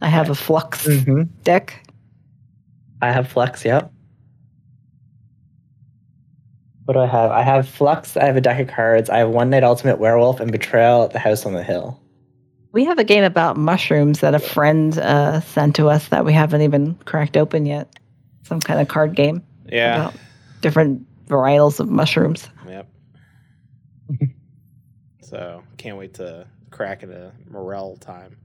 I 0.00 0.08
have 0.08 0.28
a 0.30 0.34
Fluxx 0.34 0.86
Mhm. 1.04 1.28
deck. 1.44 1.86
I 3.00 3.10
have 3.12 3.32
Fluxx, 3.32 3.64
Yep. 3.64 3.90
What 6.84 6.94
do 6.94 7.00
I 7.00 7.06
have? 7.06 7.30
I 7.30 7.42
have 7.42 7.66
Fluxx. 7.66 8.20
I 8.20 8.24
have 8.26 8.36
a 8.36 8.40
deck 8.40 8.58
of 8.60 8.66
cards. 8.74 9.08
I 9.08 9.18
have 9.18 9.28
One 9.30 9.50
Night 9.50 9.62
Ultimate 9.62 9.98
Werewolf 10.00 10.40
and 10.40 10.50
Betrayal 10.50 11.04
at 11.04 11.12
the 11.12 11.18
House 11.20 11.46
on 11.46 11.52
the 11.52 11.62
Hill. 11.62 12.00
We 12.72 12.84
have 12.86 12.98
a 12.98 13.04
game 13.04 13.22
about 13.22 13.56
mushrooms 13.56 14.20
that 14.20 14.34
a 14.34 14.38
friend 14.40 14.98
uh, 14.98 15.40
sent 15.40 15.76
to 15.76 15.88
us 15.88 16.08
that 16.08 16.24
we 16.24 16.32
haven't 16.32 16.62
even 16.62 16.94
cracked 17.04 17.36
open 17.36 17.66
yet. 17.66 17.94
Some 18.44 18.60
kind 18.60 18.80
of 18.80 18.88
card 18.88 19.14
game 19.14 19.42
Yeah. 19.70 19.94
about 20.08 20.14
different 20.60 21.06
varietals 21.28 21.78
of 21.80 21.88
mushrooms. 21.88 22.48
Yep. 22.66 22.88
so 25.32 25.62
can't 25.78 25.96
wait 25.96 26.12
to 26.14 26.46
crack 26.70 27.02
into 27.02 27.32
Morel 27.50 27.96
time. 27.96 28.36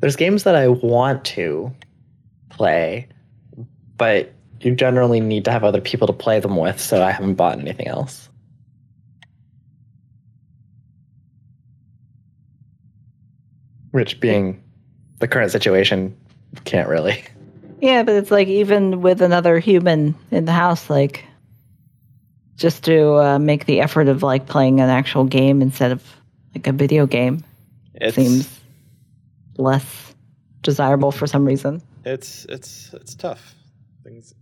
There's 0.00 0.14
games 0.14 0.42
that 0.42 0.54
I 0.54 0.68
want 0.68 1.24
to 1.24 1.72
play, 2.50 3.08
but 3.96 4.30
you 4.60 4.74
generally 4.74 5.20
need 5.20 5.46
to 5.46 5.50
have 5.50 5.64
other 5.64 5.80
people 5.80 6.06
to 6.06 6.12
play 6.12 6.38
them 6.38 6.58
with, 6.58 6.78
so 6.78 7.02
I 7.02 7.12
haven't 7.12 7.36
bought 7.36 7.58
anything 7.58 7.88
else. 7.88 8.28
Which, 13.92 14.20
being 14.20 14.62
the 15.20 15.28
current 15.28 15.50
situation, 15.50 16.14
can't 16.66 16.88
really. 16.90 17.24
Yeah, 17.80 18.02
but 18.02 18.16
it's 18.16 18.30
like 18.30 18.48
even 18.48 19.00
with 19.00 19.22
another 19.22 19.58
human 19.60 20.14
in 20.30 20.44
the 20.44 20.52
house, 20.52 20.90
like 20.90 21.24
just 22.56 22.84
to 22.84 23.14
uh, 23.14 23.38
make 23.38 23.66
the 23.66 23.80
effort 23.80 24.08
of 24.08 24.22
like 24.22 24.46
playing 24.46 24.80
an 24.80 24.88
actual 24.88 25.24
game 25.24 25.62
instead 25.62 25.92
of 25.92 26.02
like 26.54 26.66
a 26.66 26.72
video 26.72 27.06
game 27.06 27.42
It's 27.94 28.14
seems 28.14 28.60
less 29.56 30.14
desirable 30.62 31.12
for 31.12 31.26
some 31.26 31.44
reason. 31.44 31.82
it's 32.04 32.44
it's 32.48 32.92
it's 32.94 33.14
tough. 33.14 33.54
Things 34.02 34.34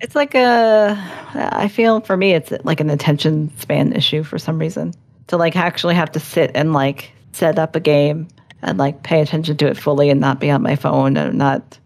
It's 0.00 0.14
like 0.14 0.34
a, 0.34 0.96
I 1.34 1.68
feel 1.68 2.00
for 2.00 2.16
me, 2.16 2.32
it's 2.32 2.52
like 2.64 2.80
an 2.80 2.90
attention 2.90 3.50
span 3.58 3.92
issue 3.92 4.22
for 4.22 4.38
some 4.38 4.58
reason. 4.58 4.94
To 5.28 5.36
like 5.36 5.56
actually 5.56 5.94
have 5.94 6.12
to 6.12 6.20
sit 6.20 6.50
and 6.54 6.72
like 6.72 7.12
set 7.32 7.58
up 7.58 7.76
a 7.76 7.80
game 7.80 8.28
and 8.62 8.78
like 8.78 9.02
pay 9.02 9.20
attention 9.20 9.56
to 9.58 9.66
it 9.68 9.76
fully 9.76 10.10
and 10.10 10.20
not 10.20 10.40
be 10.40 10.50
on 10.50 10.62
my 10.62 10.76
phone 10.76 11.16
and 11.16 11.38
not 11.38 11.78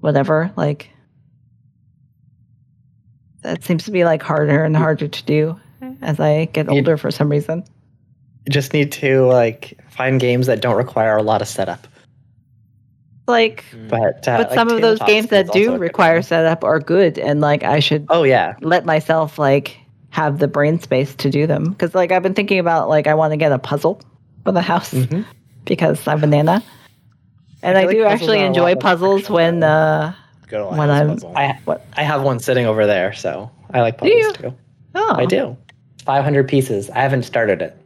whatever. 0.00 0.52
Like, 0.56 0.90
that 3.42 3.62
seems 3.64 3.84
to 3.84 3.90
be 3.90 4.04
like 4.04 4.22
harder 4.22 4.64
and 4.64 4.76
harder 4.76 5.08
to 5.08 5.24
do 5.24 5.58
as 6.00 6.18
I 6.20 6.46
get 6.46 6.66
You- 6.66 6.72
older 6.78 6.96
for 6.96 7.10
some 7.10 7.28
reason. 7.28 7.64
Just 8.50 8.72
need 8.72 8.90
to 8.92 9.24
like 9.26 9.78
find 9.90 10.18
games 10.20 10.46
that 10.48 10.60
don't 10.60 10.76
require 10.76 11.16
a 11.16 11.22
lot 11.22 11.42
of 11.42 11.48
setup. 11.48 11.86
Like, 13.28 13.64
But 13.88 14.26
uh, 14.26 14.38
but 14.38 14.48
like 14.50 14.54
some 14.54 14.68
of 14.68 14.80
those 14.80 14.98
tabletop 14.98 15.08
games 15.08 15.26
that 15.28 15.52
do 15.52 15.76
require 15.76 16.14
one. 16.16 16.22
setup 16.24 16.64
are 16.64 16.80
good 16.80 17.18
and 17.18 17.40
like 17.40 17.62
I 17.62 17.78
should 17.78 18.06
Oh 18.08 18.24
yeah, 18.24 18.56
let 18.60 18.84
myself 18.84 19.38
like 19.38 19.76
have 20.10 20.38
the 20.40 20.48
brain 20.48 20.80
space 20.80 21.14
to 21.14 21.30
do 21.30 21.46
them 21.46 21.70
because 21.70 21.94
like 21.94 22.12
i've 22.12 22.22
been 22.22 22.34
thinking 22.34 22.58
about 22.58 22.86
like 22.90 23.06
i 23.06 23.14
want 23.14 23.30
to 23.32 23.36
get 23.38 23.50
a 23.50 23.58
puzzle 23.58 23.98
for 24.44 24.52
the 24.52 24.60
house 24.60 24.92
Mhm. 24.92 25.24
because 25.64 26.06
i'm 26.06 26.22
a 26.22 26.26
nana 26.26 26.62
and 27.62 27.78
i, 27.78 27.80
feel 27.80 27.86
like 27.88 27.96
do 27.96 28.02
puzzles 28.04 28.20
actually 28.20 28.40
enjoy 28.42 28.74
puzzles 28.74 29.30
when 29.30 29.62
uh 29.62 30.12
good 30.52 30.60
old 30.60 30.76
when 30.76 30.88
house 30.88 30.98
I'm- 30.98 31.08
puzzle. 31.08 31.32
I 31.36 31.58
What? 31.64 31.84
I 31.94 32.02
have 32.02 32.22
one 32.22 32.38
sitting 32.38 32.66
over 32.66 32.86
there, 32.86 33.12
so 33.12 33.50
I 33.72 33.80
like 33.80 34.00
Do 34.00 34.08
puzzles 34.10 34.36
too. 34.36 34.54
oh 34.94 35.14
I 35.16 35.24
do. 35.26 35.56
500 36.04 36.48
pieces. 36.48 36.90
I 36.90 36.98
haven't 37.00 37.22
started 37.24 37.62
it. 37.62 37.76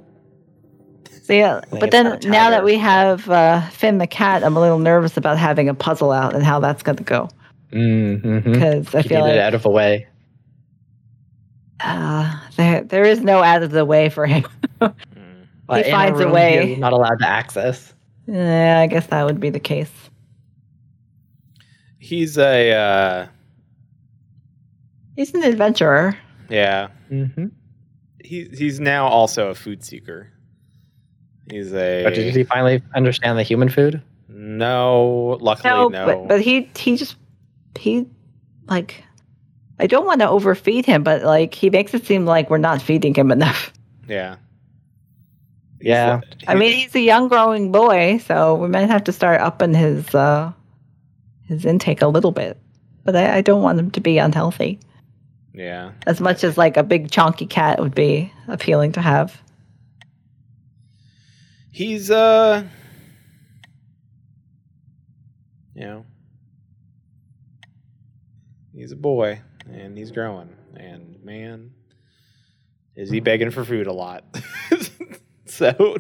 so 1.22 1.32
yeah 1.32 1.60
but 1.70 1.90
then 1.90 2.18
now 2.24 2.50
that 2.50 2.64
we 2.64 2.76
have 2.78 3.28
uh 3.28 3.60
finn 3.70 3.98
the 3.98 4.06
cat 4.06 4.44
i'm 4.44 4.56
a 4.56 4.60
little 4.60 4.78
nervous 4.78 5.16
about 5.16 5.36
having 5.38 5.68
a 5.68 5.74
puzzle 5.74 6.12
out 6.12 6.34
and 6.34 6.44
how 6.44 6.60
that's 6.60 6.82
going 6.82 6.96
to 6.96 7.02
go 7.04 7.28
Mm-hmm. 7.72 8.52
because 8.52 8.94
i 8.94 8.98
I 9.00 9.02
feel 9.02 9.08
get 9.22 9.30
it 9.30 9.32
like 9.32 9.40
out 9.40 9.54
of 9.54 9.62
the 9.64 9.70
way. 9.70 10.06
uh, 11.80 12.32
there 12.56 12.82
there 12.84 13.04
is 13.04 13.20
no 13.20 13.42
out 13.42 13.62
of 13.62 13.70
the 13.72 13.84
way 13.84 14.08
for 14.08 14.26
him 14.26 14.44
Mm. 14.80 14.94
But 15.66 15.86
in 15.86 15.90
finds 15.92 16.20
a 16.20 16.24
room 16.24 16.32
way. 16.32 16.68
You're 16.70 16.78
not 16.78 16.92
allowed 16.92 17.18
to 17.20 17.26
access. 17.28 17.92
yeah 18.28 18.80
i 18.80 18.86
guess 18.86 19.06
that 19.08 19.24
would 19.26 19.40
be 19.40 19.50
the 19.50 19.58
case 19.60 19.90
He's 22.07 22.38
a 22.38 22.72
uh, 22.72 23.26
he's 25.16 25.34
an 25.34 25.42
adventurer 25.42 26.16
yeah. 26.48 26.88
Mm-hmm. 27.11 27.46
He 28.22 28.44
he's 28.57 28.78
now 28.80 29.07
also 29.09 29.48
a 29.50 29.54
food 29.54 29.84
seeker. 29.84 30.30
He's 31.50 31.72
a 31.74 32.04
But 32.04 32.14
did 32.14 32.34
he 32.34 32.44
finally 32.44 32.82
understand 32.94 33.38
the 33.38 33.42
human 33.42 33.68
food? 33.68 34.02
no. 34.28 35.38
Luckily, 35.40 35.70
No, 35.70 35.88
no. 35.88 36.07
but 36.07 36.28
but 36.28 36.40
he 36.40 36.70
he 36.76 36.96
just 36.96 37.16
he 37.78 38.07
like 38.68 39.02
I 39.78 39.86
don't 39.86 40.07
want 40.07 40.20
to 40.20 40.28
overfeed 40.28 40.86
him, 40.86 41.02
but 41.02 41.22
like 41.22 41.54
he 41.54 41.70
makes 41.70 41.92
it 41.94 42.07
seem 42.07 42.24
like 42.24 42.48
we're 42.48 42.59
not 42.59 42.80
feeding 42.80 43.14
him 43.14 43.30
enough. 43.32 43.72
yeah. 44.09 44.36
Yeah. 45.80 46.20
I 46.48 46.54
mean, 46.54 46.72
he's 46.72 46.94
a 46.94 47.00
young 47.00 47.28
growing 47.28 47.70
boy, 47.70 48.18
so 48.18 48.54
we 48.54 48.68
might 48.68 48.88
have 48.88 49.04
to 49.04 49.12
start 49.12 49.40
upping 49.40 49.74
his 49.74 50.14
uh 50.14 50.52
his 51.49 51.64
intake 51.64 52.03
a 52.03 52.09
little 52.09 52.32
bit. 52.32 52.61
But 53.05 53.16
I, 53.16 53.36
I 53.36 53.40
don't 53.40 53.62
want 53.62 53.78
him 53.78 53.90
to 53.92 54.01
be 54.01 54.18
unhealthy. 54.18 54.80
yeah. 55.55 55.92
As 56.07 56.20
much 56.20 56.44
as 56.44 56.59
like 56.59 56.76
a 56.76 56.82
big 56.82 57.11
chonky 57.11 57.49
cat 57.49 57.80
would 57.80 57.94
be 57.94 58.32
appealing 58.49 58.92
to 58.92 59.03
have. 59.03 59.40
He's 61.72 62.11
uh 62.11 62.64
you 65.74 65.84
know 65.84 66.07
he's 68.74 68.92
a 68.92 68.97
boy 68.97 69.40
and 69.70 69.97
he's 69.97 70.11
growing 70.11 70.49
and 70.74 71.22
man 71.22 71.72
is 72.94 73.11
he 73.11 73.20
begging 73.20 73.51
for 73.51 73.62
food 73.64 73.86
a 73.86 73.92
lot. 73.92 74.24
so 75.47 75.99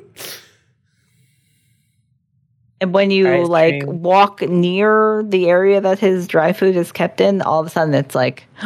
And 2.80 2.92
when 2.92 3.10
you 3.10 3.28
Ice 3.28 3.48
like 3.48 3.84
cream. 3.84 4.02
walk 4.02 4.42
near 4.42 5.22
the 5.26 5.48
area 5.48 5.80
that 5.80 5.98
his 5.98 6.28
dry 6.28 6.52
food 6.52 6.76
is 6.76 6.92
kept 6.92 7.20
in, 7.20 7.40
all 7.42 7.60
of 7.60 7.66
a 7.66 7.70
sudden 7.70 7.94
it's 7.94 8.14
like, 8.14 8.46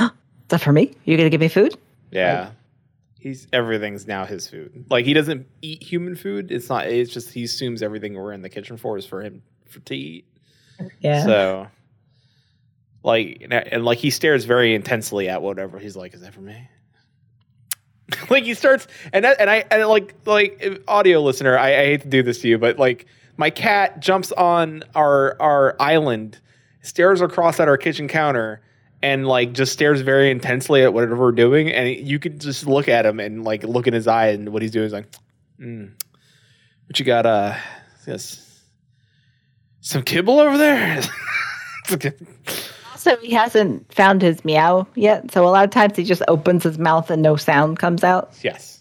is 0.00 0.10
that 0.48 0.60
for 0.60 0.72
me? 0.72 0.92
You're 1.04 1.16
gonna 1.16 1.30
give 1.30 1.40
me 1.40 1.48
food? 1.48 1.76
yeah. 2.10 2.50
He's 3.20 3.46
everything's 3.52 4.08
now 4.08 4.24
his 4.24 4.48
food. 4.48 4.86
Like 4.90 5.04
he 5.04 5.14
doesn't 5.14 5.46
eat 5.60 5.80
human 5.80 6.16
food. 6.16 6.50
It's 6.50 6.68
not 6.68 6.88
it's 6.88 7.12
just 7.12 7.30
he 7.30 7.44
assumes 7.44 7.80
everything 7.80 8.14
we're 8.14 8.32
in 8.32 8.42
the 8.42 8.48
kitchen 8.48 8.76
for 8.76 8.98
is 8.98 9.06
for 9.06 9.22
him 9.22 9.42
for 9.68 9.78
to 9.78 9.94
eat. 9.94 10.26
Yeah. 10.98 11.22
So, 11.22 11.66
like, 13.04 13.38
and, 13.42 13.52
and 13.52 13.84
like 13.84 13.98
he 13.98 14.10
stares 14.10 14.44
very 14.44 14.74
intensely 14.74 15.28
at 15.28 15.40
whatever 15.40 15.78
he's 15.78 15.94
like. 15.94 16.14
Is 16.14 16.22
that 16.22 16.34
for 16.34 16.40
me? 16.40 16.68
like 18.30 18.42
he 18.42 18.54
starts, 18.54 18.88
and 19.12 19.24
that, 19.24 19.40
and 19.40 19.48
I 19.48 19.64
and 19.70 19.86
like 19.88 20.14
like 20.26 20.82
audio 20.88 21.22
listener, 21.22 21.56
I, 21.56 21.80
I 21.80 21.84
hate 21.84 22.02
to 22.02 22.08
do 22.08 22.24
this 22.24 22.40
to 22.40 22.48
you, 22.48 22.58
but 22.58 22.76
like 22.76 23.06
my 23.36 23.50
cat 23.50 24.00
jumps 24.00 24.32
on 24.32 24.84
our 24.94 25.36
our 25.40 25.76
island, 25.80 26.38
stares 26.82 27.20
across 27.20 27.60
at 27.60 27.68
our 27.68 27.76
kitchen 27.76 28.08
counter. 28.08 28.60
And 29.04 29.26
like 29.26 29.52
just 29.52 29.72
stares 29.72 30.00
very 30.00 30.30
intensely 30.30 30.84
at 30.84 30.94
whatever 30.94 31.16
we're 31.16 31.32
doing, 31.32 31.72
and 31.72 31.88
you 31.88 32.20
could 32.20 32.40
just 32.40 32.68
look 32.68 32.86
at 32.86 33.04
him 33.04 33.18
and 33.18 33.42
like 33.42 33.64
look 33.64 33.88
in 33.88 33.94
his 33.94 34.06
eye, 34.06 34.28
and 34.28 34.50
what 34.50 34.62
he's 34.62 34.70
doing 34.70 34.86
is 34.86 34.92
like, 34.92 35.08
mm, 35.58 35.90
"What 36.86 37.00
you 37.00 37.04
got? 37.04 37.26
Uh, 37.26 37.56
yes, 38.06 38.62
some 39.80 40.02
kibble 40.04 40.38
over 40.38 40.56
there." 40.56 41.02
Also, 42.92 43.16
he 43.16 43.32
hasn't 43.32 43.92
found 43.92 44.22
his 44.22 44.44
meow 44.44 44.86
yet, 44.94 45.32
so 45.32 45.44
a 45.44 45.50
lot 45.50 45.64
of 45.64 45.70
times 45.70 45.96
he 45.96 46.04
just 46.04 46.22
opens 46.28 46.62
his 46.62 46.78
mouth 46.78 47.10
and 47.10 47.20
no 47.20 47.34
sound 47.34 47.80
comes 47.80 48.04
out. 48.04 48.32
yes. 48.44 48.71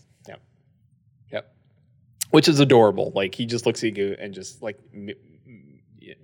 Which 2.31 2.47
is 2.47 2.59
adorable. 2.59 3.11
Like 3.13 3.35
he 3.35 3.45
just 3.45 3.65
looks 3.65 3.83
at 3.83 3.95
you 3.95 4.15
and 4.19 4.33
just 4.33 4.61
like, 4.61 4.79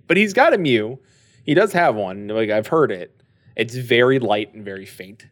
but 0.06 0.16
he's 0.16 0.32
got 0.32 0.52
a 0.54 0.58
mew. 0.58 0.98
He 1.44 1.54
does 1.54 1.72
have 1.72 1.94
one. 1.94 2.28
Like 2.28 2.50
I've 2.50 2.66
heard 2.66 2.90
it. 2.90 3.22
It's 3.56 3.74
very 3.74 4.18
light 4.18 4.54
and 4.54 4.64
very 4.64 4.86
faint. 4.86 5.26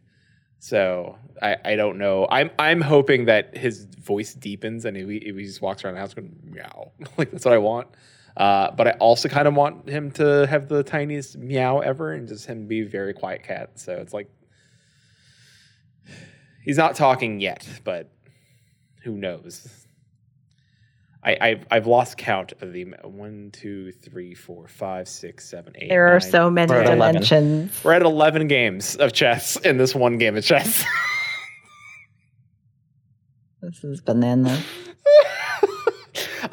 So 0.59 1.17
I, 1.41 1.57
I 1.63 1.75
don't 1.75 1.97
know. 1.97 2.27
I'm 2.29 2.49
I'm 2.57 2.81
hoping 2.81 3.25
that 3.25 3.55
his 3.55 3.85
voice 3.85 4.33
deepens 4.33 4.85
and 4.85 4.97
he, 4.97 5.03
he 5.19 5.31
just 5.43 5.61
walks 5.61 5.83
around 5.83 5.95
the 5.95 5.99
house 5.99 6.13
going 6.13 6.35
meow. 6.43 6.91
like 7.17 7.31
that's 7.31 7.45
what 7.45 7.53
I 7.53 7.59
want. 7.59 7.87
Uh, 8.35 8.69
but 8.71 8.87
I 8.87 8.91
also 8.99 9.29
kind 9.29 9.47
of 9.47 9.55
want 9.55 9.89
him 9.89 10.11
to 10.11 10.45
have 10.45 10.67
the 10.67 10.83
tiniest 10.83 11.37
meow 11.37 11.79
ever 11.79 12.11
and 12.13 12.27
just 12.27 12.45
him 12.45 12.67
be 12.67 12.81
a 12.81 12.85
very 12.85 13.13
quiet 13.13 13.43
cat. 13.43 13.79
So 13.79 13.93
it's 13.93 14.13
like 14.13 14.29
he's 16.63 16.77
not 16.77 16.95
talking 16.95 17.39
yet, 17.39 17.67
but 17.83 18.11
who 19.03 19.13
knows? 19.13 19.86
I, 21.27 21.37
I've 21.41 21.67
I've 21.69 21.87
lost 21.87 22.17
count 22.17 22.53
of 22.61 22.71
the 22.71 22.85
one, 23.03 23.49
two, 23.51 23.91
three, 23.91 24.33
four, 24.33 24.67
five, 24.67 25.09
six, 25.09 25.47
seven, 25.49 25.73
eight. 25.75 25.89
There 25.89 26.07
are 26.07 26.19
nine. 26.19 26.31
so 26.31 26.49
many 26.49 26.71
We're 26.71 26.79
at 26.81 26.85
11. 26.87 26.97
dimensions. 27.15 27.83
We're 27.83 27.93
at 27.93 28.01
eleven 28.01 28.47
games 28.47 28.95
of 28.95 29.11
chess 29.11 29.57
in 29.57 29.77
this 29.77 29.93
one 29.93 30.17
game 30.17 30.35
of 30.37 30.43
chess. 30.45 30.83
This 33.59 33.83
is 33.83 34.01
bananas. 34.01 34.63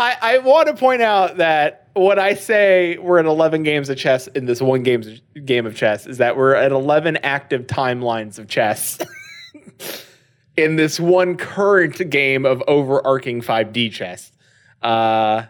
I, 0.01 0.16
I 0.20 0.39
want 0.39 0.68
to 0.68 0.75
point 0.75 1.03
out 1.03 1.37
that 1.37 1.89
when 1.95 2.18
I 2.18 2.35
say 2.35 2.97
we're 2.99 3.18
at 3.18 3.27
11 3.27 3.62
games 3.62 3.89
of 3.89 3.97
chess 3.97 4.27
in 4.29 4.47
this 4.47 4.61
one 4.61 4.83
games, 4.83 5.20
game 5.45 5.66
of 5.66 5.77
chess, 5.77 6.07
is 6.07 6.18
that 6.18 6.37
we're 6.37 6.55
at 6.55 6.72
11 6.72 7.18
active 7.18 7.66
timelines 7.68 8.39
of 8.39 8.49
chess 8.49 8.99
in 10.57 10.75
this 10.77 10.99
one 10.99 11.37
current 11.37 12.11
game 12.11 12.45
of 12.47 12.62
overarching 12.66 13.43
5D 13.43 13.93
chess. 13.93 14.33
Uh, 14.85 15.47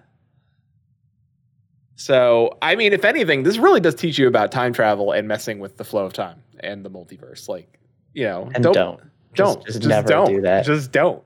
So, 1.97 2.59
I 2.61 2.75
mean, 2.77 2.93
if 2.93 3.05
anything, 3.05 3.45
this 3.45 3.57
really 3.57 3.81
does 3.81 3.95
teach 3.95 4.19
you 4.19 4.29
about 4.29 4.53
time 4.53 4.73
travel 4.73 5.13
and 5.13 5.27
messing 5.29 5.59
with 5.59 5.77
the 5.79 5.85
flow 5.85 6.05
of 6.05 6.13
time 6.13 6.43
and 6.61 6.85
the 6.85 6.91
multiverse. 6.91 7.49
Like, 7.49 7.79
you 8.13 8.25
know, 8.25 8.51
And 8.55 8.63
don't. 8.65 8.75
don't, 8.75 9.01
Just- 9.33 9.59
just, 9.67 9.67
just 9.79 9.87
never 9.89 10.09
don't. 10.09 10.29
do 10.29 10.41
that. 10.43 10.65
Just 10.67 10.93
don't. 10.93 11.23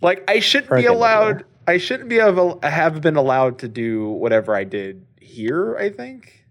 Like, 0.00 0.24
I 0.28 0.40
shouldn't 0.40 0.74
be 0.74 0.86
allowed. 0.86 1.44
I 1.68 1.76
shouldn't 1.78 2.08
be 2.08 2.18
able, 2.18 2.58
have 2.64 3.00
been 3.00 3.14
allowed 3.16 3.58
to 3.60 3.68
do 3.68 4.08
whatever 4.08 4.56
I 4.56 4.64
did 4.64 5.06
here. 5.20 5.76
I 5.76 5.90
think 5.90 6.41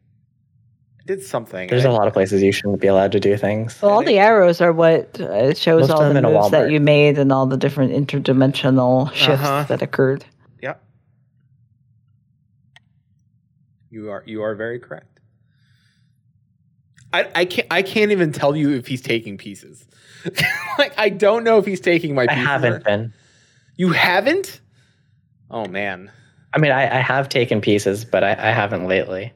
did 1.15 1.23
something. 1.23 1.67
There's 1.69 1.85
I- 1.85 1.89
a 1.89 1.91
lot 1.93 2.07
of 2.07 2.13
places 2.13 2.41
you 2.41 2.51
shouldn't 2.51 2.79
be 2.81 2.87
allowed 2.87 3.11
to 3.13 3.19
do 3.19 3.35
things. 3.37 3.81
Well, 3.81 3.91
all 3.91 4.03
the 4.03 4.17
arrows 4.19 4.61
are 4.61 4.71
what 4.71 5.19
uh, 5.19 5.53
shows 5.53 5.89
all 5.89 6.13
the 6.13 6.21
moves 6.21 6.51
that 6.51 6.71
you 6.71 6.79
made 6.79 7.17
and 7.17 7.31
all 7.31 7.45
the 7.45 7.57
different 7.57 7.91
interdimensional 7.93 9.11
shifts 9.13 9.43
Uh-huh. 9.43 9.63
that 9.69 9.81
occurred. 9.81 10.23
Yep. 10.61 10.81
You 13.89 14.09
are 14.11 14.23
you 14.25 14.41
are 14.43 14.55
very 14.55 14.79
correct. 14.79 15.19
I, 17.13 17.27
I 17.35 17.45
can't 17.45 17.67
I 17.71 17.81
can't 17.81 18.11
even 18.11 18.31
tell 18.31 18.55
you 18.55 18.71
if 18.71 18.87
he's 18.87 19.01
taking 19.01 19.37
pieces. 19.37 19.85
like 20.77 20.93
I 20.97 21.09
don't 21.09 21.43
know 21.43 21.57
if 21.57 21.65
he's 21.65 21.81
taking 21.81 22.15
my 22.15 22.25
I 22.29 22.33
haven't 22.33 22.73
or- 22.73 22.79
been. 22.79 23.13
You 23.75 23.89
haven't? 23.91 24.61
Oh 25.49 25.65
man. 25.67 26.11
I 26.53 26.57
mean, 26.59 26.71
I, 26.71 26.83
I 26.97 26.99
have 27.01 27.29
taken 27.29 27.61
pieces, 27.61 28.03
but 28.05 28.23
I, 28.25 28.31
I 28.31 28.51
haven't 28.51 28.85
lately. 28.87 29.31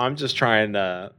I'm 0.00 0.16
just 0.16 0.36
trying 0.36 0.72
to 0.72 1.12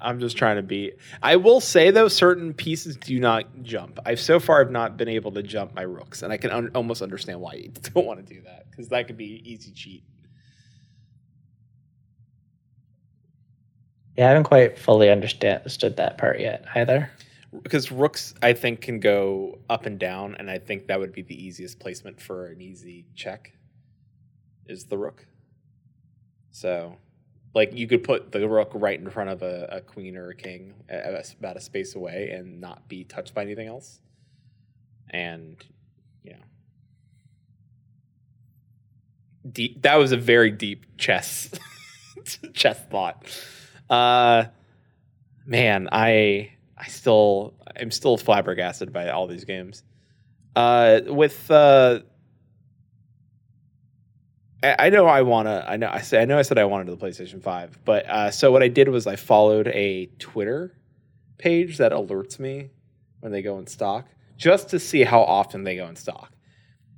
I'm 0.00 0.18
just 0.20 0.36
trying 0.38 0.56
to 0.56 0.62
be 0.62 0.92
I 1.22 1.36
will 1.36 1.60
say 1.60 1.90
though 1.90 2.08
certain 2.08 2.54
pieces 2.54 2.96
do 2.96 3.18
not 3.20 3.62
jump. 3.62 3.98
I've 4.06 4.20
so 4.20 4.40
far 4.40 4.60
have 4.64 4.70
not 4.72 4.96
been 4.96 5.08
able 5.08 5.32
to 5.32 5.42
jump 5.42 5.74
my 5.74 5.82
rooks 5.82 6.22
and 6.22 6.32
I 6.32 6.36
can 6.38 6.50
un- 6.50 6.70
almost 6.74 7.02
understand 7.02 7.40
why 7.40 7.54
you 7.54 7.68
don't 7.94 8.06
want 8.06 8.26
to 8.26 8.34
do 8.34 8.40
that 8.42 8.64
cuz 8.74 8.88
that 8.88 9.06
could 9.08 9.16
be 9.18 9.42
easy 9.44 9.72
cheat. 9.72 10.04
Yeah, 14.16 14.26
I 14.26 14.28
haven't 14.30 14.44
quite 14.44 14.78
fully 14.78 15.08
understood 15.10 15.62
that 15.96 16.18
part 16.18 16.40
yet 16.40 16.64
either. 16.74 17.10
because 17.62 17.90
rooks 17.90 18.34
I 18.42 18.52
think 18.52 18.80
can 18.80 19.00
go 19.00 19.58
up 19.68 19.86
and 19.86 19.98
down, 19.98 20.34
and 20.38 20.50
I 20.50 20.58
think 20.58 20.86
that 20.88 20.98
would 21.00 21.12
be 21.12 21.22
the 21.22 21.34
easiest 21.34 21.78
placement 21.80 22.20
for 22.20 22.46
an 22.46 22.60
easy 22.60 23.06
check. 23.14 23.52
Is 24.66 24.84
the 24.86 24.98
rook? 24.98 25.26
So, 26.50 26.96
like 27.54 27.74
you 27.74 27.86
could 27.86 28.04
put 28.04 28.32
the 28.32 28.48
rook 28.48 28.70
right 28.74 28.98
in 28.98 29.10
front 29.10 29.30
of 29.30 29.42
a, 29.42 29.68
a 29.70 29.80
queen 29.80 30.16
or 30.16 30.30
a 30.30 30.34
king, 30.34 30.74
about 30.88 31.56
a 31.56 31.60
space 31.60 31.94
away, 31.94 32.30
and 32.30 32.60
not 32.60 32.88
be 32.88 33.04
touched 33.04 33.34
by 33.34 33.42
anything 33.42 33.66
else. 33.66 34.00
And 35.10 35.56
you 36.22 36.32
know, 36.32 36.38
deep. 39.50 39.82
That 39.82 39.96
was 39.96 40.12
a 40.12 40.16
very 40.16 40.50
deep 40.50 40.86
chess 40.96 41.50
chess 42.54 42.80
thought. 42.88 43.24
Uh, 43.88 44.44
man, 45.44 45.88
I 45.90 46.52
I 46.76 46.86
still 46.86 47.54
I'm 47.78 47.90
still 47.90 48.16
flabbergasted 48.16 48.92
by 48.92 49.08
all 49.08 49.26
these 49.26 49.44
games. 49.44 49.82
Uh, 50.54 51.00
with 51.06 51.50
uh, 51.50 52.00
I, 54.62 54.90
know 54.90 55.06
I 55.06 55.22
wanna. 55.22 55.64
I 55.66 55.76
know 55.76 55.88
I 55.90 56.00
say 56.02 56.20
I 56.20 56.24
know 56.26 56.38
I 56.38 56.42
said 56.42 56.58
I 56.58 56.64
wanted 56.64 56.86
the 56.88 56.96
PlayStation 56.96 57.42
Five, 57.42 57.78
but 57.84 58.06
uh, 58.06 58.30
so 58.30 58.52
what 58.52 58.62
I 58.62 58.68
did 58.68 58.88
was 58.88 59.06
I 59.06 59.16
followed 59.16 59.68
a 59.68 60.06
Twitter 60.18 60.76
page 61.38 61.78
that 61.78 61.92
alerts 61.92 62.38
me 62.38 62.70
when 63.20 63.32
they 63.32 63.40
go 63.42 63.58
in 63.58 63.66
stock, 63.66 64.06
just 64.36 64.68
to 64.70 64.78
see 64.78 65.02
how 65.04 65.22
often 65.22 65.64
they 65.64 65.76
go 65.76 65.86
in 65.86 65.96
stock. 65.96 66.30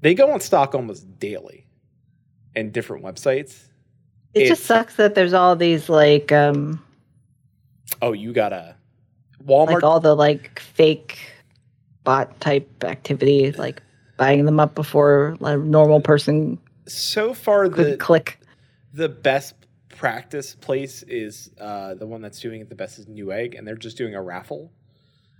They 0.00 0.14
go 0.14 0.34
in 0.34 0.40
stock 0.40 0.74
almost 0.74 1.18
daily, 1.20 1.66
in 2.56 2.72
different 2.72 3.04
websites. 3.04 3.68
It 4.34 4.42
It's- 4.42 4.48
just 4.58 4.64
sucks 4.64 4.96
that 4.96 5.14
there's 5.14 5.32
all 5.34 5.54
these 5.54 5.88
like 5.88 6.32
um 6.32 6.82
Oh, 8.00 8.12
you 8.12 8.32
gotta 8.32 8.74
Walmart. 9.46 9.74
like 9.74 9.82
all 9.84 10.00
the 10.00 10.16
like 10.16 10.58
fake 10.58 11.18
bot 12.02 12.40
type 12.40 12.82
activity, 12.82 13.52
like 13.52 13.80
buying 14.16 14.44
them 14.46 14.58
up 14.58 14.74
before 14.74 15.36
a 15.40 15.56
normal 15.56 16.00
person 16.00 16.58
so 16.86 17.34
far, 17.34 17.68
the 17.68 17.96
click. 17.96 18.38
the 18.92 19.08
best 19.08 19.54
practice 19.88 20.54
place 20.54 21.02
is 21.04 21.50
uh, 21.60 21.94
the 21.94 22.06
one 22.06 22.20
that's 22.22 22.40
doing 22.40 22.60
it 22.60 22.68
the 22.68 22.74
best 22.74 22.98
is 22.98 23.06
Newegg, 23.06 23.56
and 23.58 23.66
they're 23.66 23.76
just 23.76 23.96
doing 23.96 24.14
a 24.14 24.22
raffle, 24.22 24.72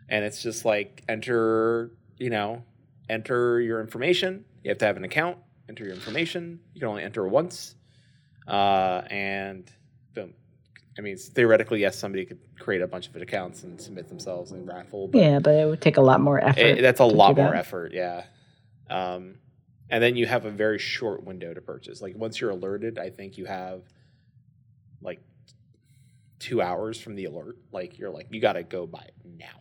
and 0.09 0.25
it's 0.25 0.43
just 0.43 0.65
like 0.65 1.03
enter, 1.09 1.91
you 2.19 2.31
know, 2.31 2.63
enter 3.09 3.61
your 3.61 3.81
information. 3.81 4.45
You 4.63 4.71
have 4.71 4.79
to 4.79 4.85
have 4.87 4.97
an 4.97 5.05
account. 5.05 5.39
Enter 5.69 5.85
your 5.85 5.95
information. 5.95 6.61
You 6.75 6.81
can 6.81 6.89
only 6.91 7.03
enter 7.03 7.27
once, 7.27 7.75
uh, 8.47 9.03
and 9.11 9.71
boom. 10.15 10.35
I 10.99 11.01
mean, 11.01 11.17
theoretically, 11.17 11.81
yes, 11.81 11.97
somebody 11.99 12.27
could 12.27 12.39
create 12.59 12.83
a 12.83 12.87
bunch 12.87 13.09
of 13.09 13.17
accounts 13.17 13.63
and 13.63 13.81
submit 13.81 14.09
themselves 14.09 14.53
and 14.53 14.69
raffle. 14.69 15.09
But 15.09 15.19
Yeah, 15.21 15.39
but 15.39 15.55
it 15.55 15.67
would 15.67 15.81
take 15.81 15.97
a 15.97 16.03
lot 16.03 16.21
more 16.21 16.39
effort. 16.39 16.61
it- 16.61 16.83
that's 16.83 17.01
a 17.01 17.05
lot 17.05 17.37
more 17.37 17.51
that. 17.53 17.57
effort, 17.57 17.93
yeah. 17.95 18.25
Um, 18.91 19.37
and 19.91 20.03
then 20.03 20.17
you 20.17 20.27
have 20.27 20.45
a 20.45 20.51
very 20.51 20.79
short 20.79 21.25
window 21.25 21.53
to 21.53 21.61
purchase. 21.61 22.01
Like 22.01 22.17
once 22.17 22.41
you're 22.41 22.51
alerted, 22.51 22.99
I 22.99 23.11
think 23.11 23.37
you 23.39 23.45
have 23.47 23.83
like 25.03 25.21
two 26.39 26.61
hours 26.63 27.01
from 27.01 27.15
the 27.15 27.27
alert. 27.27 27.57
Like 27.73 27.99
you're 27.99 28.11
like 28.11 28.29
you 28.31 28.41
got 28.41 28.55
to 28.55 28.63
go 28.63 28.87
buy 28.87 29.03
it 29.03 29.15
now. 29.25 29.61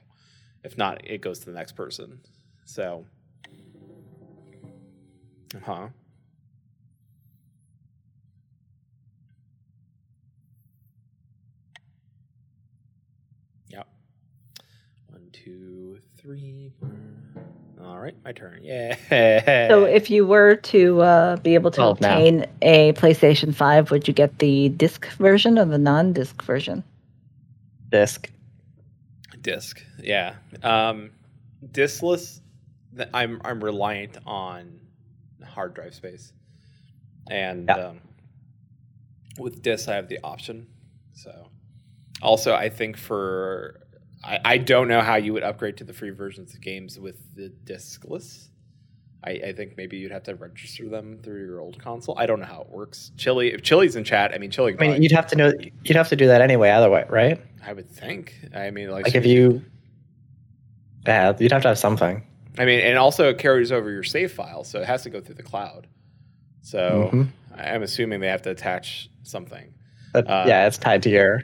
If 0.63 0.78
not, 0.78 1.05
it 1.05 1.22
goes 1.22 1.39
to 1.39 1.45
the 1.45 1.51
next 1.53 1.74
person. 1.74 2.19
So, 2.65 3.05
huh? 5.63 5.88
Yep. 13.69 13.88
One, 15.07 15.30
two, 15.32 15.99
three, 16.17 16.72
four. 16.80 16.89
All 17.84 17.99
right, 17.99 18.15
my 18.23 18.32
turn. 18.32 18.59
Yeah. 18.63 18.95
So 19.69 19.86
if 19.86 20.09
you 20.09 20.25
were 20.25 20.55
to 20.55 21.01
uh, 21.01 21.36
be 21.38 21.53
able 21.55 21.71
to 21.71 21.75
Twelve 21.77 22.01
now. 22.01 22.13
obtain 22.17 22.45
a 22.61 22.93
PlayStation 22.93 23.53
5, 23.53 23.91
would 23.91 24.07
you 24.07 24.13
get 24.13 24.39
the 24.39 24.69
disc 24.69 25.07
version 25.17 25.57
or 25.57 25.65
the 25.65 25.77
non-disc 25.77 26.41
version? 26.43 26.84
Disc. 27.89 28.29
disc, 29.41 29.82
yeah, 30.01 30.36
um, 30.63 31.09
diskless, 31.71 32.39
th- 32.95 33.09
I'm 33.13 33.41
I'm 33.43 33.61
reliant 33.63 34.17
on 34.25 34.79
hard 35.45 35.73
drive 35.73 35.93
space, 35.93 36.32
and 37.29 37.65
Yeah. 37.67 37.88
um, 37.88 37.99
with 39.39 39.61
disc 39.61 39.89
I 39.89 39.95
have 39.95 40.07
the 40.07 40.19
option. 40.23 40.67
So, 41.13 41.47
also 42.21 42.53
I 42.53 42.69
think 42.69 42.95
for 42.97 43.80
I, 44.24 44.39
I 44.43 44.57
don't 44.57 44.88
know 44.88 45.01
how 45.01 45.15
you 45.15 45.34
would 45.34 45.43
upgrade 45.43 45.78
to 45.78 45.84
the 45.84 45.93
free 45.93 46.11
versions 46.11 46.53
of 46.53 46.61
games 46.61 46.99
with 46.99 47.36
the 47.36 47.51
discless. 47.65 48.47
I, 49.24 49.32
I 49.32 49.53
think 49.53 49.78
maybe 49.78 49.97
you'd 49.97 50.11
have 50.11 50.24
to 50.24 50.36
register 50.36 50.89
them 50.89 51.19
through 51.22 51.45
your 51.45 51.59
old 51.59 51.80
console. 51.80 52.17
I 52.17 52.26
don't 52.26 52.39
know 52.39 52.45
how 52.45 52.61
it 52.61 52.69
works. 52.69 53.11
Chili, 53.17 53.53
if 53.53 53.61
Chili's 53.61 53.95
in 53.95 54.03
chat, 54.03 54.34
I 54.34 54.39
mean 54.39 54.49
Chili. 54.49 54.76
I 54.80 54.82
mean, 54.82 55.03
you'd 55.03 55.11
have 55.11 55.28
to 55.28 55.36
know. 55.36 55.53
You'd 55.84 55.95
have 55.95 56.09
to 56.09 56.15
do 56.15 56.28
that 56.28 56.41
anyway, 56.41 56.72
otherwise, 56.72 57.07
right? 57.09 57.39
I 57.63 57.74
would 57.74 57.89
think. 57.89 58.36
I 58.55 58.72
mean, 58.72 58.89
like, 58.89 59.05
Like 59.05 59.15
if 59.15 59.26
you, 59.26 59.63
yeah, 61.05 61.34
you'd 61.39 61.51
have 61.51 61.61
to 61.63 61.67
have 61.69 61.78
something. 61.78 62.24
I 62.57 62.65
mean, 62.65 62.80
and 62.80 62.97
also 62.97 63.30
it 63.30 63.38
carries 63.38 63.72
over 63.72 63.91
your 63.91 64.03
save 64.03 64.32
file, 64.32 64.63
so 64.63 64.82
it 64.82 64.88
has 64.88 65.03
to 65.03 65.09
go 65.09 65.22
through 65.22 65.36
the 65.36 65.43
cloud. 65.43 65.88
So 66.61 67.09
Mhm. 67.13 67.28
I'm 67.55 67.84
assuming 67.84 68.19
they 68.22 68.28
have 68.28 68.41
to 68.43 68.51
attach 68.51 69.09
something. 69.24 69.74
But, 70.13 70.28
Uh, 70.28 70.45
yeah, 70.47 70.67
it's 70.67 70.78
tied 70.78 71.03
to 71.03 71.09
your 71.09 71.43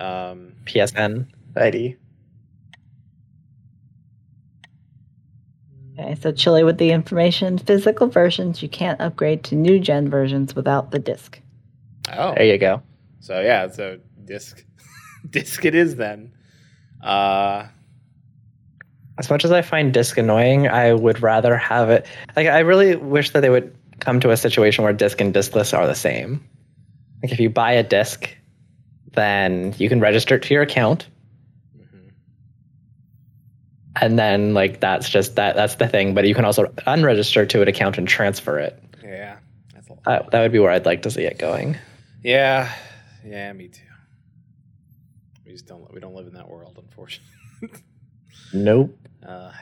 Um, 0.00 0.52
PSN 0.64 1.26
ID. 1.56 1.96
Okay, 5.98 6.14
so 6.20 6.30
Chili 6.32 6.62
with 6.62 6.78
the 6.78 6.90
information, 6.92 7.58
physical 7.58 8.06
versions, 8.06 8.62
you 8.62 8.68
can't 8.68 9.00
upgrade 9.00 9.42
to 9.44 9.56
new 9.56 9.80
gen 9.80 10.08
versions 10.08 10.54
without 10.54 10.90
the 10.92 10.98
disc. 10.98 11.40
oh, 12.16 12.34
There 12.34 12.44
you 12.44 12.58
go. 12.58 12.82
so 13.20 13.40
yeah, 13.40 13.68
so 13.68 13.98
disc, 14.24 14.64
disc 15.30 15.64
it 15.64 15.74
is 15.74 15.96
then. 15.96 16.32
Uh, 17.02 17.66
As 19.18 19.28
much 19.28 19.44
as 19.44 19.50
I 19.50 19.62
find 19.62 19.92
disc 19.92 20.16
annoying, 20.18 20.68
I 20.68 20.92
would 20.92 21.20
rather 21.20 21.56
have 21.56 21.90
it. 21.90 22.06
Like, 22.36 22.46
I 22.46 22.60
really 22.60 22.94
wish 22.94 23.30
that 23.30 23.40
they 23.40 23.50
would 23.50 23.74
come 23.98 24.20
to 24.20 24.30
a 24.30 24.36
situation 24.36 24.84
where 24.84 24.92
disc 24.92 25.20
and 25.20 25.34
diskless 25.34 25.76
are 25.76 25.86
the 25.88 25.94
same. 25.96 26.44
Like, 27.24 27.32
if 27.32 27.40
you 27.40 27.50
buy 27.50 27.72
a 27.72 27.82
disc, 27.82 28.30
then 29.18 29.74
you 29.78 29.88
can 29.88 30.00
register 30.00 30.36
it 30.36 30.42
to 30.44 30.54
your 30.54 30.62
account, 30.62 31.08
mhm. 31.76 32.10
and 34.00 34.18
then 34.18 34.54
like 34.54 34.80
that's 34.80 35.08
just 35.08 35.36
that. 35.36 35.56
That's 35.56 35.74
the 35.74 35.88
thing. 35.88 36.14
But 36.14 36.26
you 36.26 36.34
can 36.34 36.44
also 36.44 36.66
unregister 36.86 37.48
to 37.48 37.62
an 37.62 37.68
account 37.68 37.98
and 37.98 38.06
transfer 38.06 38.58
it. 38.58 38.80
yeah, 39.02 39.38
that's. 39.74 39.90
Uh, 40.06 40.22
that 40.30 40.40
would 40.40 40.52
be 40.52 40.60
where 40.60 40.70
I'd 40.70 40.86
like 40.86 41.02
to 41.02 41.10
see 41.10 41.24
it 41.24 41.38
going. 41.38 41.76
yeah, 42.22 42.72
yeah, 43.24 43.52
me 43.52 43.68
too. 43.68 43.82
We 45.44 45.52
just 45.52 45.66
don't 45.66 45.92
we 45.92 46.00
don't 46.00 46.14
live 46.14 46.26
in 46.28 46.34
that 46.34 46.48
world, 46.48 46.78
unfortunately. 46.80 47.34
Nope. 48.54 48.96
Uh, 49.26 49.52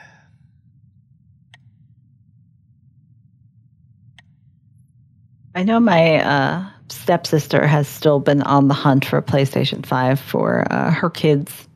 I 5.57 5.63
know 5.63 5.79
my 5.79 6.23
uh, 6.23 6.69
stepsister 6.87 7.65
has 7.65 7.87
still 7.87 8.19
been 8.19 8.43
on 8.43 8.67
the 8.67 8.75
hunt 8.75 9.05
for 9.05 9.17
a 9.17 9.23
PlayStation 9.23 9.83
5 9.83 10.19
for 10.19 10.71
uh, 10.71 10.91
her 10.91 11.09
kids. 11.09 11.67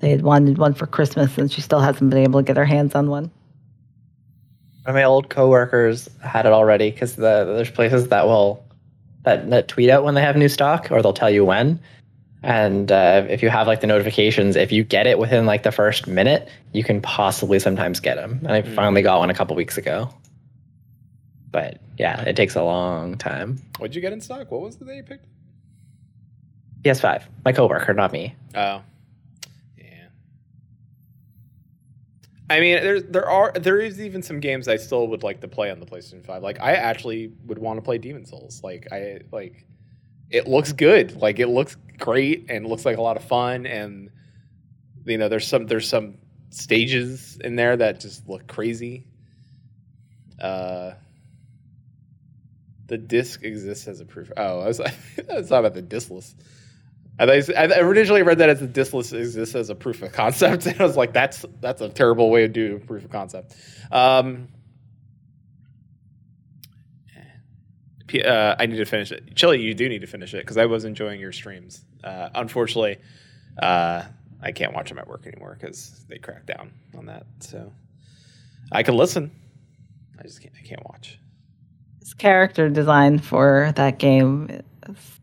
They 0.00 0.10
had 0.10 0.20
wanted 0.20 0.58
one 0.58 0.74
for 0.74 0.86
Christmas, 0.86 1.38
and 1.38 1.50
she 1.50 1.62
still 1.62 1.80
hasn't 1.80 2.10
been 2.10 2.22
able 2.22 2.40
to 2.40 2.44
get 2.44 2.58
her 2.58 2.66
hands 2.66 2.94
on 2.94 3.08
one. 3.08 3.30
One 4.82 4.88
of 4.88 4.94
my 4.96 5.04
old 5.04 5.30
coworkers 5.30 6.10
had 6.22 6.44
it 6.44 6.52
already 6.52 6.90
because 6.90 7.16
the, 7.16 7.54
there's 7.56 7.70
places 7.70 8.08
that 8.08 8.26
will 8.26 8.62
that, 9.22 9.48
that 9.48 9.68
tweet 9.68 9.88
out 9.88 10.04
when 10.04 10.14
they 10.14 10.20
have 10.20 10.36
new 10.36 10.50
stock, 10.50 10.92
or 10.92 11.00
they'll 11.00 11.14
tell 11.14 11.30
you 11.30 11.42
when. 11.42 11.80
And 12.42 12.92
uh, 12.92 13.24
if 13.30 13.42
you 13.42 13.48
have 13.48 13.66
like 13.66 13.80
the 13.80 13.86
notifications, 13.86 14.56
if 14.56 14.72
you 14.72 14.84
get 14.84 15.06
it 15.06 15.18
within 15.18 15.46
like 15.46 15.62
the 15.62 15.72
first 15.72 16.06
minute, 16.06 16.50
you 16.74 16.84
can 16.84 17.00
possibly 17.00 17.60
sometimes 17.60 17.98
get 17.98 18.16
them. 18.16 18.40
And 18.42 18.52
I 18.52 18.60
finally 18.60 19.00
got 19.00 19.20
one 19.20 19.30
a 19.30 19.34
couple 19.34 19.56
weeks 19.56 19.78
ago. 19.78 20.10
But 21.56 21.78
yeah, 21.96 22.20
it 22.20 22.36
takes 22.36 22.54
a 22.54 22.62
long 22.62 23.16
time. 23.16 23.58
What'd 23.78 23.94
you 23.94 24.02
get 24.02 24.12
in 24.12 24.20
stock? 24.20 24.50
What 24.50 24.60
was 24.60 24.76
the 24.76 24.84
day 24.84 24.96
you 24.96 25.02
picked? 25.02 25.24
PS5, 26.82 27.22
my 27.46 27.52
coworker, 27.52 27.94
not 27.94 28.12
me. 28.12 28.34
Oh, 28.54 28.82
yeah. 29.78 30.08
I 32.50 32.60
mean, 32.60 32.74
there 32.82 33.00
there 33.00 33.26
are 33.26 33.52
there 33.52 33.80
is 33.80 34.02
even 34.02 34.22
some 34.22 34.38
games 34.38 34.68
I 34.68 34.76
still 34.76 35.08
would 35.08 35.22
like 35.22 35.40
to 35.40 35.48
play 35.48 35.70
on 35.70 35.80
the 35.80 35.86
PlayStation 35.86 36.22
Five. 36.26 36.42
Like, 36.42 36.60
I 36.60 36.74
actually 36.74 37.32
would 37.46 37.58
want 37.58 37.78
to 37.78 37.82
play 37.82 37.96
Demon's 37.96 38.28
Souls. 38.28 38.60
Like, 38.62 38.88
I 38.92 39.20
like 39.32 39.64
it 40.28 40.46
looks 40.46 40.72
good. 40.72 41.16
Like, 41.16 41.38
it 41.38 41.48
looks 41.48 41.78
great 41.96 42.50
and 42.50 42.66
looks 42.66 42.84
like 42.84 42.98
a 42.98 43.02
lot 43.02 43.16
of 43.16 43.24
fun. 43.24 43.64
And 43.64 44.10
you 45.06 45.16
know, 45.16 45.30
there's 45.30 45.48
some 45.48 45.66
there's 45.66 45.88
some 45.88 46.18
stages 46.50 47.38
in 47.42 47.56
there 47.56 47.78
that 47.78 47.98
just 47.98 48.28
look 48.28 48.46
crazy. 48.46 49.06
Uh, 50.38 50.92
the 52.86 52.98
disc 52.98 53.42
exists 53.42 53.88
as 53.88 54.00
a 54.00 54.04
proof. 54.04 54.30
Oh, 54.36 54.60
I 54.60 54.66
was 54.66 54.80
I 54.80 54.92
was 55.30 55.48
talking 55.48 55.66
about 55.66 55.74
the 55.74 55.82
diskless. 55.82 56.34
I, 57.18 57.24
I 57.24 57.78
originally 57.78 58.22
read 58.22 58.38
that 58.38 58.50
as 58.50 58.60
the 58.60 58.68
diskless 58.68 59.16
exists 59.18 59.54
as 59.54 59.70
a 59.70 59.74
proof 59.74 60.02
of 60.02 60.12
concept, 60.12 60.66
and 60.66 60.80
I 60.80 60.84
was 60.84 60.96
like, 60.96 61.12
"That's 61.12 61.44
that's 61.60 61.80
a 61.80 61.88
terrible 61.88 62.30
way 62.30 62.42
to 62.42 62.48
do 62.48 62.78
proof 62.80 63.04
of 63.04 63.10
concept." 63.10 63.54
Um, 63.90 64.48
uh, 68.14 68.54
I 68.58 68.66
need 68.66 68.76
to 68.76 68.84
finish 68.84 69.10
it. 69.12 69.34
Chili, 69.34 69.60
you 69.60 69.74
do 69.74 69.88
need 69.88 70.02
to 70.02 70.06
finish 70.06 70.34
it 70.34 70.42
because 70.42 70.56
I 70.56 70.66
was 70.66 70.84
enjoying 70.84 71.20
your 71.20 71.32
streams. 71.32 71.84
Uh, 72.04 72.28
unfortunately, 72.34 72.98
uh, 73.60 74.04
I 74.40 74.52
can't 74.52 74.74
watch 74.74 74.90
them 74.90 74.98
at 74.98 75.08
work 75.08 75.26
anymore 75.26 75.56
because 75.58 76.04
they 76.08 76.18
cracked 76.18 76.46
down 76.46 76.72
on 76.96 77.06
that. 77.06 77.26
So 77.40 77.72
I 78.70 78.82
can 78.82 78.94
listen. 78.94 79.30
I 80.18 80.22
just 80.22 80.40
can't. 80.40 80.54
I 80.58 80.66
can't 80.66 80.84
watch. 80.84 81.18
His 82.06 82.14
character 82.14 82.68
design 82.68 83.18
for 83.18 83.72
that 83.74 83.98
game 83.98 84.62
is 84.86 85.18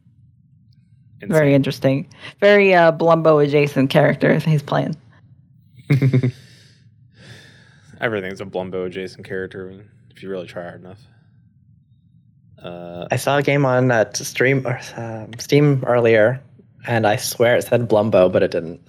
very 1.22 1.54
interesting. 1.54 2.10
Very 2.42 2.74
uh, 2.74 2.92
Blumbo 2.92 3.42
adjacent 3.42 3.90
character 3.90 4.38
he's 4.40 4.62
playing. 4.62 4.98
Everything's 8.02 8.42
a 8.42 8.46
Blumbo 8.46 8.86
adjacent 8.88 9.26
character 9.26 9.86
if 10.14 10.22
you 10.22 10.28
really 10.30 10.46
try 10.46 10.64
hard 10.64 10.82
enough. 10.82 11.00
Uh, 12.62 13.08
I 13.10 13.16
saw 13.16 13.38
a 13.38 13.42
game 13.44 13.66
on 13.66 13.90
uh, 13.90 14.12
stream 14.12 14.68
or 14.68 14.78
um, 14.98 15.32
Steam 15.40 15.86
earlier, 15.88 16.42
and 16.86 17.08
I 17.08 17.16
swear 17.16 17.56
it 17.56 17.64
said 17.64 17.88
Blumbo, 17.88 18.30
but 18.30 18.44
it 18.44 18.52
didn't. 18.52 18.82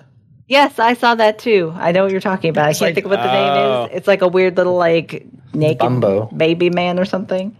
Yes, 0.49 0.80
I 0.80 0.95
saw 0.95 1.14
that 1.14 1.38
too. 1.38 1.72
I 1.76 1.92
know 1.92 2.03
what 2.03 2.11
you're 2.11 2.20
talking 2.20 2.51
about. 2.51 2.64
I 2.64 2.72
can't 2.72 2.80
like- 2.80 2.95
think 2.97 3.05
of 3.07 3.11
what 3.12 3.22
the 3.22 3.30
Oh. 3.30 3.84
name 3.84 3.90
is. 3.92 3.97
It's 3.99 4.09
like 4.09 4.22
a 4.22 4.26
weird 4.28 4.57
little 4.57 4.74
like 4.76 5.26
naked 5.53 5.78
Bumbo. 5.78 6.26
baby 6.36 6.70
man 6.70 6.99
or 6.99 7.05
something. 7.05 7.57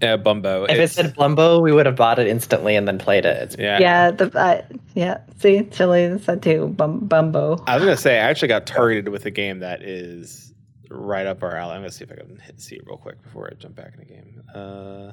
Yeah, 0.00 0.16
Bumbo. 0.16 0.64
If 0.64 0.78
it 0.78 0.90
said 0.90 1.14
Blumbo, 1.14 1.60
we 1.60 1.72
would 1.72 1.86
have 1.86 1.96
bought 1.96 2.18
it 2.18 2.26
instantly 2.26 2.74
and 2.74 2.88
then 2.88 2.98
played 2.98 3.26
it. 3.26 3.42
It's 3.42 3.56
yeah. 3.58 3.78
Yeah, 3.78 4.10
the 4.10 4.38
uh, 4.38 4.62
yeah. 4.94 5.18
See, 5.38 5.62
Chili 5.64 6.18
said 6.20 6.42
too. 6.42 6.68
Bum, 6.68 7.00
Bumbo. 7.00 7.62
I 7.66 7.76
was 7.76 7.84
gonna 7.84 7.96
say 7.96 8.18
I 8.18 8.28
actually 8.30 8.48
got 8.48 8.66
targeted 8.66 9.10
with 9.10 9.26
a 9.26 9.30
game 9.30 9.58
that 9.60 9.82
is 9.82 10.54
right 10.88 11.26
up 11.26 11.42
our 11.42 11.54
alley. 11.54 11.74
I'm 11.74 11.80
gonna 11.82 11.90
see 11.90 12.04
if 12.04 12.12
I 12.12 12.16
can 12.16 12.38
hit 12.38 12.60
see 12.60 12.76
it 12.76 12.82
real 12.86 12.96
quick 12.96 13.22
before 13.22 13.50
I 13.50 13.54
jump 13.56 13.76
back 13.76 13.92
in 13.94 14.00
the 14.00 14.06
game. 14.06 14.42
Uh, 14.54 15.12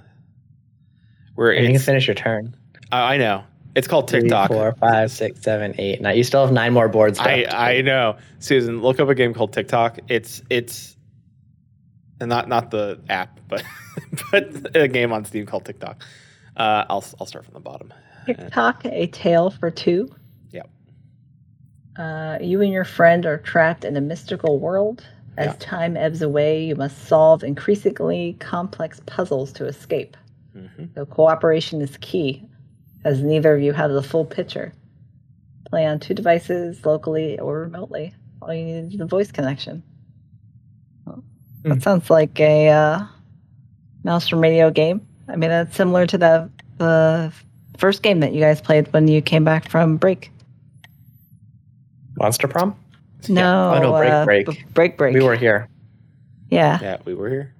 where 1.35 1.53
you 1.53 1.67
can 1.67 1.79
finish 1.79 2.07
your 2.07 2.15
turn. 2.15 2.55
I 2.91 3.15
I 3.15 3.17
know 3.17 3.43
it's 3.77 3.87
called 3.87 4.09
Three, 4.09 4.21
Tick 4.21 4.31
Tock. 4.31 4.47
four, 4.49 4.73
five, 4.79 5.11
six, 5.11 5.41
seven, 5.41 5.75
eight. 5.77 6.01
Now 6.01 6.09
you 6.09 6.23
still 6.23 6.43
have 6.43 6.51
nine 6.51 6.73
more 6.73 6.87
boards. 6.87 7.19
I. 7.19 7.45
I 7.49 7.81
know, 7.81 8.17
Susan. 8.39 8.81
Look 8.81 8.99
up 8.99 9.07
a 9.07 9.15
game 9.15 9.35
called 9.35 9.53
Tick 9.53 9.67
Tock. 9.67 9.99
It's 10.07 10.41
it's 10.49 10.96
and 12.19 12.29
not 12.29 12.47
not 12.47 12.71
the 12.71 12.99
app, 13.09 13.39
but 13.47 13.63
but 14.31 14.75
a 14.75 14.87
game 14.87 15.11
on 15.13 15.25
Steam 15.25 15.45
called 15.45 15.65
Tick 15.65 15.79
Tock. 15.79 16.03
Uh, 16.55 16.85
I'll 16.89 17.05
I'll 17.19 17.25
start 17.27 17.45
from 17.45 17.53
the 17.53 17.59
bottom. 17.59 17.93
Tick 18.25 18.37
Tock, 18.51 18.81
a 18.85 19.07
tale 19.07 19.49
for 19.49 19.71
two. 19.71 20.09
Yep. 20.51 20.69
Uh, 21.97 22.37
you 22.41 22.61
and 22.61 22.71
your 22.71 22.83
friend 22.83 23.25
are 23.25 23.37
trapped 23.37 23.85
in 23.85 23.95
a 23.97 24.01
mystical 24.01 24.59
world. 24.59 25.05
As 25.37 25.47
Yeah. 25.47 25.55
time 25.59 25.95
ebbs 25.97 26.21
away, 26.23 26.65
you 26.65 26.75
must 26.75 27.05
solve 27.07 27.43
increasingly 27.43 28.35
complex 28.39 29.01
puzzles 29.05 29.53
to 29.53 29.65
escape. 29.67 30.17
hmm 30.53 30.85
So 30.95 31.05
cooperation 31.05 31.79
is 31.81 31.95
key, 31.97 32.43
as 33.05 33.21
neither 33.21 33.55
of 33.55 33.61
you 33.61 33.71
have 33.73 33.91
the 33.91 34.01
full 34.03 34.25
picture. 34.25 34.73
Play 35.69 35.85
on 35.85 35.99
two 35.99 36.13
devices, 36.15 36.85
locally 36.85 37.37
or 37.39 37.59
remotely. 37.61 38.13
All 38.41 38.53
you 38.53 38.65
need 38.65 38.93
is 38.93 38.97
the 38.97 39.05
voice 39.05 39.31
connection. 39.31 39.83
Well. 41.67 41.75
That 41.75 41.83
sounds 41.83 42.09
like 42.09 42.39
a 42.39 42.69
uh, 42.69 43.05
Maelstrom 44.03 44.41
Radio 44.41 44.69
game. 44.71 45.05
I 45.27 45.35
mean, 45.35 45.49
that's 45.49 45.75
similar 45.75 46.05
to 46.07 46.17
the 46.17 46.49
the 46.77 47.33
first 47.77 48.01
game 48.03 48.19
that 48.21 48.33
you 48.33 48.39
guys 48.39 48.61
played 48.61 48.91
when 48.93 49.07
you 49.07 49.21
came 49.21 49.43
back 49.43 49.69
from 49.69 49.97
break. 49.97 50.31
Monster 52.17 52.47
Prom. 52.47 52.75
No, 53.29 53.73
Oh, 53.75 53.79
no, 53.81 53.91
Break 53.93 54.11
uh, 54.11 54.25
Break. 54.25 54.47
b- 54.47 54.63
break, 54.73 54.97
break. 54.97 55.13
We 55.13 55.23
were 55.23 55.35
here. 55.35 55.67
yeah. 56.49 56.79
Yeah, 56.81 56.97
we 57.05 57.13
were 57.13 57.29
here. 57.29 57.53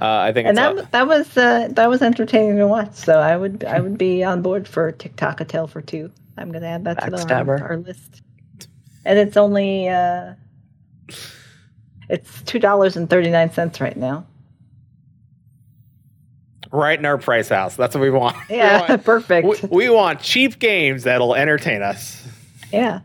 Uh, 0.00 0.06
I 0.28 0.32
think 0.32 0.48
and 0.48 0.56
that 0.56 0.76
up. 0.78 0.90
that 0.90 1.06
was 1.06 1.36
uh, 1.36 1.68
that 1.72 1.88
was 1.88 2.02
entertaining 2.02 2.56
to 2.56 2.66
watch. 2.66 2.94
So 2.94 3.18
I 3.18 3.36
would 3.36 3.64
I 3.64 3.80
would 3.80 3.96
be 3.96 4.24
on 4.24 4.42
board 4.42 4.66
for 4.66 4.90
Tick 4.92 5.16
Tock 5.16 5.40
a 5.40 5.44
tale 5.44 5.66
for 5.68 5.80
two. 5.80 6.10
I'm 6.36 6.50
gonna 6.50 6.66
add 6.66 6.84
that 6.84 7.00
to 7.04 7.10
the, 7.10 7.34
our, 7.34 7.62
our 7.62 7.76
list. 7.76 8.22
And 9.04 9.18
it's 9.18 9.36
only 9.36 9.88
uh, 9.88 10.34
it's 12.08 12.42
two 12.42 12.58
dollars 12.58 12.96
and 12.96 13.08
thirty 13.08 13.30
nine 13.30 13.52
cents 13.52 13.80
right 13.80 13.96
now. 13.96 14.26
right 16.72 16.98
in 16.98 17.04
our 17.06 17.18
price 17.18 17.48
house. 17.48 17.76
That's 17.76 17.94
what 17.94 18.02
we 18.02 18.10
want. 18.10 18.36
We 18.50 18.56
Yeah, 18.56 18.88
want- 18.88 19.04
perfect. 19.12 19.46
we, 19.46 19.68
we 19.68 19.90
want 19.90 20.20
cheap 20.20 20.58
games 20.58 21.04
that'll 21.04 21.34
entertain 21.34 21.82
us, 21.82 22.26
yeah, 22.72 23.00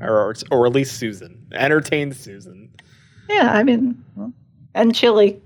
or 0.00 0.34
or 0.50 0.66
at 0.66 0.72
least 0.72 0.98
Susan 0.98 1.46
entertain 1.52 2.12
Susan. 2.12 2.70
yeah. 3.28 3.52
I 3.52 3.62
mean, 3.62 4.02
and 4.74 4.94
chili. 4.94 5.40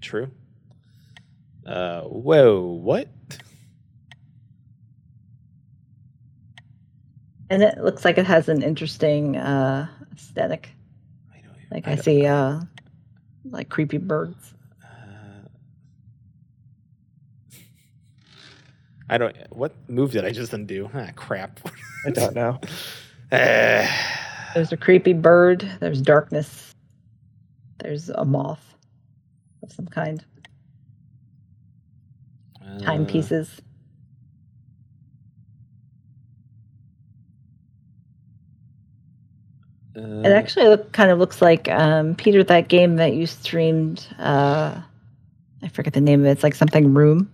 True. 0.00 0.30
Uh, 1.66 2.02
whoa, 2.02 2.60
what? 2.60 3.08
And 7.48 7.62
it 7.62 7.78
looks 7.78 8.04
like 8.04 8.18
it 8.18 8.26
has 8.26 8.48
an 8.48 8.62
interesting 8.62 9.36
uh, 9.36 9.88
aesthetic. 10.14 10.70
I. 11.70 11.74
Like 11.74 11.88
I 11.88 11.92
I, 11.92 11.96
see, 11.96 12.26
uh, 12.26 12.60
like 13.50 13.68
creepy 13.68 13.98
birds. 13.98 14.54
Uh, 14.82 15.48
I 19.08 19.18
don't. 19.18 19.36
What 19.50 19.72
move 19.88 20.12
did 20.12 20.24
I 20.24 20.32
just 20.32 20.52
undo? 20.52 20.90
Ah, 20.94 21.10
crap. 21.14 21.60
I 22.06 22.10
don't 22.10 22.34
know. 22.34 22.60
Eh. 23.32 23.84
There's 24.54 24.70
a 24.70 24.76
creepy 24.76 25.12
bird. 25.12 25.68
There's 25.80 26.00
darkness. 26.00 26.72
There's 27.78 28.08
a 28.08 28.24
moth 28.24 28.62
of 29.64 29.72
some 29.72 29.86
kind. 29.86 30.24
Timepieces. 32.80 33.60
Uh, 39.96 40.20
It 40.28 40.32
actually 40.32 40.68
look, 40.68 40.92
kind 40.92 41.10
of 41.10 41.18
looks 41.18 41.40
like 41.40 41.68
um, 41.68 42.14
Peter 42.14 42.44
that 42.44 42.68
game 42.68 42.96
that 42.96 43.14
you 43.14 43.26
streamed. 43.26 44.06
Uh, 44.18 44.80
I 45.62 45.68
forget 45.68 45.94
the 45.94 46.00
name 46.00 46.20
of 46.20 46.26
it. 46.26 46.30
It's 46.32 46.42
like 46.42 46.54
something 46.54 46.92
room. 46.94 47.30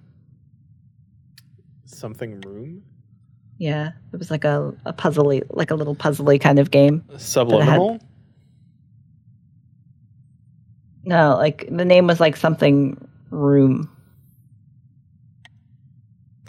something 1.85 2.41
room 2.41 2.83
Yeah, 3.59 3.91
it 4.13 4.17
was 4.19 4.31
like 4.31 4.45
a 4.45 4.73
a 4.87 4.93
puzzly, 4.93 5.43
like 5.51 5.71
a 5.71 5.75
little 5.75 5.95
puzzly 5.95 6.41
kind 6.41 6.59
of 6.59 6.71
game. 6.71 7.05
subliminal. 7.17 7.99
No, 11.05 11.37
like 11.37 11.67
the 11.71 11.85
name 11.85 12.07
was 12.07 12.21
like 12.21 12.37
something 12.37 12.97
room. 13.31 13.89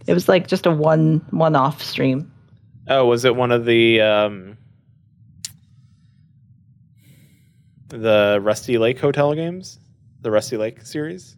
It 0.05 0.13
was 0.13 0.27
like 0.29 0.47
just 0.47 0.65
a 0.65 0.71
one 0.71 1.25
one 1.31 1.55
off 1.55 1.81
stream. 1.81 2.31
Oh, 2.87 3.05
was 3.05 3.25
it 3.25 3.35
one 3.35 3.51
of 3.51 3.65
the 3.65 4.01
um, 4.01 4.57
the 7.93 8.39
Rusty 8.41 8.77
Lake 8.77 8.99
Hotel 8.99 9.33
games? 9.33 9.79
The 10.21 10.31
Rusty 10.31 10.57
Lake 10.57 10.81
series? 10.85 11.37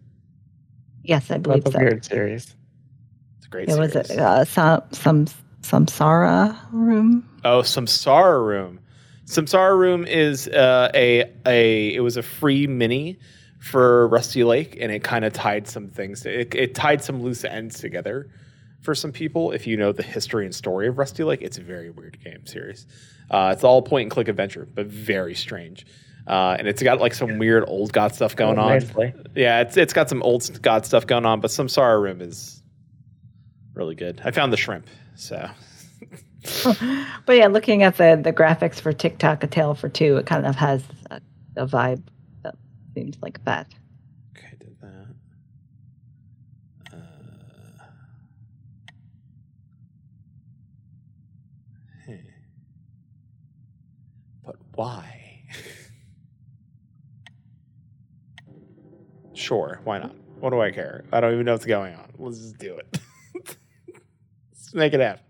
Yes, 1.04 1.30
I 1.30 1.38
believe 1.38 1.64
That's 1.64 1.76
a 1.76 1.80
so. 1.80 1.84
weird 1.84 2.06
series. 2.06 2.56
It's 3.38 3.48
a 3.48 3.50
great. 3.50 3.70
It 3.70 3.78
was 3.78 3.96
a, 3.96 4.22
uh, 4.22 4.46
some 4.46 4.82
some 4.92 5.26
Samsara 5.62 6.58
room. 6.72 7.28
Oh, 7.44 7.62
Samsara 7.62 8.46
Room. 8.46 8.80
Samsara 9.26 9.78
Room 9.78 10.06
is 10.06 10.48
uh, 10.48 10.92
a 10.94 11.32
a 11.46 11.94
it 11.94 12.00
was 12.02 12.18
a 12.18 12.24
free 12.24 12.68
mini 12.68 13.20
for 13.60 14.08
Rusty 14.08 14.44
Lake, 14.44 14.78
and 14.80 14.92
it 14.92 15.04
kind 15.04 15.26
of 15.26 15.34
tied 15.34 15.68
some 15.68 15.90
things. 15.90 16.26
It, 16.26 16.54
it 16.54 16.76
tied 16.76 17.04
some 17.04 17.22
loose 17.22 17.44
ends 17.44 17.80
together 17.80 18.30
for 18.82 18.94
some 18.94 19.12
people. 19.12 19.52
If 19.52 19.66
you 19.66 19.76
know 19.78 19.92
the 19.92 20.04
history 20.04 20.46
and 20.46 20.54
story 20.54 20.88
of 20.88 21.00
Rusty 21.00 21.24
Lake, 21.24 21.42
it's 21.42 21.58
a 21.58 21.64
very 21.64 21.90
weird 21.90 22.24
game 22.24 22.46
series. 22.46 22.86
Uh, 23.32 23.50
it's 23.52 23.64
all 23.64 23.82
point 23.82 24.04
and 24.04 24.12
click 24.12 24.28
adventure, 24.28 24.68
but 24.72 24.86
very 24.86 25.34
strange. 25.34 25.88
Uh, 26.28 26.56
and 26.58 26.68
it's 26.68 26.82
got 26.82 27.00
like 27.00 27.14
some 27.14 27.38
weird 27.38 27.64
old 27.68 27.94
god 27.94 28.16
stuff 28.16 28.36
going 28.36 28.58
on. 28.58 28.70
Nicely. 28.70 29.14
Yeah, 29.36 29.62
it's 29.62 29.78
it's 29.78 29.94
got 29.94 30.10
some 30.10 30.24
old 30.24 30.62
god 30.62 30.86
stuff 30.86 31.06
going 31.06 31.26
on, 31.26 31.40
but 31.40 31.52
Samsara 31.52 32.02
Room 32.02 32.22
is 32.22 32.64
really 33.74 33.96
good. 33.96 34.22
I 34.26 34.32
found 34.32 34.52
the 34.52 34.58
shrimp, 34.58 34.88
so 35.16 35.50
But 37.26 37.38
yeah, 37.38 37.48
looking 37.48 37.84
at 37.84 37.98
the 37.98 38.20
the 38.22 38.34
graphics 38.34 38.80
for 38.80 38.94
Tick 38.94 39.18
Tock, 39.18 39.44
A 39.44 39.48
Tale 39.48 39.76
for 39.76 39.90
Two, 39.90 40.18
it 40.18 40.26
kind 40.26 40.46
of 40.46 40.56
has 40.56 40.84
a, 41.10 41.22
a 41.58 41.66
vibe 41.66 42.04
that 42.44 42.56
seems 42.94 43.18
like 43.22 43.44
that. 43.46 43.68
Okay, 44.38 44.48
I 44.52 44.56
did 44.56 44.76
that. 44.82 45.08
Uh, 46.94 46.98
hmm. 52.06 52.16
But 54.46 54.56
why? 54.74 55.15
Sure, 59.46 59.80
why 59.84 60.00
not? 60.00 60.16
What 60.40 60.50
do 60.50 60.60
I 60.62 60.72
care? 60.72 61.06
I 61.14 61.22
don't 61.22 61.34
even 61.34 61.46
know 61.46 61.54
what's 61.54 61.66
going 61.66 61.96
on. 61.96 62.12
Let's 62.18 62.40
just 62.40 62.58
do 62.58 62.78
it. 62.78 63.00
Let's 64.52 64.74
make 64.74 64.94
it 64.94 65.00
happen. 65.00 65.24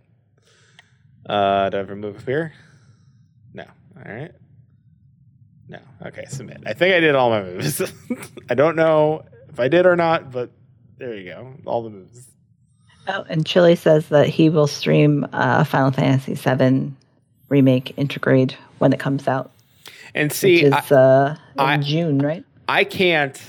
Uh, 1.27 1.69
do 1.69 1.77
I 1.77 1.79
ever 1.81 1.95
move 1.95 2.17
up 2.17 2.25
here? 2.25 2.53
No. 3.53 3.65
All 3.97 4.11
right. 4.13 4.31
No. 5.67 5.79
Okay, 6.05 6.25
submit. 6.27 6.61
I 6.65 6.73
think 6.73 6.93
I 6.95 6.99
did 6.99 7.15
all 7.15 7.29
my 7.29 7.41
moves. 7.43 7.81
I 8.49 8.53
don't 8.53 8.75
know 8.75 9.25
if 9.49 9.59
I 9.59 9.67
did 9.67 9.85
or 9.85 9.95
not, 9.95 10.31
but 10.31 10.51
there 10.97 11.15
you 11.15 11.25
go. 11.31 11.53
All 11.65 11.83
the 11.83 11.89
moves. 11.89 12.27
Oh, 13.07 13.23
and 13.29 13.45
Chili 13.45 13.75
says 13.75 14.07
that 14.09 14.27
he 14.27 14.49
will 14.49 14.67
stream 14.67 15.27
uh, 15.33 15.63
Final 15.63 15.91
Fantasy 15.91 16.33
VII 16.35 16.91
remake 17.49 17.95
Intergrade 17.97 18.53
when 18.79 18.91
it 18.93 18.99
comes 18.99 19.27
out, 19.27 19.51
And 20.15 20.31
see, 20.33 20.63
which 20.63 20.73
I, 20.73 20.79
is 20.79 20.91
uh, 20.91 21.37
in 21.55 21.59
I- 21.59 21.77
June, 21.77 22.19
right? 22.19 22.43
I 22.67 22.83
can't. 22.83 23.39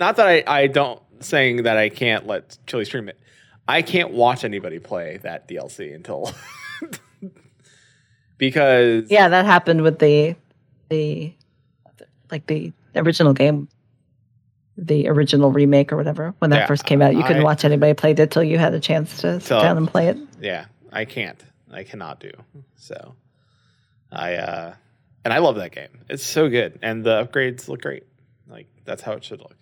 Not 0.00 0.16
that 0.16 0.26
I, 0.26 0.42
I 0.46 0.66
don't 0.66 1.00
saying 1.20 1.64
that 1.64 1.76
I 1.76 1.90
can't 1.90 2.26
let 2.26 2.56
Chili 2.66 2.84
stream 2.86 3.08
it. 3.10 3.18
I 3.68 3.82
can't 3.82 4.10
watch 4.12 4.42
anybody 4.42 4.78
play 4.78 5.18
that 5.22 5.46
DLC 5.46 5.94
until 5.94 6.32
because 8.38 9.10
Yeah, 9.10 9.28
that 9.28 9.44
happened 9.44 9.82
with 9.82 9.98
the 9.98 10.34
the 10.88 11.32
like 12.30 12.46
the 12.46 12.72
original 12.96 13.32
game, 13.32 13.68
the 14.76 15.08
original 15.08 15.50
remake 15.52 15.92
or 15.92 15.96
whatever. 15.96 16.34
When 16.38 16.50
that 16.50 16.60
Yeah, 16.60 16.66
first 16.66 16.84
came 16.84 17.02
out, 17.02 17.14
you 17.14 17.22
couldn't 17.22 17.42
I- 17.42 17.44
watch 17.44 17.64
anybody 17.64 17.94
play 17.94 18.12
it 18.12 18.30
till 18.30 18.42
you 18.42 18.58
had 18.58 18.74
a 18.74 18.80
chance 18.80 19.20
to 19.20 19.40
sit 19.40 19.48
So- 19.48 19.60
down 19.60 19.76
and 19.76 19.88
play 19.88 20.08
it. 20.08 20.16
yeah, 20.40 20.66
I 20.92 21.04
can't. 21.04 21.40
I 21.72 21.84
cannot 21.84 22.18
do. 22.20 22.30
So 22.76 23.14
I 24.10 24.34
uh 24.36 24.74
and 25.24 25.34
I 25.34 25.38
love 25.38 25.56
that 25.56 25.72
game. 25.72 26.00
It's 26.08 26.24
so 26.24 26.48
good 26.48 26.78
and 26.82 27.04
the 27.04 27.24
upgrades 27.24 27.68
look 27.68 27.82
great. 27.82 28.04
Like 28.48 28.66
that's 28.84 29.02
how 29.02 29.12
it 29.12 29.22
should 29.22 29.40
look. 29.40 29.54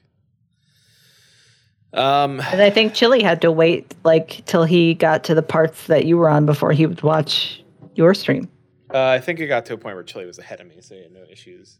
Um 1.92 2.40
And 2.40 2.60
I 2.60 2.70
think 2.70 2.94
Chili 2.94 3.22
had 3.22 3.40
to 3.42 3.50
wait 3.50 3.94
like 4.04 4.44
till 4.44 4.64
he 4.64 4.94
got 4.94 5.24
to 5.24 5.34
the 5.34 5.42
parts 5.42 5.86
that 5.86 6.04
you 6.04 6.16
were 6.18 6.28
on 6.28 6.46
before 6.46 6.72
he 6.72 6.86
would 6.86 7.02
watch 7.02 7.62
your 7.94 8.14
stream. 8.14 8.48
uh, 8.92 9.06
I 9.06 9.20
think 9.20 9.40
it 9.40 9.46
got 9.48 9.66
to 9.66 9.74
a 9.74 9.78
point 9.78 9.94
where 9.96 10.04
Chili 10.04 10.26
was 10.26 10.38
ahead 10.38 10.60
of 10.60 10.66
me, 10.66 10.76
so 10.80 10.94
he 10.94 11.02
had 11.02 11.12
no 11.12 11.24
issues. 11.30 11.78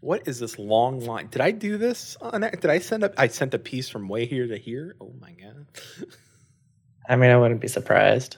What 0.00 0.28
is 0.28 0.38
this 0.38 0.58
long 0.58 1.00
line? 1.00 1.28
Did 1.30 1.40
I 1.40 1.50
do 1.50 1.78
this? 1.78 2.16
On, 2.20 2.42
did 2.42 2.66
I 2.66 2.78
send 2.78 3.04
up? 3.04 3.14
I 3.16 3.26
sent 3.28 3.54
a 3.54 3.58
piece 3.58 3.88
from 3.88 4.06
way 4.08 4.26
here 4.26 4.46
to 4.46 4.56
here. 4.58 4.96
Oh 5.00 5.14
my 5.18 5.32
god! 5.32 5.66
I 7.08 7.16
mean, 7.16 7.30
I 7.30 7.36
wouldn't 7.38 7.60
be 7.60 7.68
surprised. 7.68 8.36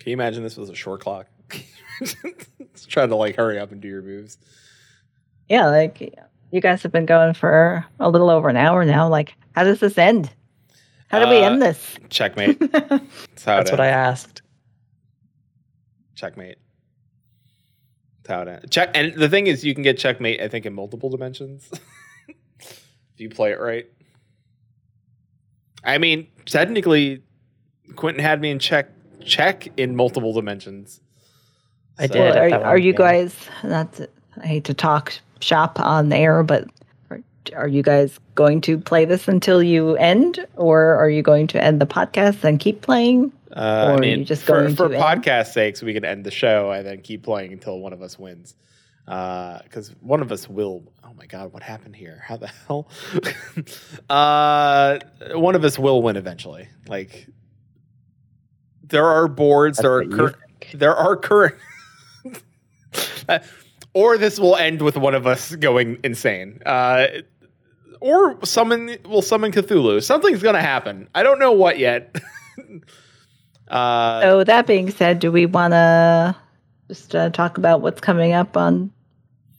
Can 0.00 0.10
you 0.10 0.14
imagine 0.14 0.42
this 0.42 0.56
was 0.56 0.70
a 0.70 0.74
short 0.74 1.00
clock? 1.02 1.26
Just 2.02 2.88
trying 2.88 3.10
to 3.10 3.16
like 3.16 3.36
hurry 3.36 3.58
up 3.58 3.70
and 3.70 3.80
do 3.80 3.88
your 3.88 4.02
moves. 4.02 4.38
Yeah, 5.48 5.66
like 5.68 6.00
you 6.50 6.60
guys 6.60 6.82
have 6.82 6.92
been 6.92 7.06
going 7.06 7.34
for 7.34 7.84
a 8.00 8.08
little 8.10 8.30
over 8.30 8.48
an 8.48 8.56
hour 8.56 8.84
now. 8.84 9.08
Like, 9.08 9.34
how 9.54 9.64
does 9.64 9.80
this 9.80 9.98
end? 9.98 10.30
How 11.08 11.22
do 11.22 11.28
we 11.28 11.38
Uh, 11.38 11.50
end 11.50 11.60
this? 11.62 11.96
Checkmate. 12.08 12.58
That's 12.72 13.44
how 13.44 13.56
That's 13.56 13.70
what 13.70 13.80
I 13.80 13.88
asked. 13.88 14.42
Checkmate. 16.14 16.56
That's 18.22 18.34
how 18.34 18.42
it 18.42 18.48
ends. 18.48 18.70
Check. 18.70 18.90
And 18.94 19.14
the 19.14 19.28
thing 19.28 19.46
is, 19.48 19.64
you 19.64 19.74
can 19.74 19.82
get 19.82 19.98
checkmate. 19.98 20.40
I 20.40 20.48
think 20.48 20.66
in 20.66 20.72
multiple 20.72 21.10
dimensions. 21.10 21.68
if 22.58 23.18
you 23.18 23.28
play 23.28 23.52
it 23.52 23.60
right. 23.60 23.86
I 25.82 25.98
mean, 25.98 26.28
technically, 26.46 27.22
Quentin 27.96 28.22
had 28.22 28.40
me 28.40 28.50
in 28.50 28.58
check 28.58 28.88
check 29.24 29.68
in 29.76 29.96
multiple 29.96 30.32
dimensions. 30.32 31.00
I 31.98 32.06
So- 32.06 32.14
did. 32.14 32.36
Are, 32.36 32.64
are 32.64 32.78
you 32.78 32.92
guys? 32.92 33.34
Not. 33.64 33.92
to- 33.94 34.08
I 34.42 34.46
hate 34.46 34.64
to 34.64 34.74
talk 34.74 35.12
shop 35.40 35.78
on 35.80 36.08
the 36.08 36.16
air, 36.16 36.42
but 36.42 36.66
are, 37.10 37.20
are 37.54 37.68
you 37.68 37.82
guys 37.82 38.18
going 38.36 38.60
to 38.62 38.78
play 38.78 39.04
this 39.04 39.28
until 39.28 39.62
you 39.62 39.96
end, 39.96 40.46
or 40.56 40.94
are 40.94 41.10
you 41.10 41.22
going 41.22 41.46
to 41.48 41.62
end 41.62 41.80
the 41.80 41.86
podcast 41.86 42.44
and 42.44 42.58
keep 42.60 42.80
playing? 42.80 43.32
Uh, 43.54 43.58
I 43.60 43.90
Or 43.90 43.94
are 43.96 43.98
mean, 43.98 44.20
you 44.20 44.24
just 44.24 44.44
for, 44.44 44.62
going 44.62 44.76
for 44.76 44.88
to 44.88 44.96
podcast 44.96 45.48
sakes, 45.52 45.82
we 45.82 45.92
can 45.92 46.04
end 46.04 46.24
the 46.24 46.30
show 46.30 46.70
and 46.70 46.86
then 46.86 47.00
keep 47.02 47.22
playing 47.24 47.52
until 47.52 47.80
one 47.80 47.92
of 47.92 48.00
us 48.00 48.18
wins. 48.18 48.54
Because 49.04 49.92
one 50.00 50.22
of 50.22 50.30
us 50.30 50.48
will. 50.48 50.84
Oh 51.02 51.12
my 51.18 51.26
god, 51.26 51.52
what 51.52 51.62
happened 51.64 51.96
here? 51.96 52.22
How 52.24 52.36
the 52.36 52.46
hell? 52.68 52.88
uh, 54.08 54.98
one 55.34 55.54
of 55.56 55.64
us 55.64 55.78
will 55.78 56.00
win 56.02 56.16
eventually. 56.16 56.68
Like, 56.86 57.26
there 58.90 59.06
are 59.06 59.28
boards. 59.28 59.78
That's 59.78 59.82
there 59.84 59.92
are 59.92 60.04
what 60.04 60.10
cur- 60.12 60.38
there 60.74 60.94
are 60.94 61.16
current. 61.16 61.54
or 63.94 64.18
this 64.18 64.38
will 64.38 64.56
end 64.56 64.82
with 64.82 64.96
one 64.96 65.14
of 65.14 65.26
us 65.26 65.54
going 65.56 65.98
insane. 66.04 66.60
Uh, 66.64 67.06
or 68.00 68.38
summon 68.44 68.96
will 69.08 69.22
summon 69.22 69.52
Cthulhu. 69.52 70.02
Something's 70.02 70.42
gonna 70.42 70.62
happen. 70.62 71.08
I 71.14 71.22
don't 71.22 71.38
know 71.38 71.52
what 71.52 71.78
yet. 71.78 72.16
uh, 73.68 74.20
So 74.22 74.44
that 74.44 74.66
being 74.66 74.90
said, 74.90 75.18
do 75.18 75.30
we 75.30 75.46
want 75.46 75.72
to 75.72 76.36
just 76.88 77.14
uh, 77.14 77.30
talk 77.30 77.58
about 77.58 77.80
what's 77.82 78.00
coming 78.00 78.32
up 78.32 78.56
on 78.56 78.90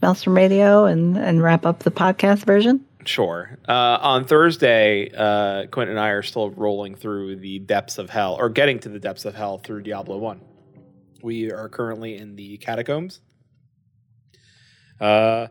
Maelstrom 0.01 0.35
Radio 0.35 0.85
and 0.85 1.17
and 1.17 1.41
wrap 1.41 1.65
up 1.65 1.79
the 1.79 1.91
podcast 1.91 2.45
version? 2.45 2.83
Sure. 3.05 3.57
Uh, 3.67 3.97
on 4.01 4.25
Thursday, 4.25 5.11
uh, 5.15 5.65
Quentin 5.67 5.97
and 5.97 5.99
I 5.99 6.09
are 6.09 6.21
still 6.21 6.51
rolling 6.51 6.95
through 6.95 7.37
the 7.37 7.59
depths 7.59 7.97
of 7.97 8.09
hell, 8.09 8.35
or 8.39 8.49
getting 8.49 8.79
to 8.79 8.89
the 8.89 8.99
depths 8.99 9.25
of 9.25 9.35
hell 9.35 9.57
through 9.57 9.81
Diablo 9.81 10.17
1. 10.17 10.41
We 11.23 11.51
are 11.51 11.69
currently 11.69 12.17
in 12.17 12.35
the 12.35 12.57
catacombs. 12.57 13.21
Uh, 14.99 15.47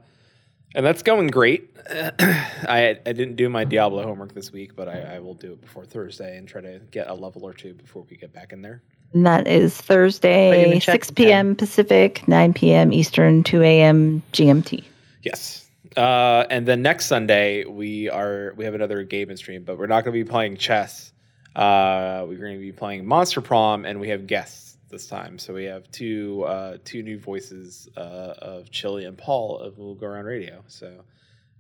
and 0.75 0.87
that's 0.87 1.03
going 1.03 1.29
great. 1.29 1.77
I, 1.91 2.99
I 3.05 3.13
didn't 3.13 3.35
do 3.35 3.49
my 3.49 3.65
Diablo 3.65 4.05
homework 4.05 4.35
this 4.35 4.53
week, 4.53 4.77
but 4.77 4.89
I, 4.89 5.17
I 5.17 5.19
will 5.19 5.35
do 5.35 5.53
it 5.53 5.61
before 5.61 5.85
Thursday 5.85 6.37
and 6.37 6.47
try 6.47 6.61
to 6.61 6.81
get 6.91 7.09
a 7.09 7.15
level 7.15 7.45
or 7.45 7.53
two 7.53 7.75
before 7.75 8.07
we 8.09 8.17
get 8.17 8.33
back 8.33 8.53
in 8.53 8.63
there. 8.63 8.83
And 9.13 9.27
that 9.27 9.49
is 9.49 9.77
Thursday, 9.77 10.79
6 10.79 11.09
the 11.09 11.15
p.m. 11.15 11.57
Pacific, 11.57 12.27
9 12.29 12.55
p.m. 12.55 12.93
Eastern, 12.93 13.43
2 13.43 13.63
a.m. 13.63 14.23
GMT. 14.33 14.85
Yes. 15.23 15.70
Uh, 15.97 16.47
and 16.51 16.67
then 16.67 16.83
next 16.83 17.07
Sunday 17.07 17.65
we 17.65 18.09
are 18.09 18.55
we 18.57 18.65
have 18.65 18.75
another 18.75 19.03
game 19.03 19.29
and 19.29 19.39
stream, 19.39 19.65
but 19.65 19.79
we're 19.79 19.87
not 19.87 20.05
going 20.05 20.17
to 20.17 20.25
be 20.25 20.29
playing 20.29 20.57
chess. 20.57 21.13
Uh, 21.57 22.25
we're 22.29 22.39
going 22.39 22.55
to 22.55 22.61
be 22.61 22.73
playing 22.73 23.05
Monster 23.07 23.41
Prom, 23.41 23.85
and 23.85 23.99
we 23.99 24.09
have 24.11 24.27
guests 24.27 24.79
this 24.89 25.07
time. 25.07 25.39
So 25.39 25.53
we 25.55 25.65
have 25.65 25.91
two 25.91 26.45
uh, 26.47 26.79
two 26.85 27.03
new 27.03 27.19
voices 27.19 27.89
uh, 27.97 28.35
of 28.39 28.71
Chili 28.71 29.05
and 29.05 29.19
Paul 29.19 29.59
of 29.59 29.79
We'll 29.79 29.95
Go 29.95 30.07
Around 30.07 30.27
Radio. 30.27 30.63
So 30.69 31.05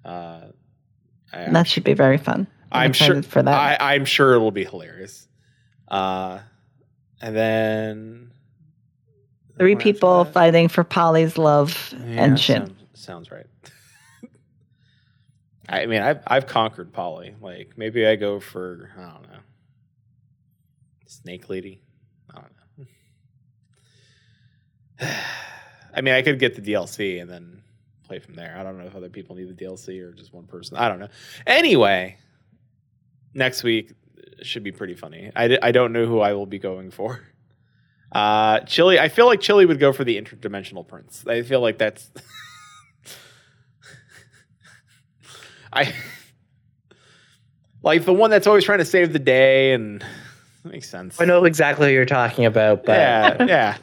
uh, 0.04 0.42
I, 1.32 1.50
That 1.50 1.66
should 1.66 1.84
be 1.84 1.94
very 1.94 2.18
fun. 2.18 2.46
I'm 2.72 2.92
sure 2.92 3.22
for 3.22 3.42
that. 3.42 3.80
I, 3.80 3.94
I'm 3.94 4.04
sure 4.04 4.34
it'll 4.34 4.52
be 4.52 4.64
hilarious. 4.64 5.26
Uh, 5.88 6.38
and 7.20 7.34
then 7.34 8.30
Three 9.58 9.76
people 9.76 10.24
fighting 10.24 10.68
for 10.68 10.84
Polly's 10.84 11.36
love 11.36 11.92
Yeah, 11.92 12.24
and 12.24 12.40
Shin. 12.40 12.66
Sounds, 12.66 12.80
sounds 12.94 13.30
right. 13.30 13.46
I 15.70 15.86
mean, 15.86 16.02
I've 16.02 16.20
I've 16.26 16.46
conquered 16.46 16.92
Polly. 16.92 17.34
Like 17.40 17.78
maybe 17.78 18.06
I 18.06 18.16
go 18.16 18.40
for 18.40 18.90
I 18.98 19.02
don't 19.02 19.22
know, 19.22 19.38
Snake 21.06 21.48
Lady. 21.48 21.80
I 22.28 22.40
don't 22.40 22.52
know. 25.00 25.14
I 25.94 26.00
mean, 26.02 26.14
I 26.14 26.22
could 26.22 26.38
get 26.38 26.56
the 26.56 26.62
DLC 26.72 27.20
and 27.20 27.30
then 27.30 27.62
play 28.04 28.18
from 28.18 28.34
there. 28.34 28.56
I 28.58 28.64
don't 28.64 28.76
know 28.78 28.86
if 28.86 28.96
other 28.96 29.08
people 29.08 29.36
need 29.36 29.56
the 29.56 29.64
DLC 29.64 30.02
or 30.02 30.12
just 30.12 30.34
one 30.34 30.44
person. 30.44 30.76
I 30.76 30.88
don't 30.88 30.98
know. 30.98 31.08
Anyway, 31.46 32.18
next 33.34 33.62
week 33.62 33.92
should 34.42 34.64
be 34.64 34.72
pretty 34.72 34.94
funny. 34.94 35.30
I, 35.36 35.70
don't 35.70 35.92
know 35.92 36.06
who 36.06 36.20
I 36.20 36.32
will 36.32 36.46
be 36.46 36.58
going 36.58 36.90
for. 36.90 37.20
Uh, 38.10 38.60
Chili, 38.60 38.98
I 38.98 39.08
feel 39.08 39.26
like 39.26 39.40
Chili 39.40 39.66
would 39.66 39.78
go 39.78 39.92
for 39.92 40.02
the 40.02 40.20
interdimensional 40.20 40.86
prince. 40.86 41.24
I 41.26 41.42
feel 41.42 41.60
like 41.60 41.78
that's. 41.78 42.10
I 45.72 45.92
like 47.82 48.04
the 48.04 48.12
one 48.12 48.30
that's 48.30 48.46
always 48.46 48.64
trying 48.64 48.78
to 48.78 48.84
save 48.84 49.12
the 49.12 49.18
day 49.18 49.72
and 49.72 50.04
makes 50.64 50.88
sense. 50.88 51.20
I 51.20 51.24
know 51.24 51.44
exactly 51.44 51.86
what 51.86 51.92
you're 51.92 52.06
talking 52.06 52.44
about, 52.44 52.84
but 52.84 52.96
Yeah, 52.96 53.46
yeah. 53.46 53.76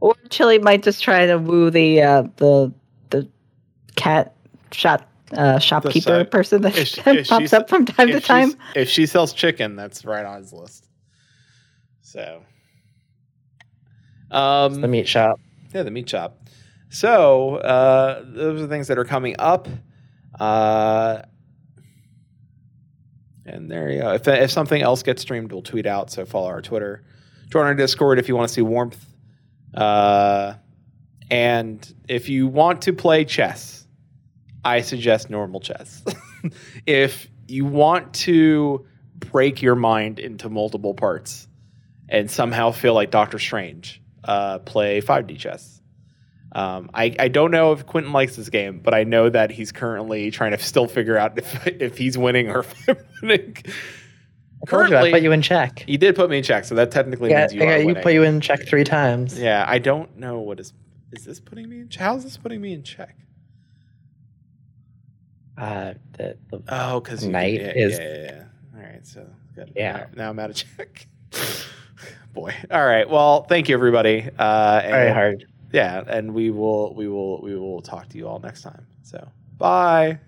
Or 0.00 0.14
Chili 0.28 0.58
might 0.58 0.82
just 0.82 1.02
try 1.02 1.26
to 1.26 1.38
woo 1.38 1.70
the 1.70 2.02
uh, 2.02 2.22
the 2.36 2.72
the 3.10 3.28
cat 3.96 4.34
shop 4.72 5.08
uh, 5.32 5.58
shopkeeper 5.58 6.00
side. 6.00 6.30
person 6.30 6.62
that 6.62 6.76
If 6.76 6.98
if 7.06 7.28
pops 7.28 7.52
up 7.52 7.68
from 7.68 7.86
time 7.86 8.08
to 8.08 8.20
time. 8.20 8.52
If 8.74 8.88
she 8.88 9.06
sells 9.06 9.32
chicken, 9.32 9.74
that's 9.76 10.04
right 10.04 10.24
on 10.24 10.38
his 10.38 10.52
list. 10.52 10.86
So, 12.02 12.42
um, 14.30 14.80
the 14.80 14.88
meat 14.88 15.08
shop. 15.08 15.40
Yeah, 15.74 15.82
the 15.82 15.90
meat 15.90 16.08
shop. 16.08 16.38
So 16.88 17.56
uh, 17.56 18.22
those 18.26 18.62
are 18.62 18.68
things 18.68 18.88
that 18.88 18.98
are 18.98 19.04
coming 19.04 19.34
up. 19.38 19.68
Uh, 20.38 21.22
and 23.44 23.70
there 23.70 23.90
you 23.90 24.00
go. 24.00 24.12
If, 24.12 24.26
if 24.28 24.50
something 24.50 24.82
else 24.82 25.02
gets 25.02 25.22
streamed, 25.22 25.52
we'll 25.52 25.62
tweet 25.62 25.86
out. 25.86 26.10
So 26.10 26.24
follow 26.24 26.48
our 26.48 26.62
Twitter. 26.62 27.04
Join 27.48 27.66
our 27.66 27.74
Discord 27.74 28.18
if 28.18 28.28
you 28.28 28.36
want 28.36 28.48
to 28.48 28.54
see 28.54 28.62
warmth. 28.62 29.04
Uh, 29.72 30.54
and 31.30 31.94
if 32.08 32.28
you 32.28 32.46
want 32.48 32.82
to 32.82 32.92
play 32.92 33.24
chess, 33.24 33.86
I 34.64 34.80
suggest 34.80 35.30
normal 35.30 35.60
chess. 35.60 36.02
if 36.86 37.28
you 37.46 37.64
want 37.64 38.14
to 38.14 38.86
break 39.14 39.62
your 39.62 39.76
mind 39.76 40.18
into 40.18 40.48
multiple 40.48 40.94
parts 40.94 41.46
and 42.08 42.30
somehow 42.30 42.72
feel 42.72 42.94
like 42.94 43.10
Doctor 43.10 43.38
Strange, 43.38 44.02
uh, 44.24 44.58
play 44.60 45.00
5D 45.00 45.38
chess. 45.38 45.75
Um, 46.56 46.88
I, 46.94 47.14
I 47.18 47.28
don't 47.28 47.50
know 47.50 47.72
if 47.72 47.84
Quentin 47.84 48.12
likes 48.14 48.34
this 48.36 48.48
game, 48.48 48.80
but 48.82 48.94
I 48.94 49.04
know 49.04 49.28
that 49.28 49.50
he's 49.50 49.72
currently 49.72 50.30
trying 50.30 50.52
to 50.52 50.58
still 50.58 50.86
figure 50.86 51.18
out 51.18 51.36
if, 51.36 51.66
if 51.80 51.98
he's 51.98 52.16
winning 52.16 52.48
or 52.48 52.60
if 52.60 52.88
I'm 52.88 52.96
winning. 53.20 53.56
I 53.58 53.68
you, 53.68 53.72
I 54.62 54.66
Currently, 54.66 55.10
put 55.12 55.22
you 55.22 55.32
in 55.32 55.42
check. 55.42 55.80
he 55.86 55.98
did 55.98 56.16
put 56.16 56.30
me 56.30 56.38
in 56.38 56.42
check, 56.42 56.64
so 56.64 56.74
that 56.76 56.90
technically 56.90 57.28
Yeah, 57.30 57.40
means 57.40 57.52
you 57.54 57.60
got 57.60 57.80
you 57.80 57.86
winning. 57.88 58.02
put 58.02 58.14
you 58.14 58.22
in 58.22 58.40
check 58.40 58.66
three 58.66 58.84
times. 58.84 59.38
Yeah, 59.38 59.66
I 59.68 59.78
don't 59.78 60.16
know 60.16 60.40
what 60.40 60.58
is 60.58 60.72
is 61.12 61.24
this 61.26 61.40
putting 61.40 61.68
me 61.68 61.80
in. 61.80 61.88
check? 61.90 62.00
How 62.02 62.16
is 62.16 62.24
this 62.24 62.36
putting 62.38 62.62
me 62.62 62.72
in 62.72 62.82
check? 62.82 63.14
Uh, 65.58 65.94
the, 66.16 66.36
the, 66.50 66.62
Oh, 66.68 67.00
because 67.00 67.24
Knight 67.26 67.60
yeah, 67.60 67.72
is- 67.74 67.98
yeah, 67.98 68.04
yeah, 68.14 68.22
yeah. 68.24 68.44
All 68.76 68.82
right, 68.82 69.06
so 69.06 69.26
good. 69.54 69.72
Yeah. 69.76 69.98
Right, 70.00 70.16
now 70.16 70.30
I'm 70.30 70.38
out 70.38 70.50
of 70.50 70.56
check. 70.76 71.06
Boy. 72.34 72.54
All 72.70 72.84
right. 72.84 73.08
Well, 73.08 73.44
thank 73.44 73.68
you 73.68 73.74
everybody. 73.74 74.28
Uh, 74.38 74.80
and, 74.84 74.90
very 74.92 75.12
hard. 75.12 75.46
Yeah, 75.76 76.04
and 76.08 76.32
we 76.32 76.50
will 76.50 76.94
we 76.94 77.06
will 77.06 77.42
we 77.42 77.54
will 77.54 77.82
talk 77.82 78.08
to 78.08 78.16
you 78.16 78.26
all 78.26 78.38
next 78.38 78.62
time. 78.62 78.86
So 79.02 79.28
bye. 79.58 80.18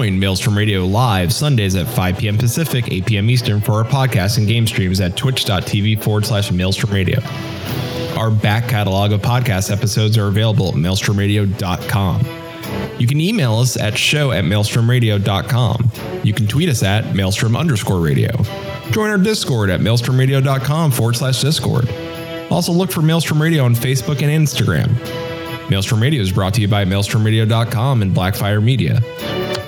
Join 0.00 0.18
Maelstrom 0.18 0.56
Radio 0.56 0.86
live 0.86 1.30
Sundays 1.30 1.76
at 1.76 1.86
5 1.86 2.16
p.m. 2.16 2.38
Pacific, 2.38 2.90
8 2.90 3.04
p.m. 3.04 3.28
Eastern 3.28 3.60
for 3.60 3.72
our 3.72 3.84
podcast 3.84 4.38
and 4.38 4.48
game 4.48 4.66
streams 4.66 4.98
at 4.98 5.14
twitch.tv 5.14 6.02
forward 6.02 6.24
slash 6.24 6.50
Maelstrom 6.50 6.90
Radio. 6.90 7.20
Our 8.16 8.30
back 8.30 8.66
catalog 8.66 9.12
of 9.12 9.20
podcast 9.20 9.70
episodes 9.70 10.16
are 10.16 10.28
available 10.28 10.68
at 10.68 10.74
maelstromradio.com. 10.76 12.24
You 12.98 13.06
can 13.06 13.20
email 13.20 13.56
us 13.56 13.76
at 13.76 13.98
show 13.98 14.32
at 14.32 14.44
maelstromradio.com. 14.44 15.90
You 16.24 16.32
can 16.32 16.46
tweet 16.46 16.70
us 16.70 16.82
at 16.82 17.14
maelstrom 17.14 17.54
underscore 17.54 18.00
radio. 18.00 18.30
Join 18.92 19.10
our 19.10 19.18
Discord 19.18 19.68
at 19.68 19.80
maelstromradio.com 19.80 20.92
forward 20.92 21.16
slash 21.16 21.42
Discord. 21.42 21.90
Also 22.50 22.72
look 22.72 22.90
for 22.90 23.02
Maelstrom 23.02 23.42
Radio 23.42 23.64
on 23.66 23.74
Facebook 23.74 24.22
and 24.22 24.46
Instagram. 24.46 24.88
Maelstrom 25.68 26.00
Radio 26.00 26.22
is 26.22 26.32
brought 26.32 26.54
to 26.54 26.62
you 26.62 26.68
by 26.68 26.86
maelstromradio.com 26.86 28.00
and 28.00 28.14
Blackfire 28.14 28.64
Media. 28.64 29.02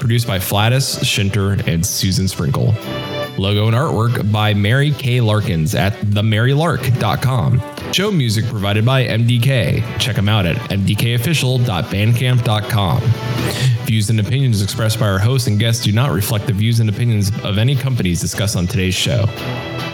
Produced 0.02 0.26
by 0.26 0.40
Flatus, 0.40 1.00
Shinter, 1.04 1.52
and 1.64 1.86
Susan 1.86 2.26
Sprinkle. 2.26 2.74
Logo 3.38 3.68
and 3.68 3.76
artwork 3.76 4.32
by 4.32 4.52
Mary 4.52 4.90
K. 4.90 5.20
Larkins 5.20 5.76
at 5.76 5.92
themarylark.com. 5.92 7.92
Show 7.92 8.10
music 8.10 8.44
provided 8.46 8.84
by 8.84 9.04
MDK. 9.04 10.00
Check 10.00 10.16
them 10.16 10.28
out 10.28 10.44
at 10.44 10.56
mdkofficial.bandcamp.com. 10.56 13.00
Views 13.86 14.10
and 14.10 14.18
opinions 14.18 14.60
expressed 14.60 14.98
by 14.98 15.06
our 15.06 15.20
hosts 15.20 15.46
and 15.46 15.60
guests 15.60 15.84
do 15.84 15.92
not 15.92 16.10
reflect 16.10 16.48
the 16.48 16.52
views 16.52 16.80
and 16.80 16.90
opinions 16.90 17.30
of 17.44 17.56
any 17.56 17.76
companies 17.76 18.20
discussed 18.20 18.56
on 18.56 18.66
today's 18.66 18.96
show. 18.96 19.26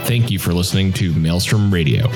Thank 0.05 0.31
you 0.31 0.39
for 0.39 0.55
listening 0.55 0.95
to 0.95 1.13
Maelstrom 1.13 1.71
Radio. 1.71 2.09